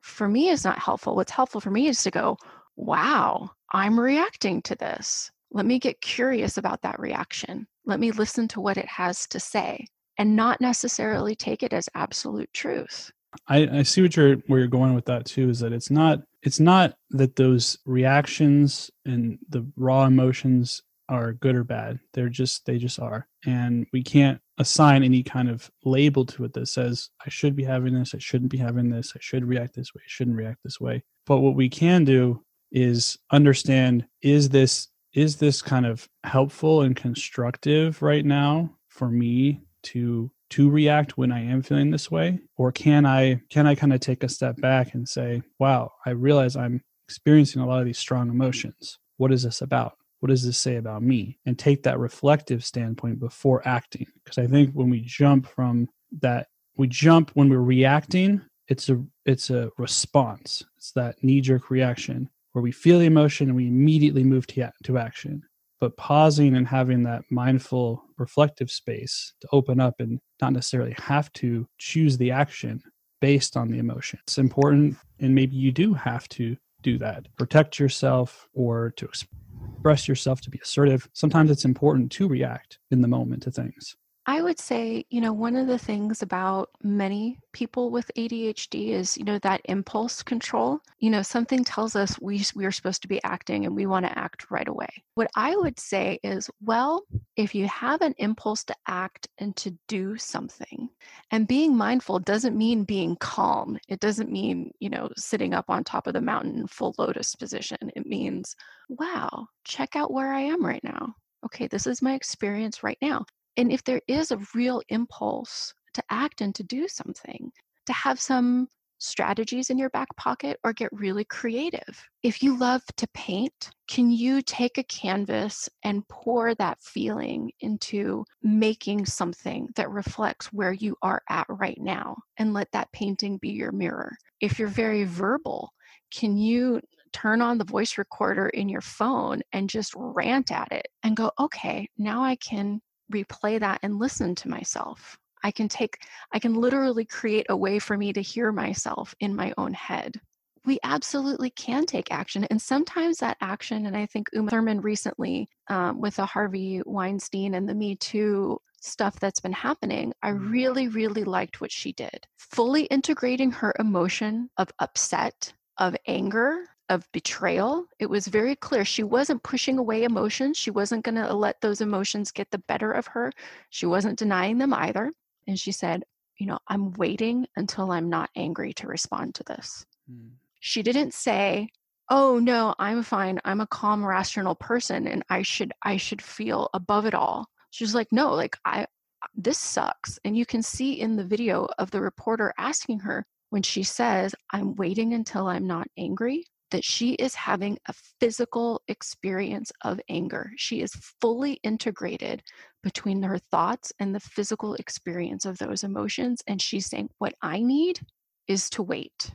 for 0.00 0.28
me 0.28 0.48
is 0.48 0.64
not 0.64 0.78
helpful. 0.78 1.14
What's 1.14 1.30
helpful 1.30 1.60
for 1.60 1.70
me 1.70 1.86
is 1.86 2.02
to 2.02 2.10
go, 2.10 2.36
wow, 2.76 3.50
I'm 3.72 3.98
reacting 3.98 4.62
to 4.62 4.74
this. 4.74 5.30
Let 5.50 5.66
me 5.66 5.78
get 5.78 6.00
curious 6.00 6.56
about 6.58 6.82
that 6.82 6.98
reaction. 6.98 7.66
Let 7.84 8.00
me 8.00 8.10
listen 8.10 8.48
to 8.48 8.60
what 8.60 8.76
it 8.76 8.86
has 8.86 9.26
to 9.28 9.40
say 9.40 9.86
and 10.18 10.36
not 10.36 10.60
necessarily 10.60 11.34
take 11.34 11.62
it 11.62 11.72
as 11.72 11.88
absolute 11.94 12.52
truth. 12.52 13.10
I, 13.48 13.78
I 13.78 13.82
see 13.82 14.02
what 14.02 14.14
you're 14.14 14.36
where 14.46 14.58
you're 14.58 14.68
going 14.68 14.94
with 14.94 15.06
that 15.06 15.24
too, 15.24 15.48
is 15.48 15.60
that 15.60 15.72
it's 15.72 15.90
not 15.90 16.20
it's 16.42 16.60
not 16.60 16.94
that 17.10 17.36
those 17.36 17.78
reactions 17.86 18.90
and 19.06 19.38
the 19.48 19.66
raw 19.76 20.04
emotions 20.04 20.82
are 21.08 21.32
good 21.32 21.54
or 21.54 21.64
bad. 21.64 21.98
They're 22.12 22.28
just 22.28 22.66
they 22.66 22.78
just 22.78 23.00
are. 23.00 23.26
And 23.44 23.86
we 23.92 24.02
can't 24.02 24.40
assign 24.58 25.02
any 25.02 25.22
kind 25.22 25.48
of 25.48 25.70
label 25.84 26.24
to 26.26 26.44
it 26.44 26.52
that 26.52 26.68
says 26.68 27.10
I 27.24 27.30
should 27.30 27.56
be 27.56 27.64
having 27.64 27.94
this, 27.94 28.14
I 28.14 28.18
shouldn't 28.18 28.50
be 28.50 28.58
having 28.58 28.90
this, 28.90 29.12
I 29.16 29.18
should 29.20 29.44
react 29.44 29.74
this 29.74 29.94
way, 29.94 30.02
I 30.04 30.08
shouldn't 30.08 30.36
react 30.36 30.58
this 30.62 30.80
way. 30.80 31.02
But 31.26 31.38
what 31.38 31.54
we 31.54 31.68
can 31.68 32.04
do 32.04 32.44
is 32.72 33.18
understand 33.30 34.06
is 34.22 34.48
this 34.48 34.88
is 35.14 35.36
this 35.36 35.60
kind 35.60 35.84
of 35.84 36.08
helpful 36.24 36.82
and 36.82 36.96
constructive 36.96 38.00
right 38.00 38.24
now 38.24 38.70
for 38.88 39.08
me 39.08 39.60
to 39.82 40.30
to 40.50 40.68
react 40.68 41.16
when 41.16 41.32
I 41.32 41.42
am 41.42 41.62
feeling 41.62 41.90
this 41.90 42.10
way? 42.10 42.38
Or 42.56 42.72
can 42.72 43.06
I 43.06 43.40
can 43.50 43.66
I 43.66 43.74
kind 43.74 43.92
of 43.92 44.00
take 44.00 44.22
a 44.24 44.28
step 44.28 44.60
back 44.60 44.94
and 44.94 45.08
say 45.08 45.42
wow 45.58 45.92
I 46.06 46.10
realize 46.10 46.56
I'm 46.56 46.82
experiencing 47.08 47.62
a 47.62 47.66
lot 47.66 47.80
of 47.80 47.84
these 47.84 47.98
strong 47.98 48.30
emotions. 48.30 48.98
What 49.18 49.32
is 49.32 49.42
this 49.42 49.60
about? 49.60 49.96
What 50.20 50.30
does 50.30 50.44
this 50.44 50.58
say 50.58 50.76
about 50.76 51.02
me? 51.02 51.38
And 51.46 51.58
take 51.58 51.82
that 51.82 51.98
reflective 51.98 52.64
standpoint 52.64 53.18
before 53.18 53.66
acting. 53.66 54.06
Because 54.24 54.38
I 54.38 54.46
think 54.46 54.72
when 54.72 54.88
we 54.88 55.00
jump 55.00 55.46
from 55.46 55.88
that 56.20 56.48
we 56.76 56.86
jump 56.86 57.30
when 57.34 57.50
we're 57.50 57.58
reacting 57.58 58.40
it's 58.68 58.88
a 58.88 59.02
it's 59.26 59.50
a 59.50 59.70
response. 59.76 60.64
It's 60.78 60.92
that 60.92 61.22
knee 61.22 61.40
jerk 61.40 61.70
reaction 61.70 62.30
where 62.52 62.62
we 62.62 62.72
feel 62.72 62.98
the 62.98 63.06
emotion 63.06 63.48
and 63.48 63.56
we 63.56 63.66
immediately 63.66 64.24
move 64.24 64.46
to, 64.48 64.70
to 64.84 64.98
action. 64.98 65.42
But 65.80 65.96
pausing 65.96 66.54
and 66.54 66.66
having 66.66 67.02
that 67.04 67.22
mindful 67.30 68.04
reflective 68.16 68.70
space 68.70 69.32
to 69.40 69.48
open 69.52 69.80
up 69.80 69.94
and 69.98 70.20
not 70.40 70.52
necessarily 70.52 70.94
have 70.98 71.32
to 71.34 71.66
choose 71.78 72.16
the 72.16 72.30
action 72.30 72.82
based 73.20 73.56
on 73.56 73.68
the 73.68 73.78
emotion. 73.78 74.20
It's 74.22 74.38
important 74.38 74.96
and 75.18 75.34
maybe 75.34 75.56
you 75.56 75.72
do 75.72 75.94
have 75.94 76.28
to 76.30 76.56
do 76.82 76.98
that. 76.98 77.26
Protect 77.36 77.78
yourself 77.78 78.48
or 78.54 78.92
to 78.96 79.06
express 79.06 80.06
yourself 80.06 80.40
to 80.42 80.50
be 80.50 80.60
assertive. 80.62 81.08
Sometimes 81.14 81.50
it's 81.50 81.64
important 81.64 82.12
to 82.12 82.28
react 82.28 82.78
in 82.90 83.00
the 83.00 83.08
moment 83.08 83.42
to 83.44 83.50
things 83.50 83.96
I 84.24 84.40
would 84.40 84.60
say, 84.60 85.04
you 85.10 85.20
know, 85.20 85.32
one 85.32 85.56
of 85.56 85.66
the 85.66 85.78
things 85.78 86.22
about 86.22 86.70
many 86.80 87.40
people 87.52 87.90
with 87.90 88.08
ADHD 88.16 88.90
is, 88.90 89.18
you 89.18 89.24
know, 89.24 89.40
that 89.40 89.62
impulse 89.64 90.22
control. 90.22 90.78
You 91.00 91.10
know, 91.10 91.22
something 91.22 91.64
tells 91.64 91.96
us 91.96 92.20
we, 92.20 92.44
we 92.54 92.64
are 92.64 92.70
supposed 92.70 93.02
to 93.02 93.08
be 93.08 93.22
acting 93.24 93.66
and 93.66 93.74
we 93.74 93.86
want 93.86 94.06
to 94.06 94.16
act 94.16 94.48
right 94.48 94.68
away. 94.68 94.86
What 95.16 95.28
I 95.34 95.56
would 95.56 95.80
say 95.80 96.20
is, 96.22 96.48
well, 96.60 97.02
if 97.36 97.52
you 97.52 97.66
have 97.66 98.00
an 98.00 98.14
impulse 98.18 98.62
to 98.64 98.76
act 98.86 99.26
and 99.38 99.56
to 99.56 99.76
do 99.88 100.16
something, 100.16 100.88
and 101.32 101.48
being 101.48 101.76
mindful 101.76 102.20
doesn't 102.20 102.56
mean 102.56 102.84
being 102.84 103.16
calm. 103.16 103.76
It 103.88 103.98
doesn't 103.98 104.30
mean, 104.30 104.70
you 104.78 104.88
know, 104.88 105.10
sitting 105.16 105.52
up 105.52 105.64
on 105.68 105.82
top 105.82 106.06
of 106.06 106.14
the 106.14 106.20
mountain 106.20 106.60
in 106.60 106.66
full 106.68 106.94
lotus 106.96 107.34
position. 107.34 107.90
It 107.96 108.06
means, 108.06 108.54
wow, 108.88 109.48
check 109.64 109.96
out 109.96 110.12
where 110.12 110.32
I 110.32 110.42
am 110.42 110.64
right 110.64 110.84
now 110.84 111.16
okay, 111.44 111.66
this 111.66 111.86
is 111.86 112.02
my 112.02 112.14
experience 112.14 112.82
right 112.82 112.98
now. 113.02 113.26
And 113.56 113.72
if 113.72 113.84
there 113.84 114.00
is 114.08 114.30
a 114.30 114.40
real 114.54 114.82
impulse 114.88 115.74
to 115.94 116.02
act 116.10 116.40
and 116.40 116.54
to 116.54 116.62
do 116.62 116.88
something, 116.88 117.52
to 117.86 117.92
have 117.92 118.20
some 118.20 118.68
strategies 119.02 119.68
in 119.68 119.78
your 119.78 119.90
back 119.90 120.14
pocket 120.16 120.58
or 120.62 120.72
get 120.72 120.92
really 120.92 121.24
creative. 121.24 122.08
If 122.22 122.42
you 122.42 122.56
love 122.56 122.82
to 122.96 123.08
paint, 123.08 123.70
can 123.88 124.10
you 124.10 124.42
take 124.42 124.78
a 124.78 124.84
canvas 124.84 125.68
and 125.82 126.06
pour 126.08 126.54
that 126.54 126.80
feeling 126.80 127.50
into 127.60 128.24
making 128.42 129.06
something 129.06 129.68
that 129.74 129.90
reflects 129.90 130.52
where 130.52 130.72
you 130.72 130.96
are 131.02 131.20
at 131.28 131.46
right 131.48 131.78
now 131.80 132.16
and 132.38 132.54
let 132.54 132.70
that 132.72 132.92
painting 132.92 133.38
be 133.38 133.50
your 133.50 133.72
mirror? 133.72 134.16
If 134.40 134.58
you're 134.58 134.68
very 134.68 135.04
verbal, 135.04 135.72
can 136.14 136.36
you 136.36 136.80
turn 137.12 137.42
on 137.42 137.58
the 137.58 137.64
voice 137.64 137.98
recorder 137.98 138.48
in 138.48 138.68
your 138.68 138.80
phone 138.80 139.42
and 139.52 139.68
just 139.68 139.92
rant 139.96 140.52
at 140.52 140.70
it 140.70 140.86
and 141.02 141.16
go, 141.16 141.32
okay, 141.40 141.88
now 141.98 142.22
I 142.22 142.36
can 142.36 142.80
replay 143.12 143.60
that 143.60 143.80
and 143.82 143.98
listen 143.98 144.34
to 144.36 144.48
myself. 144.48 145.18
I 145.44 145.50
can 145.50 145.68
take, 145.68 145.98
I 146.32 146.38
can 146.38 146.54
literally 146.54 147.04
create 147.04 147.46
a 147.48 147.56
way 147.56 147.78
for 147.78 147.96
me 147.96 148.12
to 148.12 148.22
hear 148.22 148.52
myself 148.52 149.14
in 149.20 149.34
my 149.34 149.52
own 149.58 149.72
head. 149.72 150.20
We 150.64 150.78
absolutely 150.84 151.50
can 151.50 151.86
take 151.86 152.12
action. 152.12 152.44
And 152.44 152.62
sometimes 152.62 153.18
that 153.18 153.36
action, 153.40 153.86
and 153.86 153.96
I 153.96 154.06
think 154.06 154.28
Uma 154.32 154.50
Thurman 154.50 154.80
recently 154.80 155.48
um, 155.68 156.00
with 156.00 156.16
the 156.16 156.26
Harvey 156.26 156.82
Weinstein 156.86 157.54
and 157.54 157.68
the 157.68 157.74
Me 157.74 157.96
Too 157.96 158.58
stuff 158.80 159.18
that's 159.18 159.40
been 159.40 159.52
happening, 159.52 160.12
I 160.22 160.30
mm-hmm. 160.30 160.50
really, 160.50 160.88
really 160.88 161.24
liked 161.24 161.60
what 161.60 161.72
she 161.72 161.92
did. 161.92 162.26
Fully 162.38 162.84
integrating 162.84 163.50
her 163.50 163.74
emotion 163.78 164.50
of 164.56 164.70
upset, 164.78 165.52
of 165.78 165.96
anger, 166.06 166.66
of 166.92 167.10
betrayal. 167.12 167.86
It 167.98 168.10
was 168.10 168.26
very 168.26 168.54
clear 168.54 168.84
she 168.84 169.02
wasn't 169.02 169.42
pushing 169.42 169.78
away 169.78 170.04
emotions. 170.04 170.58
She 170.58 170.70
wasn't 170.70 171.04
going 171.04 171.14
to 171.14 171.32
let 171.32 171.60
those 171.62 171.80
emotions 171.80 172.30
get 172.30 172.50
the 172.50 172.58
better 172.58 172.92
of 172.92 173.06
her. 173.06 173.32
She 173.70 173.86
wasn't 173.86 174.18
denying 174.18 174.58
them 174.58 174.74
either. 174.74 175.10
And 175.46 175.58
she 175.58 175.72
said, 175.72 176.04
You 176.36 176.46
know, 176.46 176.58
I'm 176.68 176.92
waiting 176.92 177.46
until 177.56 177.90
I'm 177.90 178.10
not 178.10 178.28
angry 178.36 178.74
to 178.74 178.86
respond 178.86 179.34
to 179.36 179.44
this. 179.44 179.86
Mm. 180.10 180.32
She 180.60 180.82
didn't 180.82 181.14
say, 181.14 181.70
Oh 182.10 182.38
no, 182.38 182.74
I'm 182.78 183.02
fine. 183.02 183.40
I'm 183.46 183.62
a 183.62 183.66
calm, 183.66 184.04
rational 184.04 184.54
person 184.54 185.06
and 185.06 185.24
I 185.30 185.40
should 185.40 185.72
I 185.82 185.96
should 185.96 186.20
feel 186.20 186.68
above 186.74 187.06
it 187.06 187.14
all. 187.14 187.48
She's 187.70 187.94
like, 187.94 188.12
No, 188.12 188.34
like 188.34 188.58
I 188.66 188.86
this 189.34 189.58
sucks. 189.58 190.18
And 190.26 190.36
you 190.36 190.44
can 190.44 190.62
see 190.62 191.00
in 191.00 191.16
the 191.16 191.24
video 191.24 191.68
of 191.78 191.90
the 191.90 192.02
reporter 192.02 192.52
asking 192.58 192.98
her 193.00 193.24
when 193.48 193.62
she 193.62 193.82
says, 193.82 194.34
I'm 194.50 194.74
waiting 194.74 195.14
until 195.14 195.46
I'm 195.46 195.66
not 195.66 195.88
angry 195.96 196.44
that 196.72 196.84
she 196.84 197.12
is 197.12 197.34
having 197.34 197.78
a 197.86 197.94
physical 198.20 198.82
experience 198.88 199.70
of 199.82 200.00
anger. 200.08 200.50
She 200.56 200.82
is 200.82 200.92
fully 201.20 201.54
integrated 201.62 202.42
between 202.82 203.22
her 203.22 203.38
thoughts 203.38 203.92
and 204.00 204.14
the 204.14 204.20
physical 204.20 204.74
experience 204.74 205.44
of 205.44 205.58
those 205.58 205.84
emotions. 205.84 206.42
And 206.46 206.60
she's 206.60 206.86
saying, 206.86 207.10
What 207.18 207.34
I 207.40 207.60
need 207.60 208.00
is 208.48 208.68
to 208.70 208.82
wait 208.82 209.30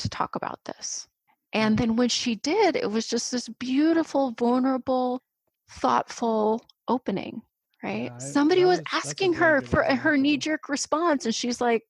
to 0.00 0.08
talk 0.08 0.34
about 0.34 0.58
this. 0.64 1.06
And 1.52 1.78
then 1.78 1.96
when 1.96 2.08
she 2.08 2.34
did, 2.36 2.76
it 2.76 2.90
was 2.90 3.06
just 3.06 3.30
this 3.30 3.48
beautiful, 3.48 4.32
vulnerable, 4.38 5.22
thoughtful 5.70 6.64
opening, 6.88 7.42
right? 7.82 8.04
Yeah, 8.04 8.16
I, 8.16 8.18
Somebody 8.18 8.64
was, 8.64 8.78
was 8.78 8.86
asking 8.92 9.34
her 9.34 9.60
for 9.60 9.84
her 9.84 10.16
knee 10.16 10.38
jerk 10.38 10.68
response, 10.68 11.26
and 11.26 11.34
she's 11.34 11.60
like, 11.60 11.82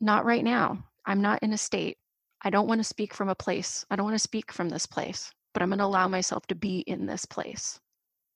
Not 0.00 0.24
right 0.24 0.42
now 0.42 0.84
I'm 1.08 1.22
not 1.22 1.42
in 1.42 1.52
a 1.52 1.58
state. 1.58 1.97
I 2.42 2.50
don't 2.50 2.68
want 2.68 2.80
to 2.80 2.84
speak 2.84 3.14
from 3.14 3.28
a 3.28 3.34
place. 3.34 3.84
I 3.90 3.96
don't 3.96 4.04
want 4.04 4.14
to 4.14 4.20
speak 4.20 4.52
from 4.52 4.68
this 4.68 4.86
place, 4.86 5.32
but 5.54 5.62
I'm 5.62 5.70
going 5.70 5.78
to 5.78 5.84
allow 5.84 6.08
myself 6.08 6.46
to 6.48 6.54
be 6.54 6.80
in 6.80 7.06
this 7.06 7.26
place. 7.26 7.80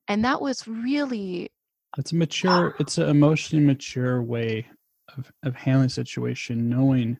And 0.08 0.24
that 0.24 0.40
was 0.40 0.66
really 0.66 1.50
It's 1.98 2.12
a 2.12 2.16
ah 2.16 2.18
mature, 2.18 2.74
it's 2.80 2.98
an 2.98 3.08
emotionally 3.08 3.64
mature 3.64 4.22
way 4.22 4.66
of, 5.16 5.32
of 5.44 5.54
handling 5.54 5.88
situation, 5.90 6.68
knowing 6.68 7.18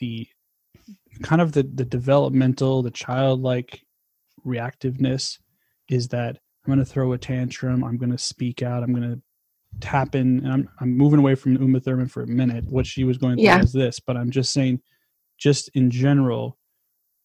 the 0.00 0.28
kind 1.22 1.40
of 1.40 1.52
the, 1.52 1.62
the 1.62 1.84
developmental, 1.84 2.82
the 2.82 2.90
childlike 2.90 3.80
reactiveness 4.46 5.38
is 5.88 6.08
that 6.08 6.36
I'm 6.36 6.74
going 6.74 6.78
to 6.78 6.84
throw 6.84 7.12
a 7.12 7.18
tantrum. 7.18 7.84
I'm 7.84 7.96
going 7.96 8.10
to 8.12 8.18
speak 8.18 8.62
out. 8.62 8.82
I'm 8.82 8.94
going 8.94 9.10
to 9.14 9.22
tap 9.80 10.14
in. 10.14 10.40
And 10.44 10.52
I'm, 10.52 10.68
I'm 10.80 10.96
moving 10.96 11.20
away 11.20 11.34
from 11.34 11.56
Uma 11.56 11.80
Thurman 11.80 12.08
for 12.08 12.22
a 12.22 12.26
minute. 12.26 12.64
What 12.68 12.86
she 12.86 13.04
was 13.04 13.18
going 13.18 13.36
through 13.36 13.44
Yeah. 13.44 13.60
is 13.60 13.72
this, 13.72 14.00
but 14.00 14.16
I'm 14.16 14.30
just 14.30 14.52
saying, 14.52 14.80
just 15.38 15.68
in 15.74 15.90
general, 15.90 16.58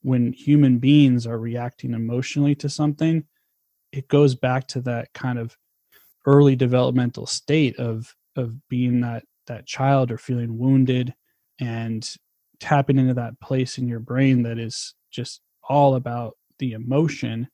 when 0.01 0.33
human 0.33 0.79
beings 0.79 1.27
are 1.27 1.37
reacting 1.37 1.93
emotionally 1.93 2.55
to 2.55 2.69
something, 2.69 3.23
it 3.91 4.07
goes 4.07 4.35
back 4.35 4.67
to 4.69 4.81
that 4.81 5.13
kind 5.13 5.37
of 5.37 5.55
early 6.25 6.55
developmental 6.55 7.25
state 7.25 7.77
of 7.77 8.13
of 8.35 8.67
being 8.69 9.01
that 9.01 9.23
that 9.47 9.65
child 9.65 10.11
or 10.11 10.17
feeling 10.17 10.57
wounded 10.57 11.13
and 11.59 12.15
tapping 12.59 12.97
into 12.97 13.13
that 13.13 13.39
place 13.39 13.77
in 13.77 13.87
your 13.87 13.99
brain 13.99 14.43
that 14.43 14.57
is 14.57 14.93
just 15.11 15.41
all 15.67 15.95
about 15.95 16.37
the 16.59 16.73
emotion. 16.73 17.47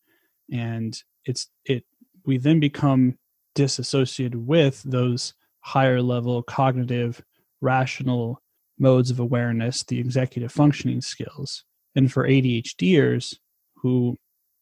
And 0.51 1.01
it's 1.25 1.47
it 1.65 1.85
we 2.25 2.37
then 2.37 2.59
become 2.59 3.17
disassociated 3.55 4.35
with 4.35 4.83
those 4.83 5.33
higher 5.61 6.01
level 6.01 6.43
cognitive 6.43 7.21
rational 7.61 8.41
modes 8.79 9.09
of 9.11 9.19
awareness 9.19 9.83
the 9.83 9.99
executive 9.99 10.51
functioning 10.51 11.01
skills. 11.01 11.63
And 11.95 12.11
for 12.11 12.27
ADHDers 12.27 13.35
who 13.75 14.17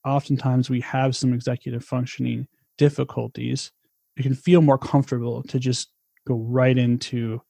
oftentimes 0.05 0.69
we 0.69 0.81
have 0.81 1.15
some 1.15 1.33
executive 1.33 1.83
functioning 1.83 2.47
difficulties 2.77 3.71
it 4.17 4.23
can 4.23 4.35
feel 4.35 4.61
more 4.61 4.77
comfortable 4.77 5.43
to 5.43 5.59
just 5.59 5.89
go 6.27 6.35
right 6.35 6.77
into 6.77 7.41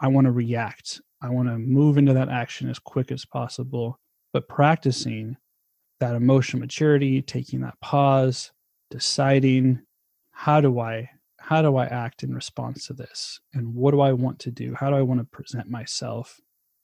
i 0.00 0.08
want 0.08 0.26
to 0.26 0.32
react. 0.32 1.00
I 1.22 1.30
want 1.30 1.48
to 1.48 1.56
move 1.58 1.96
into 1.96 2.12
that 2.12 2.28
action 2.28 2.68
as 2.68 2.78
quick 2.78 3.10
as 3.10 3.24
possible. 3.24 3.98
But 4.34 4.48
practicing 4.48 5.38
that 6.00 6.14
emotional 6.14 6.60
maturity 6.60 7.22
taking 7.22 7.60
that 7.62 7.80
pause 7.80 8.52
deciding 8.90 9.80
how 10.32 10.60
do 10.60 10.80
i 10.80 11.08
how 11.44 11.60
do 11.60 11.76
i 11.76 11.84
act 11.86 12.22
in 12.22 12.34
response 12.34 12.86
to 12.86 12.94
this? 12.94 13.40
And 13.52 13.74
what 13.74 13.90
do 13.90 14.00
i 14.00 14.12
want 14.12 14.38
to 14.40 14.50
do? 14.50 14.74
How 14.74 14.90
do 14.90 14.96
i 14.96 15.02
want 15.02 15.20
to 15.20 15.24
present 15.24 15.68
myself 15.68 16.40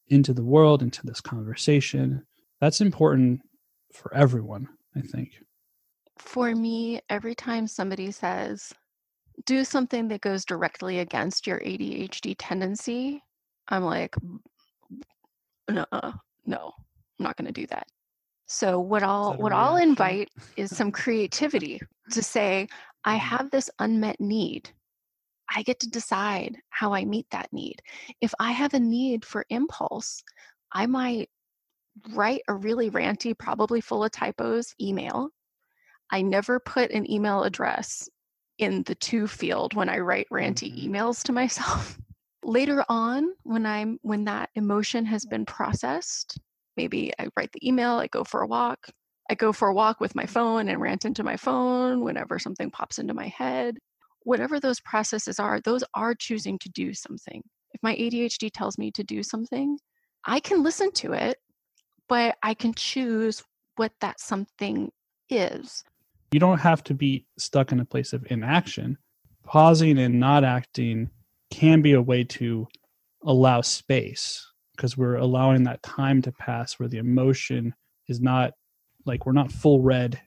into 0.08 0.32
the 0.34 0.44
world 0.44 0.82
into 0.82 1.06
this 1.06 1.20
conversation? 1.20 2.26
That's 2.60 2.80
important 2.80 3.40
for 3.92 4.14
everyone 4.14 4.68
i 4.96 5.00
think. 5.00 5.30
For 6.18 6.54
me, 6.54 7.00
every 7.08 7.34
time 7.34 7.66
somebody 7.66 8.10
says, 8.10 8.74
do 9.46 9.64
something 9.64 10.08
that 10.08 10.20
goes 10.20 10.44
directly 10.44 10.98
against 10.98 11.46
your 11.46 11.60
ADHD 11.60 12.34
tendency, 12.38 13.22
I'm 13.68 13.84
like, 13.84 14.14
no, 15.70 15.86
no, 16.44 16.72
I'm 17.18 17.24
not 17.24 17.36
going 17.36 17.46
to 17.46 17.52
do 17.52 17.66
that. 17.68 17.86
So 18.46 18.80
what 18.80 19.04
I'll 19.04 19.34
what 19.34 19.52
I'll 19.52 19.76
invite 19.76 20.28
is 20.56 20.76
some 20.76 20.90
creativity 20.90 21.80
to 22.10 22.20
say, 22.20 22.66
I 23.04 23.16
Mhm. 23.16 23.18
have 23.18 23.50
this 23.50 23.70
unmet 23.78 24.20
need. 24.20 24.70
I 25.54 25.62
get 25.62 25.80
to 25.80 25.90
decide 25.90 26.58
how 26.70 26.92
I 26.94 27.04
meet 27.04 27.28
that 27.30 27.52
need. 27.52 27.82
If 28.20 28.34
I 28.40 28.52
have 28.52 28.74
a 28.74 28.80
need 28.80 29.24
for 29.24 29.44
impulse, 29.50 30.22
I 30.72 30.86
might 30.86 31.30
write 32.10 32.42
a 32.48 32.54
really 32.54 32.90
ranty, 32.90 33.36
probably 33.36 33.80
full 33.80 34.04
of 34.04 34.12
typos 34.12 34.74
email. 34.80 35.30
I 36.10 36.22
never 36.22 36.60
put 36.60 36.90
an 36.92 37.10
email 37.10 37.44
address 37.44 38.08
in 38.58 38.82
the 38.84 38.94
to 38.96 39.26
field 39.26 39.74
when 39.74 39.88
I 39.88 39.98
write 39.98 40.28
ranty 40.32 40.72
Mhm. 40.72 40.86
emails 40.86 41.22
to 41.24 41.32
myself. 41.32 41.98
Later 42.42 42.84
on, 42.88 43.34
when 43.44 43.66
I'm 43.66 43.98
when 44.02 44.24
that 44.24 44.50
emotion 44.54 45.04
has 45.06 45.24
been 45.26 45.46
processed, 45.46 46.38
maybe 46.76 47.12
I 47.18 47.28
write 47.36 47.52
the 47.52 47.66
email, 47.66 47.92
I 47.98 48.06
go 48.08 48.24
for 48.24 48.42
a 48.42 48.46
walk. 48.46 48.90
I 49.30 49.34
go 49.34 49.52
for 49.52 49.68
a 49.68 49.74
walk 49.74 50.00
with 50.00 50.16
my 50.16 50.26
phone 50.26 50.68
and 50.68 50.80
rant 50.80 51.04
into 51.04 51.22
my 51.22 51.36
phone 51.36 52.02
whenever 52.02 52.40
something 52.40 52.68
pops 52.68 52.98
into 52.98 53.14
my 53.14 53.28
head. 53.28 53.78
Whatever 54.24 54.58
those 54.58 54.80
processes 54.80 55.38
are, 55.38 55.60
those 55.60 55.84
are 55.94 56.16
choosing 56.16 56.58
to 56.58 56.68
do 56.68 56.92
something. 56.92 57.40
If 57.72 57.80
my 57.80 57.94
ADHD 57.94 58.50
tells 58.52 58.76
me 58.76 58.90
to 58.90 59.04
do 59.04 59.22
something, 59.22 59.78
I 60.24 60.40
can 60.40 60.64
listen 60.64 60.90
to 60.94 61.12
it, 61.12 61.38
but 62.08 62.38
I 62.42 62.54
can 62.54 62.74
choose 62.74 63.44
what 63.76 63.92
that 64.00 64.18
something 64.18 64.90
is. 65.28 65.84
you 66.32 66.40
don't 66.40 66.58
have 66.58 66.82
to 66.84 66.94
be 66.94 67.24
stuck 67.38 67.70
in 67.70 67.78
a 67.78 67.84
place 67.84 68.12
of 68.12 68.26
inaction. 68.30 68.98
Pausing 69.44 69.96
and 69.98 70.18
not 70.18 70.42
acting 70.42 71.08
can 71.50 71.82
be 71.82 71.92
a 71.92 72.02
way 72.02 72.24
to 72.24 72.66
allow 73.22 73.60
space 73.60 74.44
because 74.76 74.96
we're 74.96 75.16
allowing 75.16 75.62
that 75.64 75.84
time 75.84 76.20
to 76.22 76.32
pass 76.32 76.80
where 76.80 76.88
the 76.88 76.98
emotion 76.98 77.74
is 78.08 78.20
not 78.20 78.54
like 79.06 79.26
we're 79.26 79.32
not 79.32 79.52
full 79.52 79.80
red, 79.80 80.20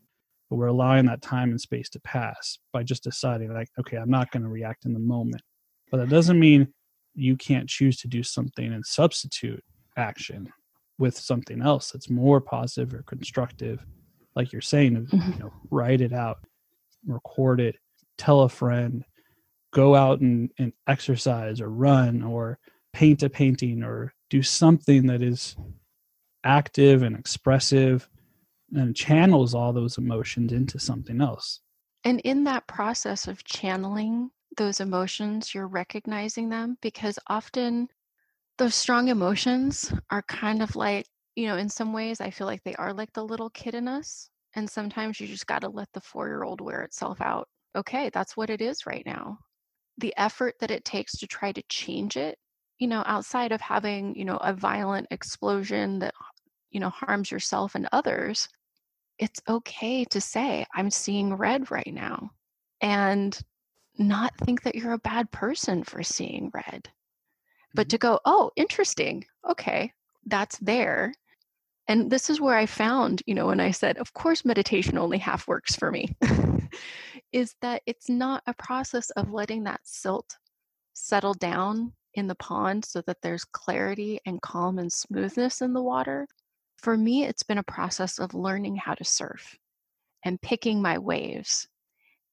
but 0.49 0.55
we're 0.57 0.67
allowing 0.67 1.05
that 1.07 1.21
time 1.21 1.49
and 1.51 1.61
space 1.61 1.89
to 1.89 1.99
pass 2.01 2.57
by 2.71 2.84
just 2.84 3.03
deciding, 3.03 3.53
like, 3.53 3.69
okay, 3.80 3.97
I'm 3.97 4.09
not 4.09 4.32
going 4.32 4.43
to 4.43 4.49
react 4.49 4.86
in 4.86 4.93
the 4.93 4.99
moment. 4.99 5.41
But 5.91 5.97
that 5.97 6.09
doesn't 6.09 6.39
mean 6.39 6.74
you 7.15 7.36
can't 7.38 7.69
choose 7.69 7.97
to 7.97 8.07
do 8.07 8.24
something 8.24 8.74
and 8.74 8.86
substitute 8.86 9.63
action 9.97 10.51
with 10.97 11.17
something 11.17 11.61
else 11.61 11.91
that's 11.91 12.09
more 12.09 12.41
positive 12.41 12.93
or 12.93 13.03
constructive 13.03 13.86
like 14.36 14.51
you're 14.51 14.61
saying, 14.61 15.05
Mhm. 15.07 15.34
you 15.34 15.39
know, 15.39 15.53
write 15.69 16.01
it 16.01 16.11
out, 16.11 16.38
record 17.05 17.59
it, 17.61 17.76
tell 18.17 18.41
a 18.41 18.49
friend, 18.49 19.05
go 19.71 19.93
out 19.95 20.21
and, 20.21 20.51
and 20.57 20.74
exercise 20.88 21.61
or 21.61 21.69
run 21.69 22.24
or 22.24 22.57
paint 22.93 23.21
a 23.21 23.30
painting 23.30 23.84
or 23.84 24.11
do 24.32 24.41
something 24.41 25.05
that 25.07 25.21
is 25.21 25.55
active 26.43 27.03
and 27.03 27.15
expressive 27.15 28.09
and 28.74 28.95
channels 28.95 29.53
all 29.53 29.74
those 29.74 29.97
emotions 29.97 30.51
into 30.51 30.80
something 30.80 31.21
else. 31.21 31.61
And 32.03 32.19
in 32.21 32.43
that 32.45 32.67
process 32.67 33.28
of 33.28 33.43
channeling 33.43 34.32
those 34.57 34.80
emotions, 34.80 35.53
you're 35.53 35.67
recognizing 35.67 36.49
them 36.49 36.78
because 36.82 37.17
often 37.28 37.88
those 38.57 38.76
strong 38.76 39.07
emotions 39.07 39.93
are 40.09 40.21
kind 40.24 40.61
of 40.61 40.76
like, 40.76 41.07
you 41.36 41.47
know, 41.47 41.57
in 41.57 41.69
some 41.69 41.93
ways, 41.93 42.21
I 42.21 42.30
feel 42.30 42.45
like 42.47 42.63
they 42.63 42.76
are 42.76 42.93
like 42.93 43.11
the 43.13 43.26
little 43.26 43.49
kid 43.49 43.74
in 43.74 43.88
us. 43.88 44.30
And 44.55 44.69
sometimes 44.69 45.19
you 45.19 45.28
just 45.28 45.47
got 45.47 45.61
to 45.61 45.69
let 45.69 45.88
the 45.93 46.01
four 46.01 46.28
year 46.28 46.43
old 46.43 46.61
wear 46.61 46.84
itself 46.84 47.21
out. 47.21 47.47
Okay, 47.76 48.11
that's 48.13 48.38
what 48.38 48.51
it 48.51 48.61
is 48.61 48.86
right 48.86 49.03
now. 49.05 49.39
The 49.97 50.13
effort 50.17 50.55
that 50.59 50.71
it 50.71 50.86
takes 50.86 51.17
to 51.17 51.28
try 51.28 51.51
to 51.51 51.63
change 51.69 52.17
it, 52.17 52.38
you 52.78 52.88
know, 52.88 53.03
outside 53.05 53.51
of 53.51 53.61
having, 53.61 54.15
you 54.15 54.26
know, 54.26 54.38
a 54.38 54.53
violent 54.53 55.07
explosion 55.09 55.99
that, 55.99 56.13
you 56.69 56.80
know, 56.80 56.89
harms 56.89 57.32
yourself 57.32 57.74
and 57.74 57.88
others, 57.91 58.47
it's 59.20 59.41
okay 59.47 60.05
to 60.05 60.22
say, 60.22 60.66
I'm 60.74 60.89
seeing 60.89 61.36
red 61.36 61.72
right 61.72 61.93
now. 61.93 62.32
And 62.82 63.38
not 63.97 64.36
think 64.38 64.64
that 64.64 64.76
you're 64.76 64.93
a 64.93 64.99
bad 64.99 65.32
person 65.32 65.84
for 65.84 66.03
seeing 66.03 66.51
red, 66.53 66.89
but 67.74 67.84
mm-hmm. 67.84 67.89
to 67.89 67.97
go, 67.97 68.20
oh, 68.26 68.51
interesting. 68.55 69.26
Okay, 69.49 69.91
that's 70.26 70.57
there. 70.59 71.14
And 71.88 72.09
this 72.09 72.30
is 72.30 72.39
where 72.39 72.57
I 72.57 72.66
found, 72.66 73.22
you 73.26 73.36
know, 73.36 73.47
when 73.47 73.59
I 73.59 73.72
said, 73.72 73.97
of 73.97 74.14
course, 74.14 74.45
meditation 74.45 74.97
only 74.97 75.18
half 75.18 75.47
works 75.47 75.76
for 75.76 75.91
me, 75.91 76.16
is 77.34 77.55
that 77.61 77.82
it's 77.86 78.09
not 78.09 78.41
a 78.47 78.53
process 78.53 79.09
of 79.11 79.32
letting 79.32 79.64
that 79.66 79.82
silt 79.84 80.38
settle 80.93 81.34
down 81.34 81.91
in 82.14 82.28
the 82.28 82.36
pond 82.36 82.86
so 82.86 83.01
that 83.01 83.18
there's 83.22 83.43
clarity 83.43 84.20
and 84.26 84.41
calm 84.41 84.80
and 84.80 84.93
smoothness 84.93 85.61
in 85.61 85.74
the 85.74 85.82
water. 85.82 86.28
For 86.84 86.97
me, 86.97 87.23
it's 87.23 87.43
been 87.43 87.59
a 87.59 87.63
process 87.63 88.19
of 88.19 88.34
learning 88.34 88.75
how 88.75 88.93
to 88.95 89.05
surf 89.05 89.57
and 90.25 90.41
picking 90.41 90.81
my 90.81 90.97
waves 90.97 91.65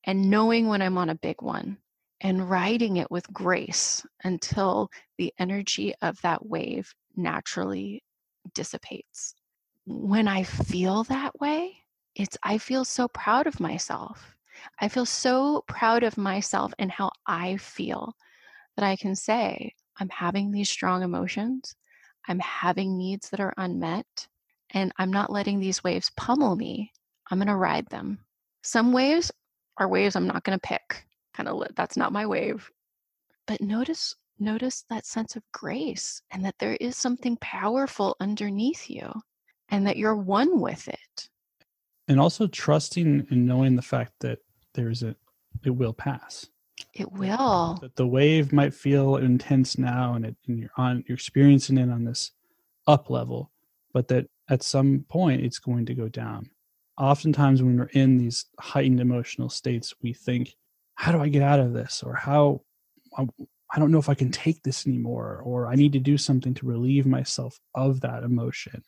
and 0.03 0.29
knowing 0.29 0.67
when 0.67 0.83
I'm 0.83 0.99
on 0.99 1.09
a 1.09 1.15
big 1.15 1.41
one 1.41 1.79
and 2.21 2.51
riding 2.51 2.97
it 2.97 3.09
with 3.13 3.33
grace 3.33 4.05
until 4.25 4.91
the 5.19 5.33
energy 5.39 5.95
of 6.03 6.21
that 6.23 6.45
wave 6.45 6.93
naturally 7.15 8.03
dissipates. 8.53 9.37
When 9.87 10.27
I 10.27 10.43
feel 10.43 11.05
that 11.05 11.39
way, 11.39 11.77
it's 12.17 12.37
I 12.43 12.59
feel 12.59 12.85
so 12.85 13.07
proud 13.07 13.47
of 13.47 13.61
myself. 13.61 14.35
I 14.81 14.89
feel 14.89 15.07
so 15.07 15.63
proud 15.69 16.03
of 16.03 16.19
myself 16.19 16.75
and 16.81 16.91
how 16.91 17.13
I 17.25 17.57
feel 17.59 18.17
that 18.77 18.85
I 18.85 18.97
can 18.97 19.15
say 19.15 19.75
I'm 20.01 20.09
having 20.09 20.51
these 20.51 20.69
strong 20.69 21.05
emotions. 21.05 21.77
I'm 22.27 22.41
having 22.41 22.99
needs 22.99 23.31
that 23.31 23.39
are 23.39 23.55
unmet 23.57 24.27
and 24.73 24.93
I'm 24.99 25.13
not 25.13 25.33
letting 25.33 25.61
these 25.61 25.83
waves 25.85 26.11
pummel 26.17 26.57
me. 26.57 26.93
I'm 27.31 27.39
going 27.39 27.49
to 27.49 27.57
ride 27.57 27.89
them. 27.89 28.19
Some 28.63 28.93
waves 28.93 29.31
are 29.79 29.89
waves 29.89 30.17
I'm 30.17 30.27
not 30.27 30.45
going 30.45 30.59
to 30.59 30.67
pick. 30.67 31.07
Kind 31.35 31.49
of 31.49 31.63
that's 31.75 31.97
not 31.97 32.13
my 32.13 32.27
wave. 32.27 32.71
But 33.47 33.61
notice 33.61 34.15
notice 34.39 34.85
that 34.91 35.07
sense 35.07 35.37
of 35.37 35.43
grace 35.53 36.23
and 36.31 36.45
that 36.45 36.59
there 36.59 36.77
is 36.81 36.97
something 36.97 37.37
powerful 37.41 38.17
underneath 38.21 38.89
you 38.89 39.13
and 39.69 39.87
that 39.87 39.97
you're 39.97 40.17
one 40.17 40.61
with 40.61 40.89
it. 40.89 41.29
And 42.09 42.19
also 42.19 42.47
trusting 42.47 43.27
and 43.31 43.47
knowing 43.47 43.77
the 43.77 43.83
fact 43.83 44.13
that 44.21 44.39
there's 44.75 45.03
a 45.03 45.15
it 45.65 45.71
will 45.71 45.93
pass. 45.93 46.47
It 46.95 47.13
will. 47.13 47.79
That 47.81 47.97
the 47.97 48.07
wave 48.07 48.53
might 48.53 48.75
feel 48.75 49.17
intense 49.17 49.79
now 49.79 50.15
and, 50.15 50.25
it, 50.25 50.37
and 50.49 50.59
you're 50.59 50.71
on 50.77 51.05
you're 51.07 51.17
experiencing 51.17 51.79
it 51.79 51.91
on 51.91 52.05
this 52.05 52.33
up 52.87 53.11
level, 53.11 53.51
but 53.93 54.09
that 54.09 54.27
at 54.51 54.63
some 54.63 55.07
point 55.09 55.43
it's 55.43 55.59
going 55.59 55.87
to 55.87 55.95
go 55.95 56.09
down. 56.09 56.51
Oftentimes 56.99 57.63
when 57.63 57.79
we're 57.79 57.85
in 57.87 58.19
these 58.19 58.45
heightened 58.59 59.01
emotional 59.01 59.49
states, 59.49 59.95
we 60.03 60.13
think, 60.13 60.55
how 60.97 61.13
do 61.13 61.23
I 61.23 61.29
get 61.29 61.43
out 61.43 61.61
of 61.61 61.73
this? 61.73 62.03
Or 62.03 62.15
how 62.15 62.61
um, 63.17 63.31
I 63.73 63.79
don't 63.79 63.93
know 63.93 63.99
if 63.99 64.09
I 64.09 64.15
can 64.15 64.31
take 64.31 64.63
this 64.63 64.87
anymore, 64.87 65.41
or 65.45 65.69
I 65.69 65.77
need 65.77 65.93
to 65.93 66.01
do 66.01 66.19
something 66.19 66.55
to 66.55 66.67
relieve 66.67 67.07
myself 67.07 67.59
of 67.75 68.01
that 68.01 68.25
emotion, 68.25 68.83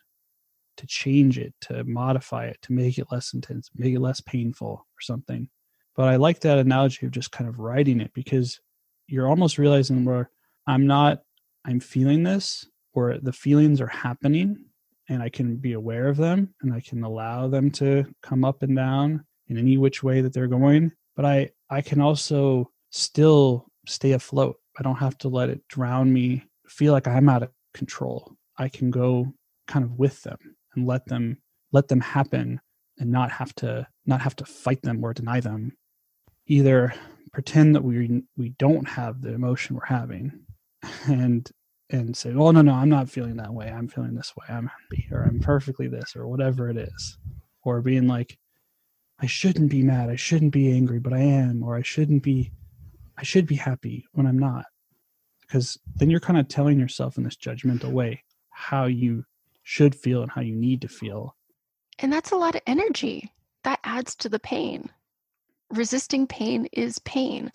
to 0.77 0.87
change 0.87 1.39
it, 1.39 1.55
to 1.63 1.85
modify 1.85 2.47
it, 2.47 2.59
to 2.63 2.73
make 2.73 2.99
it 2.99 3.07
less 3.13 3.33
intense, 3.33 3.71
make 3.77 3.95
it 3.95 4.01
less 4.01 4.21
painful, 4.21 4.69
or 4.69 5.01
something. 5.01 5.49
But 5.95 6.09
I 6.09 6.17
like 6.17 6.41
that 6.41 6.59
analogy 6.59 7.07
of 7.07 7.13
just 7.13 7.31
kind 7.31 7.49
of 7.49 7.61
writing 7.61 8.01
it 8.01 8.13
because 8.13 8.61
you're 9.07 9.29
almost 9.29 9.59
realizing 9.59 10.05
where 10.05 10.31
I'm 10.67 10.87
not, 10.87 11.23
I'm 11.65 11.81
feeling 11.81 12.25
this, 12.25 12.67
or 12.93 13.19
the 13.19 13.33
feelings 13.33 13.81
are 13.81 13.87
happening, 13.87 14.65
and 15.13 15.23
I 15.23 15.29
can 15.29 15.57
be 15.57 15.75
aware 15.75 16.09
of 16.09 16.17
them, 16.17 16.55
and 16.63 16.73
I 16.73 16.81
can 16.81 17.05
allow 17.05 17.47
them 17.47 17.71
to 17.73 18.05
come 18.23 18.45
up 18.45 18.63
and 18.63 18.75
down 18.75 19.25
in 19.49 19.59
any 19.59 19.77
which 19.77 20.03
way 20.03 20.23
that 20.23 20.33
they're 20.33 20.47
going. 20.47 20.93
But 21.15 21.27
I, 21.27 21.51
I 21.69 21.83
can 21.83 22.01
also 22.01 22.71
still 22.91 23.67
stay 23.87 24.13
afloat. 24.13 24.57
I 24.79 24.83
don't 24.83 24.97
have 24.97 25.19
to 25.19 25.29
let 25.29 25.51
it 25.51 25.67
drown 25.69 26.13
me, 26.13 26.45
feel 26.67 26.93
like 26.93 27.07
I'm 27.07 27.29
out 27.29 27.43
of 27.43 27.51
control. 27.75 28.35
I 28.57 28.69
can 28.69 28.91
go 28.91 29.35
kind 29.69 29.85
of 29.85 29.99
with 29.99 30.23
them 30.23 30.39
and 30.75 30.87
let 30.87 31.07
them 31.07 31.39
let 31.73 31.89
them 31.89 32.01
happen 32.01 32.61
and 32.99 33.11
not 33.11 33.31
have 33.31 33.55
to 33.57 33.87
not 34.07 34.21
have 34.23 34.37
to 34.37 34.45
fight 34.47 34.83
them 34.83 35.05
or 35.05 35.13
deny 35.13 35.41
them. 35.41 35.77
Either 36.47 36.95
pretend 37.33 37.75
that 37.75 37.85
we 37.85 38.23
we 38.37 38.51
don't 38.51 38.89
have 38.89 39.21
the 39.21 39.33
emotion 39.35 39.77
we're 39.77 39.85
having 39.85 40.41
and 41.07 41.51
and 41.93 42.17
say, 42.17 42.33
"Oh 42.35 42.51
no, 42.51 42.63
no, 42.63 42.73
I'm 42.73 42.89
not 42.89 43.11
feeling 43.11 43.37
that 43.37 43.53
way. 43.53 43.69
I'm 43.69 43.89
feeling 43.89 44.15
this 44.15 44.33
way. 44.37 44.47
I'm 44.49 44.67
happy 44.67 45.09
or 45.11 45.23
I'm 45.23 45.41
perfectly 45.41 45.89
this 45.89 46.17
or 46.17 46.27
whatever 46.27 46.69
it 46.69 46.77
is." 46.77 47.19
Or 47.65 47.81
being 47.81 48.09
like, 48.09 48.39
"I 49.21 49.27
shouldn't 49.27 49.71
be 49.71 49.83
mad. 49.83 50.11
I 50.11 50.17
shouldn't 50.17 50.53
be 50.53 50.73
angry, 50.73 50.99
but 50.99 51.13
I 51.13 51.21
am." 51.21 51.63
Or 51.63 51.77
I 51.77 51.83
shouldn't 51.83 52.23
be 52.23 52.53
I 53.19 53.25
should 53.25 53.47
be 53.47 53.57
happy 53.57 54.07
when 54.13 54.27
I'm 54.27 54.39
not. 54.39 54.65
Because 55.43 55.79
then 55.97 56.11
you're 56.11 56.21
kind 56.21 56.39
of 56.39 56.49
telling 56.49 56.79
yourself 56.79 57.19
in 57.19 57.25
this 57.25 57.37
judgmental 57.37 57.93
way 57.93 58.25
how 58.51 58.87
you 58.87 59.25
should 59.63 59.95
feel 59.95 60.23
and 60.23 60.31
how 60.31 60.41
you 60.41 60.57
need 60.57 60.81
to 60.81 60.89
feel. 60.89 61.37
And 61.99 62.13
that's 62.13 62.33
a 62.33 62.37
lot 62.37 62.55
of 62.55 62.63
energy. 62.67 63.31
That 63.65 63.81
adds 63.85 64.17
to 64.17 64.29
the 64.29 64.39
pain. 64.39 64.91
Resisting 65.71 66.27
pain 66.27 66.67
is 66.73 66.99
pain. 67.01 67.53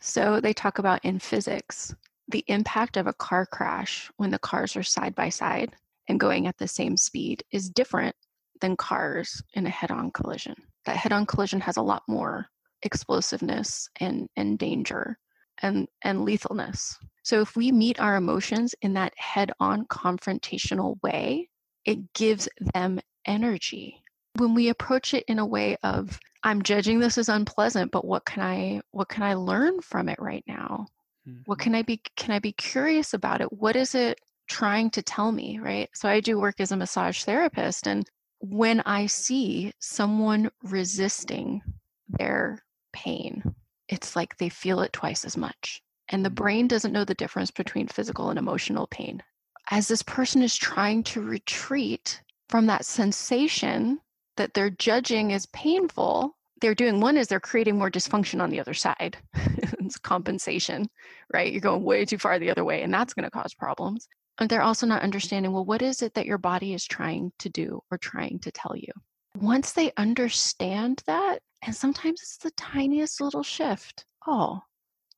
So 0.00 0.40
they 0.40 0.52
talk 0.52 0.78
about 0.78 1.04
in 1.04 1.18
physics 1.18 1.94
the 2.28 2.44
impact 2.48 2.96
of 2.96 3.06
a 3.06 3.14
car 3.14 3.46
crash 3.46 4.10
when 4.16 4.30
the 4.30 4.38
cars 4.38 4.76
are 4.76 4.82
side 4.82 5.14
by 5.14 5.28
side 5.28 5.74
and 6.08 6.20
going 6.20 6.46
at 6.46 6.58
the 6.58 6.68
same 6.68 6.96
speed 6.96 7.42
is 7.50 7.70
different 7.70 8.14
than 8.60 8.76
cars 8.76 9.42
in 9.54 9.66
a 9.66 9.70
head 9.70 9.90
on 9.90 10.10
collision. 10.10 10.54
That 10.84 10.96
head 10.96 11.12
on 11.12 11.26
collision 11.26 11.60
has 11.60 11.76
a 11.76 11.82
lot 11.82 12.02
more 12.08 12.46
explosiveness 12.82 13.88
and, 14.00 14.28
and 14.36 14.58
danger 14.58 15.18
and, 15.62 15.88
and 16.02 16.26
lethalness. 16.26 16.96
So 17.22 17.40
if 17.40 17.56
we 17.56 17.72
meet 17.72 18.00
our 18.00 18.16
emotions 18.16 18.74
in 18.82 18.94
that 18.94 19.12
head 19.16 19.52
on 19.60 19.86
confrontational 19.86 21.02
way, 21.02 21.48
it 21.84 22.12
gives 22.12 22.48
them 22.74 23.00
energy. 23.26 24.02
When 24.36 24.54
we 24.54 24.68
approach 24.68 25.14
it 25.14 25.24
in 25.28 25.38
a 25.38 25.46
way 25.46 25.76
of, 25.82 26.18
I'm 26.42 26.62
judging 26.62 27.00
this 27.00 27.18
as 27.18 27.28
unpleasant, 27.28 27.90
but 27.90 28.04
what 28.04 28.24
can 28.24 28.42
I 28.42 28.80
what 28.92 29.08
can 29.08 29.24
I 29.24 29.34
learn 29.34 29.80
from 29.80 30.08
it 30.08 30.18
right 30.20 30.44
now? 30.46 30.86
Mm-hmm. 31.28 31.42
What 31.46 31.58
can 31.58 31.74
I 31.74 31.82
be 31.82 32.00
can 32.16 32.32
I 32.32 32.38
be 32.38 32.52
curious 32.52 33.14
about 33.14 33.40
it? 33.40 33.52
What 33.52 33.76
is 33.76 33.94
it 33.94 34.20
trying 34.48 34.90
to 34.90 35.02
tell 35.02 35.30
me, 35.30 35.58
right? 35.58 35.88
So 35.94 36.08
I 36.08 36.20
do 36.20 36.38
work 36.38 36.60
as 36.60 36.72
a 36.72 36.76
massage 36.76 37.24
therapist 37.24 37.86
and 37.86 38.08
when 38.40 38.80
I 38.80 39.06
see 39.06 39.72
someone 39.80 40.50
resisting 40.62 41.60
their 42.08 42.62
pain, 42.92 43.42
it's 43.88 44.14
like 44.14 44.36
they 44.36 44.48
feel 44.48 44.80
it 44.80 44.92
twice 44.92 45.24
as 45.24 45.36
much. 45.36 45.82
And 46.08 46.24
the 46.24 46.30
mm. 46.30 46.36
brain 46.36 46.68
doesn't 46.68 46.92
know 46.92 47.04
the 47.04 47.14
difference 47.14 47.50
between 47.50 47.88
physical 47.88 48.30
and 48.30 48.38
emotional 48.38 48.86
pain. 48.86 49.22
As 49.70 49.88
this 49.88 50.02
person 50.02 50.42
is 50.42 50.56
trying 50.56 51.02
to 51.04 51.20
retreat 51.20 52.22
from 52.48 52.66
that 52.66 52.86
sensation 52.86 54.00
that 54.36 54.54
they're 54.54 54.70
judging 54.70 55.32
as 55.32 55.46
painful, 55.46 56.37
they're 56.60 56.74
doing 56.74 57.00
one 57.00 57.16
is 57.16 57.28
they're 57.28 57.40
creating 57.40 57.78
more 57.78 57.90
dysfunction 57.90 58.42
on 58.42 58.50
the 58.50 58.60
other 58.60 58.74
side. 58.74 59.16
it's 59.34 59.98
compensation, 59.98 60.88
right? 61.32 61.52
You're 61.52 61.60
going 61.60 61.84
way 61.84 62.04
too 62.04 62.18
far 62.18 62.38
the 62.38 62.50
other 62.50 62.64
way, 62.64 62.82
and 62.82 62.92
that's 62.92 63.14
going 63.14 63.24
to 63.24 63.30
cause 63.30 63.54
problems. 63.54 64.08
And 64.38 64.48
they're 64.48 64.62
also 64.62 64.86
not 64.86 65.02
understanding 65.02 65.52
well, 65.52 65.64
what 65.64 65.82
is 65.82 66.02
it 66.02 66.14
that 66.14 66.26
your 66.26 66.38
body 66.38 66.74
is 66.74 66.84
trying 66.84 67.32
to 67.40 67.48
do 67.48 67.80
or 67.90 67.98
trying 67.98 68.38
to 68.40 68.52
tell 68.52 68.76
you? 68.76 68.92
Once 69.36 69.72
they 69.72 69.92
understand 69.96 71.02
that, 71.06 71.40
and 71.62 71.74
sometimes 71.74 72.20
it's 72.22 72.38
the 72.38 72.50
tiniest 72.52 73.20
little 73.20 73.42
shift. 73.42 74.04
Oh, 74.26 74.60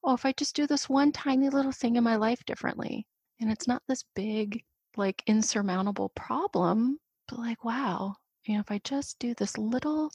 oh, 0.04 0.14
if 0.14 0.24
I 0.24 0.32
just 0.32 0.56
do 0.56 0.66
this 0.66 0.88
one 0.88 1.12
tiny 1.12 1.50
little 1.50 1.72
thing 1.72 1.96
in 1.96 2.04
my 2.04 2.16
life 2.16 2.44
differently, 2.46 3.06
and 3.40 3.50
it's 3.50 3.68
not 3.68 3.82
this 3.88 4.04
big, 4.14 4.62
like 4.96 5.22
insurmountable 5.26 6.10
problem, 6.10 6.98
but 7.28 7.38
like, 7.38 7.64
wow, 7.64 8.14
you 8.44 8.54
know, 8.54 8.60
if 8.60 8.70
I 8.70 8.80
just 8.84 9.18
do 9.18 9.34
this 9.34 9.58
little 9.58 10.10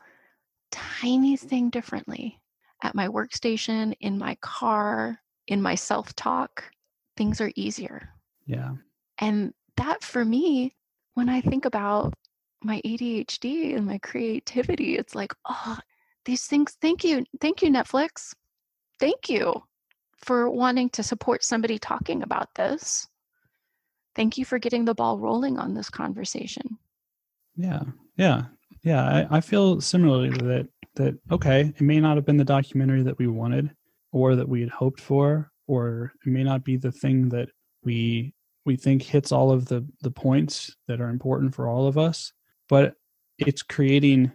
tiny 0.72 1.38
thing 1.38 1.70
differently. 1.70 2.40
At 2.84 2.96
my 2.96 3.08
workstation, 3.08 3.96
in 4.02 4.18
my 4.18 4.36
car, 4.42 5.20
in 5.48 5.62
my 5.62 5.76
self 5.76 6.14
talk, 6.16 6.64
things 7.18 7.42
are 7.42 7.52
easier. 7.56 8.10
Yeah. 8.46 8.74
And 9.20 9.54
that 9.78 10.04
for 10.04 10.24
me, 10.24 10.76
when 11.14 11.30
I 11.30 11.42
think 11.42 11.66
about 11.66 12.14
my 12.64 12.82
ADHD 12.86 13.76
and 13.76 13.86
my 13.86 13.98
creativity, 14.00 14.98
it's 14.98 15.16
like, 15.16 15.34
oh, 15.46 15.78
these 16.26 16.48
things 16.48 16.76
thank 16.82 17.04
you 17.04 17.24
thank 17.40 17.62
you 17.62 17.70
netflix. 17.70 18.34
Thank 19.00 19.30
you 19.30 19.54
for 20.18 20.50
wanting 20.50 20.90
to 20.92 21.04
support 21.04 21.44
somebody 21.44 21.78
talking 21.78 22.24
about 22.24 22.54
this. 22.56 23.08
Thank 24.16 24.38
you 24.38 24.46
for 24.46 24.58
getting 24.58 24.86
the 24.86 24.96
ball 24.96 25.20
rolling 25.20 25.60
on 25.60 25.74
this 25.74 25.90
conversation. 25.90 26.78
Yeah 27.56 27.84
yeah 28.18 28.44
yeah 28.86 29.28
I, 29.30 29.38
I 29.38 29.42
feel 29.42 29.82
similarly 29.82 30.30
that 30.30 30.68
that 30.96 31.16
okay 31.30 31.74
it 31.76 31.82
may 31.82 32.00
not 32.00 32.16
have 32.16 32.26
been 32.26 32.38
the 32.38 32.46
documentary 32.46 33.04
that 33.04 33.18
we 33.18 33.28
wanted 33.28 33.70
or 34.14 34.38
that 34.38 34.48
we 34.48 34.62
had 34.62 34.70
hoped 34.70 35.02
for 35.02 35.52
or 35.68 36.14
it 36.26 36.30
may 36.30 36.44
not 36.44 36.64
be 36.64 36.78
the 36.78 36.92
thing 36.92 37.28
that 37.30 37.50
we 37.84 38.34
we 38.64 38.78
think 38.78 39.02
hits 39.02 39.34
all 39.34 39.52
of 39.52 39.66
the 39.66 39.86
the 40.02 40.12
points 40.12 40.74
that 40.88 41.02
are 41.02 41.10
important 41.10 41.54
for 41.54 41.68
all 41.68 41.88
of 41.88 41.98
us 41.98 42.32
but 42.70 42.94
it's 43.38 43.62
creating 43.62 44.32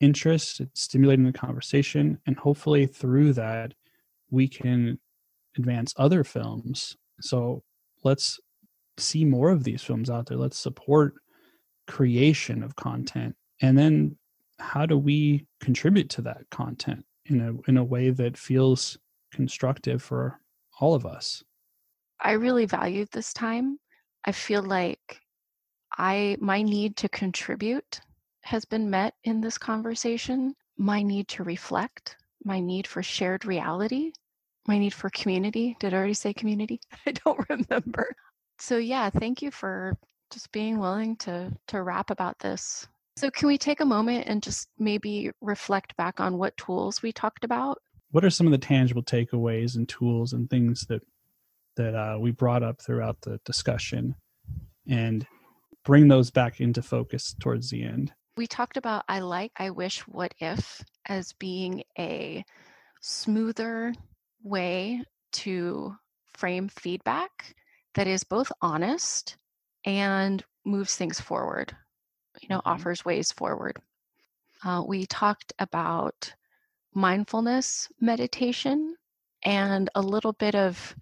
interest, 0.00 0.60
it's 0.60 0.82
stimulating 0.82 1.24
the 1.24 1.32
conversation, 1.32 2.18
and 2.26 2.36
hopefully 2.36 2.86
through 2.86 3.32
that, 3.32 3.72
we 4.30 4.46
can 4.48 4.98
advance 5.56 5.94
other 5.96 6.24
films. 6.24 6.96
So 7.20 7.62
let's 8.02 8.38
see 8.98 9.24
more 9.24 9.50
of 9.50 9.64
these 9.64 9.82
films 9.82 10.10
out 10.10 10.26
there. 10.26 10.36
Let's 10.36 10.58
support 10.58 11.14
creation 11.86 12.62
of 12.62 12.76
content. 12.76 13.34
And 13.60 13.76
then 13.76 14.16
how 14.58 14.86
do 14.86 14.96
we 14.96 15.46
contribute 15.60 16.10
to 16.10 16.22
that 16.22 16.48
content 16.50 17.04
in 17.26 17.40
a 17.40 17.70
in 17.70 17.76
a 17.76 17.84
way 17.84 18.10
that 18.10 18.36
feels 18.36 18.98
constructive 19.32 20.02
for 20.02 20.40
all 20.80 20.94
of 20.94 21.06
us? 21.06 21.42
I 22.20 22.32
really 22.32 22.66
valued 22.66 23.08
this 23.12 23.32
time. 23.32 23.78
I 24.24 24.32
feel 24.32 24.62
like 24.62 25.20
I 25.98 26.36
my 26.40 26.62
need 26.62 26.96
to 26.98 27.08
contribute 27.08 28.00
has 28.42 28.64
been 28.64 28.90
met 28.90 29.14
in 29.24 29.40
this 29.40 29.58
conversation 29.58 30.54
my 30.76 31.02
need 31.02 31.28
to 31.28 31.44
reflect, 31.44 32.16
my 32.44 32.60
need 32.60 32.86
for 32.86 33.02
shared 33.02 33.44
reality, 33.44 34.12
my 34.66 34.78
need 34.78 34.92
for 34.92 35.08
community. 35.10 35.76
Did 35.78 35.94
I 35.94 35.98
already 35.98 36.14
say 36.14 36.32
community? 36.32 36.80
I 37.06 37.12
don't 37.12 37.48
remember. 37.48 38.14
So 38.58 38.78
yeah, 38.78 39.10
thank 39.10 39.42
you 39.42 39.50
for 39.50 39.96
just 40.32 40.50
being 40.52 40.78
willing 40.78 41.16
to 41.18 41.52
to 41.68 41.82
rap 41.82 42.10
about 42.10 42.38
this. 42.38 42.88
So 43.16 43.30
can 43.30 43.48
we 43.48 43.58
take 43.58 43.80
a 43.80 43.84
moment 43.84 44.24
and 44.26 44.42
just 44.42 44.68
maybe 44.78 45.30
reflect 45.40 45.96
back 45.96 46.20
on 46.20 46.38
what 46.38 46.56
tools 46.56 47.02
we 47.02 47.12
talked 47.12 47.44
about? 47.44 47.78
What 48.10 48.24
are 48.24 48.30
some 48.30 48.46
of 48.46 48.50
the 48.52 48.58
tangible 48.58 49.02
takeaways 49.02 49.76
and 49.76 49.88
tools 49.88 50.32
and 50.32 50.48
things 50.48 50.86
that 50.86 51.02
that 51.76 51.94
uh, 51.94 52.18
we 52.20 52.30
brought 52.30 52.62
up 52.62 52.80
throughout 52.80 53.20
the 53.22 53.40
discussion, 53.44 54.14
and 54.88 55.26
bring 55.84 56.06
those 56.06 56.30
back 56.30 56.60
into 56.60 56.82
focus 56.82 57.34
towards 57.40 57.70
the 57.70 57.82
end? 57.82 58.12
we 58.36 58.46
talked 58.46 58.76
about 58.76 59.04
I 59.08 59.20
like, 59.20 59.52
I 59.56 59.70
wish, 59.70 60.00
what 60.00 60.34
if 60.38 60.82
as 61.06 61.32
being 61.34 61.84
a 61.98 62.44
smoother 63.00 63.94
way 64.42 65.02
to 65.32 65.96
frame 66.36 66.68
feedback 66.68 67.54
that 67.94 68.06
is 68.06 68.24
both 68.24 68.50
honest 68.60 69.36
and 69.84 70.42
moves 70.64 70.96
things 70.96 71.20
forward, 71.20 71.76
you 72.44 72.54
know, 72.54 72.60
Mhm. 72.60 72.66
offers 72.72 73.04
ways 73.04 73.32
forward. 73.32 73.80
Uh, 74.62 74.84
we 74.86 75.06
talked 75.06 75.52
about 75.58 76.34
mindfulness 76.94 77.88
meditation 78.00 78.96
and 79.44 79.90
a 79.94 80.00
little 80.02 80.32
bit 80.34 80.54
of 80.54 80.94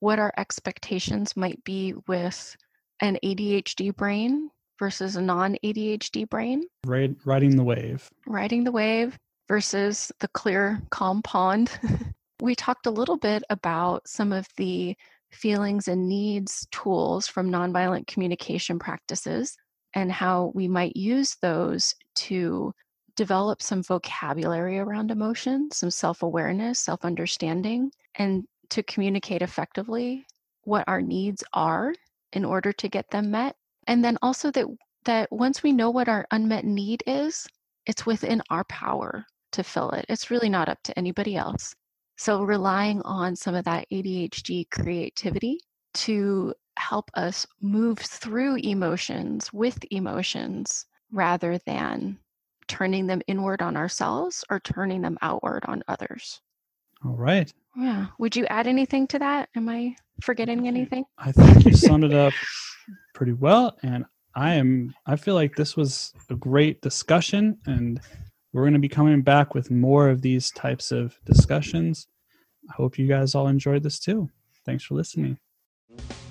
what 0.00 0.18
our 0.18 0.32
expectations 0.36 1.36
might 1.36 1.62
be 1.64 1.94
with 2.06 2.56
an 3.00 3.18
ADHD 3.22 3.90
brain 3.90 4.50
versus 4.78 5.16
a 5.16 5.22
non 5.22 5.56
ADHD 5.64 6.24
brain, 6.28 6.64
Right, 6.84 7.16
riding 7.24 7.56
the 7.56 7.64
wave. 7.64 8.10
riding 8.26 8.64
the 8.64 8.72
wave 8.72 9.18
versus 9.48 10.12
the 10.20 10.28
clear, 10.28 10.82
calm 10.90 11.22
pond. 11.22 11.78
we 12.40 12.54
talked 12.54 12.86
a 12.86 12.90
little 12.90 13.16
bit 13.16 13.42
about 13.50 14.06
some 14.06 14.32
of 14.32 14.46
the 14.56 14.96
feelings 15.30 15.88
and 15.88 16.08
needs 16.08 16.66
tools 16.70 17.26
from 17.26 17.50
nonviolent 17.50 18.06
communication 18.06 18.78
practices 18.78 19.56
and 19.94 20.10
how 20.10 20.52
we 20.54 20.68
might 20.68 20.96
use 20.96 21.36
those 21.40 21.94
to 22.16 22.72
develop 23.16 23.62
some 23.62 23.82
vocabulary 23.82 24.78
around 24.78 25.10
emotion, 25.10 25.68
some 25.72 25.90
self 25.90 26.22
awareness, 26.22 26.80
self 26.80 27.04
understanding, 27.04 27.90
and 28.16 28.44
to 28.70 28.82
communicate 28.82 29.42
effectively 29.42 30.26
what 30.62 30.84
our 30.88 31.00
needs 31.00 31.44
are 31.52 31.94
in 32.32 32.44
order 32.44 32.72
to 32.72 32.88
get 32.88 33.08
them 33.10 33.30
met. 33.30 33.54
And 33.86 34.04
then 34.04 34.18
also 34.22 34.50
that 34.52 34.66
that 35.04 35.30
once 35.30 35.62
we 35.62 35.72
know 35.72 35.90
what 35.90 36.08
our 36.08 36.26
unmet 36.30 36.64
need 36.64 37.02
is, 37.06 37.46
it's 37.86 38.06
within 38.06 38.42
our 38.50 38.64
power 38.64 39.24
to 39.52 39.62
fill 39.62 39.90
it. 39.90 40.06
It's 40.08 40.30
really 40.30 40.48
not 40.48 40.68
up 40.68 40.78
to 40.84 40.98
anybody 40.98 41.36
else. 41.36 41.74
So 42.16 42.42
relying 42.42 43.02
on 43.02 43.36
some 43.36 43.54
of 43.54 43.64
that 43.64 43.86
ADHD 43.92 44.70
creativity 44.70 45.60
to 45.94 46.54
help 46.76 47.10
us 47.14 47.46
move 47.60 47.98
through 47.98 48.56
emotions 48.56 49.52
with 49.52 49.78
emotions 49.90 50.86
rather 51.12 51.58
than 51.66 52.18
turning 52.66 53.06
them 53.06 53.22
inward 53.26 53.62
on 53.62 53.76
ourselves 53.76 54.44
or 54.50 54.60
turning 54.60 55.02
them 55.02 55.18
outward 55.22 55.64
on 55.66 55.82
others. 55.88 56.40
All 57.04 57.16
right. 57.16 57.52
Yeah. 57.76 58.06
Would 58.18 58.36
you 58.36 58.46
add 58.46 58.66
anything 58.66 59.06
to 59.08 59.18
that? 59.18 59.48
Am 59.54 59.68
I 59.68 59.96
forgetting 60.22 60.66
anything? 60.66 61.04
I 61.18 61.32
think 61.32 61.64
you 61.64 61.74
summed 61.74 62.04
it 62.04 62.14
up 62.14 62.32
pretty 63.14 63.32
well. 63.32 63.76
And 63.82 64.04
I 64.34 64.54
am, 64.54 64.94
I 65.06 65.16
feel 65.16 65.34
like 65.34 65.54
this 65.56 65.76
was 65.76 66.12
a 66.30 66.34
great 66.34 66.80
discussion. 66.80 67.58
And 67.66 68.00
we're 68.52 68.62
going 68.62 68.74
to 68.74 68.78
be 68.78 68.88
coming 68.88 69.22
back 69.22 69.54
with 69.54 69.70
more 69.70 70.08
of 70.08 70.22
these 70.22 70.50
types 70.52 70.92
of 70.92 71.18
discussions. 71.26 72.06
I 72.70 72.74
hope 72.74 72.98
you 72.98 73.06
guys 73.06 73.34
all 73.34 73.48
enjoyed 73.48 73.82
this 73.82 73.98
too. 73.98 74.30
Thanks 74.64 74.84
for 74.84 74.94
listening. 74.94 75.38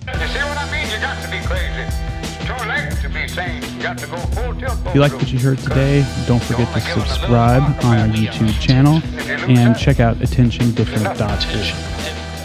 You 0.08 0.28
see 0.28 0.40
what 0.40 0.58
I 0.58 0.72
mean? 0.72 0.90
You 0.92 1.00
got 1.00 1.22
to 1.24 1.32
be 1.32 1.40
crazy. 1.46 1.86
It's 2.22 2.38
too 2.46 2.68
late 2.68 2.92
to 3.02 3.10
be 3.10 3.28
sane. 3.28 3.64
You 3.76 3.82
got 3.82 3.98
to 4.00 4.08
go 4.08 4.18
full 4.18 4.54
tilt. 4.56 4.78
If 4.86 4.96
you 4.96 5.02
like 5.02 5.14
what 5.14 5.32
you 5.32 5.40
heard 5.40 5.60
today, 5.60 6.06
don't 6.28 6.44
forget 6.44 6.72
to 6.74 6.82
subscribe 6.82 7.64
on 7.84 7.98
our 7.98 8.08
YouTube 8.08 8.60
channel 8.60 9.02
and 9.50 9.78
check 9.78 10.00
out 10.00 10.18
attentiondifferent.org. 10.18 11.20
Attention. 11.20 11.78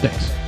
Thanks. 0.01 0.38